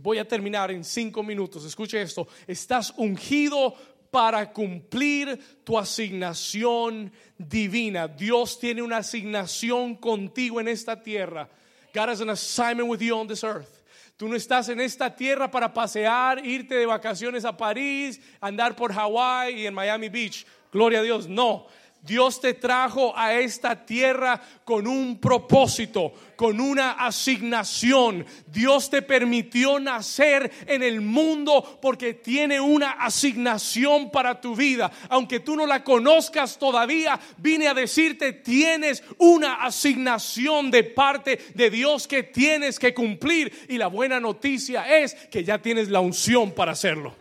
Voy 0.00 0.16
a 0.16 0.24
terminar 0.24 0.70
en 0.70 0.82
cinco 0.82 1.22
minutos. 1.22 1.66
Escuche 1.66 2.00
esto. 2.00 2.26
Estás 2.46 2.94
ungido 2.96 3.74
para 4.10 4.50
cumplir 4.54 5.38
tu 5.64 5.76
asignación 5.76 7.12
divina. 7.36 8.08
Dios 8.08 8.58
tiene 8.58 8.80
una 8.80 8.96
asignación 8.96 9.96
contigo 9.96 10.60
en 10.60 10.68
esta 10.68 11.02
tierra. 11.02 11.46
God 11.92 12.08
has 12.08 12.22
an 12.22 12.30
assignment 12.30 12.88
with 12.88 13.02
you 13.02 13.14
on 13.14 13.28
this 13.28 13.44
earth. 13.44 13.82
Tú 14.16 14.28
no 14.28 14.34
estás 14.34 14.70
en 14.70 14.80
esta 14.80 15.14
tierra 15.14 15.50
para 15.50 15.74
pasear, 15.74 16.42
irte 16.42 16.74
de 16.74 16.86
vacaciones 16.86 17.44
a 17.44 17.54
París, 17.54 18.18
andar 18.40 18.74
por 18.74 18.94
Hawái 18.94 19.60
y 19.60 19.66
en 19.66 19.74
Miami 19.74 20.08
Beach. 20.08 20.46
Gloria 20.72 21.00
a 21.00 21.02
Dios. 21.02 21.28
No. 21.28 21.66
Dios 22.02 22.40
te 22.40 22.54
trajo 22.54 23.12
a 23.16 23.34
esta 23.34 23.84
tierra 23.84 24.40
con 24.64 24.86
un 24.86 25.18
propósito, 25.18 26.12
con 26.36 26.60
una 26.60 26.92
asignación. 26.92 28.24
Dios 28.46 28.88
te 28.88 29.02
permitió 29.02 29.80
nacer 29.80 30.50
en 30.66 30.82
el 30.82 31.00
mundo 31.00 31.78
porque 31.82 32.14
tiene 32.14 32.60
una 32.60 32.92
asignación 32.92 34.10
para 34.10 34.40
tu 34.40 34.54
vida. 34.54 34.90
Aunque 35.08 35.40
tú 35.40 35.56
no 35.56 35.66
la 35.66 35.84
conozcas 35.84 36.58
todavía, 36.58 37.18
vine 37.36 37.68
a 37.68 37.74
decirte, 37.74 38.32
tienes 38.32 39.02
una 39.18 39.54
asignación 39.54 40.70
de 40.70 40.84
parte 40.84 41.38
de 41.54 41.68
Dios 41.68 42.06
que 42.06 42.22
tienes 42.22 42.78
que 42.78 42.94
cumplir. 42.94 43.66
Y 43.68 43.76
la 43.76 43.88
buena 43.88 44.20
noticia 44.20 44.98
es 44.98 45.14
que 45.14 45.44
ya 45.44 45.58
tienes 45.58 45.88
la 45.88 46.00
unción 46.00 46.52
para 46.52 46.72
hacerlo. 46.72 47.14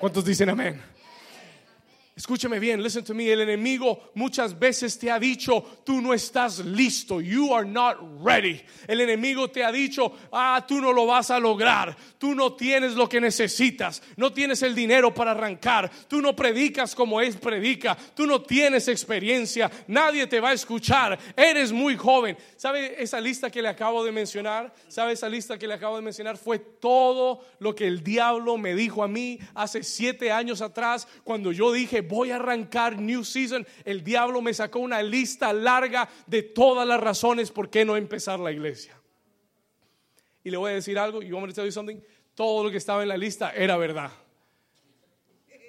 ¿Cuántos 0.00 0.24
dicen 0.24 0.48
amén? 0.48 0.91
Escúchame 2.14 2.58
bien, 2.58 2.82
listen 2.82 3.02
to 3.02 3.14
me. 3.14 3.32
El 3.32 3.40
enemigo 3.40 4.10
muchas 4.14 4.58
veces 4.58 4.98
te 4.98 5.10
ha 5.10 5.18
dicho, 5.18 5.80
tú 5.82 6.02
no 6.02 6.12
estás 6.12 6.58
listo, 6.58 7.22
you 7.22 7.54
are 7.54 7.66
not 7.66 7.96
ready. 8.22 8.60
El 8.86 9.00
enemigo 9.00 9.48
te 9.48 9.64
ha 9.64 9.72
dicho, 9.72 10.12
ah, 10.30 10.62
tú 10.68 10.78
no 10.78 10.92
lo 10.92 11.06
vas 11.06 11.30
a 11.30 11.38
lograr, 11.38 11.96
tú 12.18 12.34
no 12.34 12.52
tienes 12.52 12.96
lo 12.96 13.08
que 13.08 13.18
necesitas, 13.18 14.02
no 14.16 14.30
tienes 14.30 14.62
el 14.62 14.74
dinero 14.74 15.14
para 15.14 15.30
arrancar, 15.30 15.90
tú 16.06 16.20
no 16.20 16.36
predicas 16.36 16.94
como 16.94 17.18
es 17.18 17.34
predica, 17.36 17.96
tú 18.14 18.26
no 18.26 18.42
tienes 18.42 18.88
experiencia, 18.88 19.70
nadie 19.86 20.26
te 20.26 20.38
va 20.38 20.50
a 20.50 20.54
escuchar, 20.54 21.18
eres 21.34 21.72
muy 21.72 21.96
joven. 21.96 22.36
¿Sabe 22.58 23.02
esa 23.02 23.22
lista 23.22 23.50
que 23.50 23.62
le 23.62 23.68
acabo 23.68 24.04
de 24.04 24.12
mencionar? 24.12 24.74
¿Sabe 24.86 25.12
esa 25.12 25.30
lista 25.30 25.58
que 25.58 25.66
le 25.66 25.72
acabo 25.72 25.96
de 25.96 26.02
mencionar? 26.02 26.36
Fue 26.36 26.58
todo 26.58 27.40
lo 27.58 27.74
que 27.74 27.86
el 27.86 28.04
diablo 28.04 28.58
me 28.58 28.74
dijo 28.74 29.02
a 29.02 29.08
mí 29.08 29.38
hace 29.54 29.82
siete 29.82 30.30
años 30.30 30.60
atrás 30.60 31.08
cuando 31.24 31.52
yo 31.52 31.72
dije, 31.72 32.01
voy 32.02 32.30
a 32.30 32.36
arrancar 32.36 32.98
New 32.98 33.24
Season, 33.24 33.66
el 33.84 34.04
diablo 34.04 34.42
me 34.42 34.52
sacó 34.52 34.80
una 34.80 35.02
lista 35.02 35.52
larga 35.52 36.08
de 36.26 36.42
todas 36.42 36.86
las 36.86 37.00
razones 37.00 37.50
por 37.50 37.70
qué 37.70 37.84
no 37.84 37.96
empezar 37.96 38.38
la 38.38 38.52
iglesia. 38.52 38.94
Y 40.44 40.50
le 40.50 40.56
voy 40.56 40.72
a 40.72 40.74
decir 40.74 40.98
algo, 40.98 41.22
you 41.22 41.34
want 41.34 41.46
me 41.46 41.52
to 41.52 41.62
tell 41.62 41.72
something? 41.72 42.00
Todo 42.34 42.64
lo 42.64 42.70
que 42.70 42.76
estaba 42.76 43.02
en 43.02 43.08
la 43.08 43.16
lista 43.16 43.52
era 43.52 43.76
verdad. 43.76 44.10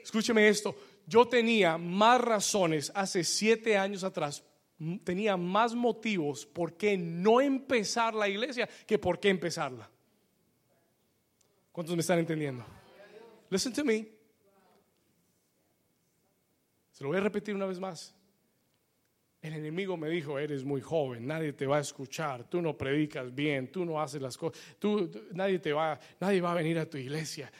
Escúcheme 0.03 0.47
esto, 0.49 0.75
yo 1.07 1.27
tenía 1.27 1.77
más 1.77 2.19
razones 2.19 2.91
hace 2.93 3.23
siete 3.23 3.77
años 3.77 4.03
atrás, 4.03 4.43
tenía 5.03 5.37
más 5.37 5.73
motivos 5.73 6.45
por 6.45 6.75
qué 6.75 6.97
no 6.97 7.39
empezar 7.39 8.13
la 8.13 8.27
iglesia 8.27 8.67
que 8.85 8.97
por 8.97 9.19
qué 9.19 9.29
empezarla. 9.29 9.89
¿Cuántos 11.71 11.95
me 11.95 12.01
están 12.01 12.19
entendiendo? 12.19 12.65
Listen 13.49 13.73
to 13.73 13.83
me. 13.83 14.22
Se 16.93 17.03
lo 17.03 17.09
voy 17.09 17.17
a 17.17 17.21
repetir 17.21 17.53
una 17.53 17.65
vez 17.65 17.79
más. 17.79 18.15
El 19.41 19.53
enemigo 19.53 19.97
me 19.97 20.07
dijo, 20.07 20.39
eres 20.39 20.63
muy 20.63 20.79
joven, 20.79 21.27
nadie 21.27 21.51
te 21.51 21.65
va 21.65 21.77
a 21.77 21.81
escuchar, 21.81 22.45
tú 22.45 22.61
no 22.61 22.77
predicas 22.77 23.35
bien, 23.35 23.69
tú 23.69 23.83
no 23.83 24.01
haces 24.01 24.21
las 24.21 24.37
cosas, 24.37 24.57
tú, 24.79 25.11
nadie, 25.33 25.59
te 25.59 25.73
va, 25.73 25.99
nadie 26.21 26.39
va 26.39 26.53
a 26.53 26.55
venir 26.55 26.79
a 26.79 26.89
tu 26.89 26.97
iglesia 26.97 27.51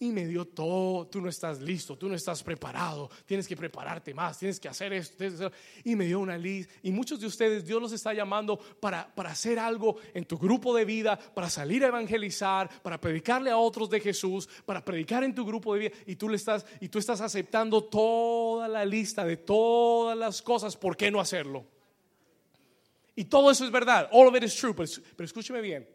y 0.00 0.12
me 0.12 0.26
dio 0.26 0.46
todo, 0.46 1.06
tú 1.06 1.20
no 1.20 1.28
estás 1.28 1.60
listo, 1.60 1.96
tú 1.96 2.08
no 2.08 2.14
estás 2.14 2.42
preparado, 2.42 3.10
tienes 3.26 3.46
que 3.46 3.56
prepararte 3.56 4.14
más, 4.14 4.38
tienes 4.38 4.58
que 4.58 4.68
hacer 4.68 4.92
esto, 4.92 5.52
y 5.84 5.94
me 5.94 6.06
dio 6.06 6.20
una 6.20 6.38
lista, 6.38 6.72
y 6.82 6.90
muchos 6.90 7.20
de 7.20 7.26
ustedes 7.26 7.66
Dios 7.66 7.80
los 7.80 7.92
está 7.92 8.14
llamando 8.14 8.58
para, 8.58 9.14
para 9.14 9.30
hacer 9.30 9.58
algo 9.58 9.96
en 10.14 10.24
tu 10.24 10.38
grupo 10.38 10.74
de 10.74 10.84
vida, 10.84 11.18
para 11.18 11.50
salir 11.50 11.84
a 11.84 11.88
evangelizar, 11.88 12.82
para 12.82 13.00
predicarle 13.00 13.50
a 13.50 13.58
otros 13.58 13.90
de 13.90 14.00
Jesús, 14.00 14.48
para 14.64 14.84
predicar 14.84 15.22
en 15.24 15.34
tu 15.34 15.44
grupo 15.44 15.74
de 15.74 15.80
vida, 15.80 15.90
y 16.06 16.16
tú 16.16 16.28
le 16.28 16.36
estás, 16.36 16.64
y 16.80 16.88
tú 16.88 16.98
estás 16.98 17.20
aceptando 17.20 17.84
toda 17.84 18.68
la 18.68 18.84
lista 18.84 19.24
de 19.24 19.36
todas 19.36 20.16
las 20.16 20.40
cosas, 20.42 20.76
¿por 20.76 20.96
qué 20.96 21.10
no 21.10 21.20
hacerlo? 21.20 21.66
Y 23.14 23.24
todo 23.24 23.50
eso 23.50 23.64
es 23.64 23.70
verdad, 23.70 24.08
all 24.12 24.28
of 24.28 24.36
it 24.36 24.42
is 24.42 24.54
true, 24.54 24.74
pero, 24.74 24.90
pero 25.16 25.24
escúcheme 25.24 25.60
bien, 25.60 25.88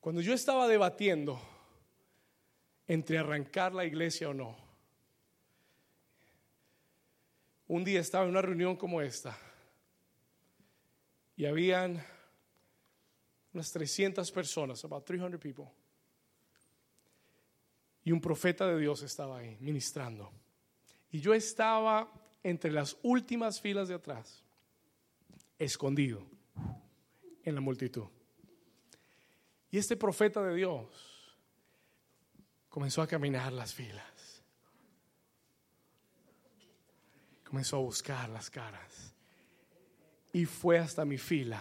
cuando 0.00 0.20
yo 0.20 0.32
estaba 0.32 0.68
debatiendo, 0.68 1.40
entre 2.88 3.18
arrancar 3.18 3.74
la 3.74 3.84
iglesia 3.84 4.30
o 4.30 4.34
no. 4.34 4.56
Un 7.68 7.84
día 7.84 8.00
estaba 8.00 8.24
en 8.24 8.30
una 8.30 8.40
reunión 8.40 8.76
como 8.76 9.02
esta 9.02 9.38
y 11.36 11.44
habían 11.44 12.02
unas 13.52 13.70
300 13.70 14.32
personas, 14.32 14.82
about 14.84 15.04
300 15.04 15.38
people. 15.38 15.66
Y 18.04 18.10
un 18.10 18.22
profeta 18.22 18.66
de 18.66 18.80
Dios 18.80 19.02
estaba 19.02 19.38
ahí 19.38 19.58
ministrando. 19.60 20.32
Y 21.10 21.20
yo 21.20 21.34
estaba 21.34 22.10
entre 22.42 22.70
las 22.72 22.96
últimas 23.02 23.60
filas 23.60 23.88
de 23.88 23.94
atrás, 23.94 24.42
escondido 25.58 26.26
en 27.44 27.54
la 27.54 27.60
multitud. 27.60 28.06
Y 29.70 29.76
este 29.76 29.96
profeta 29.96 30.42
de 30.42 30.54
Dios 30.54 31.17
comenzó 32.78 33.02
a 33.02 33.08
caminar 33.08 33.52
las 33.52 33.74
filas. 33.74 34.44
Comenzó 37.42 37.78
a 37.78 37.80
buscar 37.80 38.28
las 38.28 38.50
caras. 38.50 39.12
Y 40.32 40.44
fue 40.44 40.78
hasta 40.78 41.04
mi 41.04 41.18
fila 41.18 41.60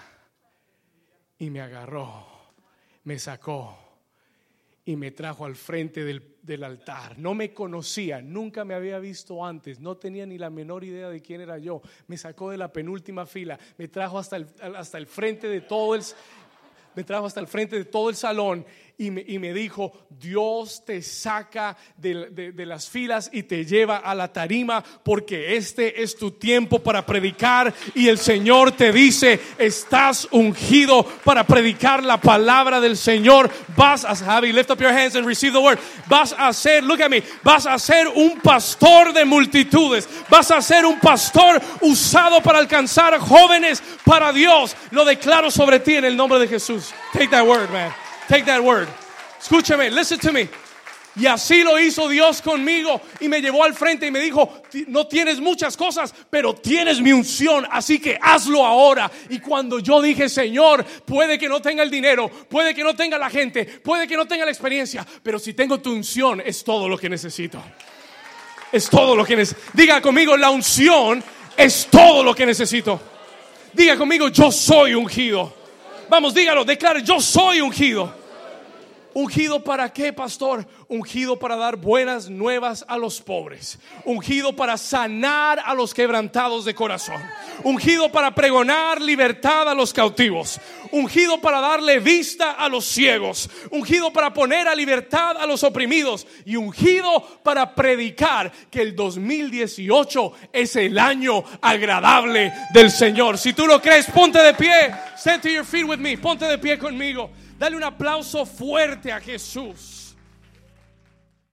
y 1.39 1.49
me 1.49 1.59
agarró 1.59 2.37
me 3.05 3.17
sacó 3.17 3.75
y 4.85 4.95
me 4.95 5.09
trajo 5.09 5.45
al 5.45 5.55
frente 5.55 6.03
del, 6.03 6.35
del 6.43 6.63
altar. 6.63 7.17
No 7.17 7.33
me 7.33 7.51
conocía, 7.51 8.21
nunca 8.21 8.63
me 8.63 8.75
había 8.75 8.99
visto 8.99 9.43
antes, 9.43 9.79
no 9.79 9.97
tenía 9.97 10.27
ni 10.27 10.37
la 10.37 10.51
menor 10.51 10.83
idea 10.83 11.09
de 11.09 11.23
quién 11.23 11.41
era 11.41 11.57
yo. 11.57 11.81
Me 12.05 12.17
sacó 12.19 12.51
de 12.51 12.57
la 12.57 12.71
penúltima 12.71 13.25
fila, 13.25 13.57
me 13.79 13.87
trajo 13.87 14.19
hasta 14.19 14.35
el, 14.35 14.47
hasta 14.75 14.99
el 14.99 15.07
frente 15.07 15.47
de 15.47 15.61
todo 15.61 15.95
el, 15.95 16.03
me 16.95 17.03
trajo 17.03 17.25
hasta 17.25 17.39
el 17.39 17.47
frente 17.47 17.75
de 17.75 17.85
todo 17.85 18.09
el 18.09 18.15
salón 18.15 18.65
y 18.99 19.11
me, 19.11 19.23
y 19.27 19.37
me 19.37 19.53
dijo, 19.53 19.91
Dios 20.09 20.83
te 20.83 21.03
saca 21.03 21.77
de, 21.97 22.29
de- 22.31 22.51
de 22.51 22.65
las 22.65 22.89
filas 22.89 23.29
y 23.31 23.43
te 23.43 23.63
lleva 23.63 23.97
a 23.97 24.15
la 24.15 24.33
tarima 24.33 24.83
porque 25.03 25.55
este 25.55 26.01
es 26.01 26.15
tu 26.17 26.31
tiempo 26.31 26.79
para 26.79 27.05
predicar 27.05 27.71
y 27.93 28.07
el 28.07 28.17
Señor 28.17 28.71
te 28.71 28.91
dice, 28.91 29.39
estás 29.59 30.27
ungido 30.31 31.03
para 31.23 31.45
predicar 31.45 32.03
la 32.03 32.19
palabra 32.19 32.79
del 32.81 32.97
Señor. 32.97 33.51
Vas 33.75 34.03
a, 34.03 34.15
Javi, 34.15 34.51
lift 34.51 34.71
up 34.71 34.79
your 34.81 34.91
hands 34.91 35.15
and 35.15 35.27
receive 35.27 35.53
the 35.53 35.59
word. 35.59 35.77
Vas 36.07 36.33
a 36.37 36.51
ser, 36.51 36.83
look 36.83 36.99
at 37.01 37.09
me, 37.11 37.21
vas 37.43 37.67
a 37.67 37.77
ser 37.77 38.07
un 38.07 38.39
pastor 38.41 39.13
de 39.13 39.25
multitudes. 39.25 40.09
Vas 40.29 40.49
a 40.49 40.59
ser 40.61 40.85
un 40.87 40.99
pastor 40.99 41.61
usado 41.81 42.41
para 42.41 42.57
alcanzar 42.57 43.19
jóvenes 43.19 43.83
para 44.03 44.33
Dios. 44.33 44.75
Lo 44.89 45.05
declaro 45.05 45.51
sobre 45.51 45.79
ti 45.79 45.93
en 45.93 46.05
el 46.05 46.17
nombre 46.17 46.39
de 46.39 46.47
Jesús. 46.47 46.91
Take 47.13 47.27
that 47.27 47.45
word, 47.45 47.69
man. 47.71 47.91
Take 48.27 48.45
that 48.45 48.61
word. 48.61 48.87
Escúchame, 49.41 49.89
listen 49.91 50.19
to 50.19 50.31
me. 50.33 50.47
Y 51.19 51.25
así 51.25 51.63
lo 51.63 51.79
hizo 51.79 52.07
Dios 52.07 52.43
conmigo 52.43 53.01
y 53.19 53.27
me 53.27 53.41
llevó 53.41 53.63
al 53.63 53.73
frente 53.73 54.05
y 54.05 54.11
me 54.11 54.19
dijo, 54.19 54.61
"Ti- 54.69 54.85
no 54.87 55.07
tienes 55.07 55.39
muchas 55.39 55.75
cosas, 55.75 56.13
pero 56.29 56.53
tienes 56.53 57.01
mi 57.01 57.11
unción, 57.11 57.65
así 57.71 57.97
que 57.97 58.19
hazlo 58.21 58.63
ahora. 58.63 59.09
Y 59.29 59.39
cuando 59.39 59.79
yo 59.79 59.99
dije, 59.99 60.29
Señor, 60.29 60.85
puede 60.85 61.39
que 61.39 61.49
no 61.49 61.59
tenga 61.59 61.81
el 61.81 61.89
dinero, 61.89 62.29
puede 62.29 62.75
que 62.75 62.83
no 62.83 62.95
tenga 62.95 63.17
la 63.17 63.31
gente, 63.31 63.65
puede 63.65 64.07
que 64.07 64.15
no 64.15 64.27
tenga 64.27 64.45
la 64.45 64.51
experiencia, 64.51 65.03
pero 65.23 65.39
si 65.39 65.55
tengo 65.55 65.79
tu 65.79 65.91
unción 65.91 66.39
es 66.45 66.63
todo 66.63 66.87
lo 66.87 66.99
que 66.99 67.09
necesito. 67.09 67.63
Es 68.71 68.87
todo 68.87 69.15
lo 69.15 69.25
que 69.25 69.35
necesito. 69.37 69.71
Diga 69.73 69.99
conmigo, 70.01 70.37
la 70.37 70.51
unción 70.51 71.23
es 71.55 71.87
todo 71.89 72.23
lo 72.23 72.35
que 72.35 72.45
necesito. 72.45 73.01
Diga 73.73 73.97
conmigo, 73.97 74.27
yo 74.27 74.51
soy 74.51 74.93
ungido. 74.93 75.56
Vamos, 76.09 76.33
dígalo, 76.33 76.63
declare, 76.63 77.03
yo 77.03 77.19
soy 77.19 77.61
ungido. 77.61 78.26
¿Ungido 79.17 79.63
para 79.63 79.91
qué, 79.91 80.13
pastor? 80.13 80.67
Ungido 80.87 81.39
para 81.39 81.55
dar 81.55 81.75
buenas 81.75 82.29
nuevas 82.29 82.85
a 82.87 82.99
los 82.99 83.19
pobres. 83.19 83.79
Ungido 84.05 84.55
para 84.55 84.77
sanar 84.77 85.59
a 85.65 85.73
los 85.73 85.91
quebrantados 85.91 86.65
de 86.65 86.75
corazón. 86.75 87.19
Ungido 87.63 88.11
para 88.11 88.35
pregonar 88.35 89.01
libertad 89.01 89.67
a 89.69 89.73
los 89.73 89.91
cautivos. 89.91 90.61
Ungido 90.91 91.41
para 91.41 91.59
darle 91.59 91.97
vista 91.97 92.51
a 92.51 92.69
los 92.69 92.85
ciegos. 92.85 93.49
Ungido 93.71 94.13
para 94.13 94.31
poner 94.31 94.67
a 94.67 94.75
libertad 94.75 95.35
a 95.37 95.47
los 95.47 95.63
oprimidos. 95.63 96.27
Y 96.45 96.55
ungido 96.55 97.39
para 97.41 97.73
predicar 97.73 98.51
que 98.69 98.83
el 98.83 98.95
2018 98.95 100.33
es 100.53 100.75
el 100.75 100.99
año 100.99 101.43
agradable 101.59 102.53
del 102.71 102.91
Señor. 102.91 103.39
Si 103.39 103.53
tú 103.53 103.65
lo 103.65 103.81
crees, 103.81 104.05
ponte 104.11 104.37
de 104.37 104.53
pie. 104.53 104.93
Stand 105.17 105.41
to 105.41 105.49
your 105.49 105.65
feet 105.65 105.87
with 105.87 105.97
me. 105.97 106.19
Ponte 106.19 106.45
de 106.45 106.59
pie 106.59 106.77
conmigo. 106.77 107.31
Dale 107.57 107.75
un 107.75 107.83
aplauso 107.83 108.45
fuerte 108.45 109.11
a 109.11 109.19
Jesús. 109.19 109.96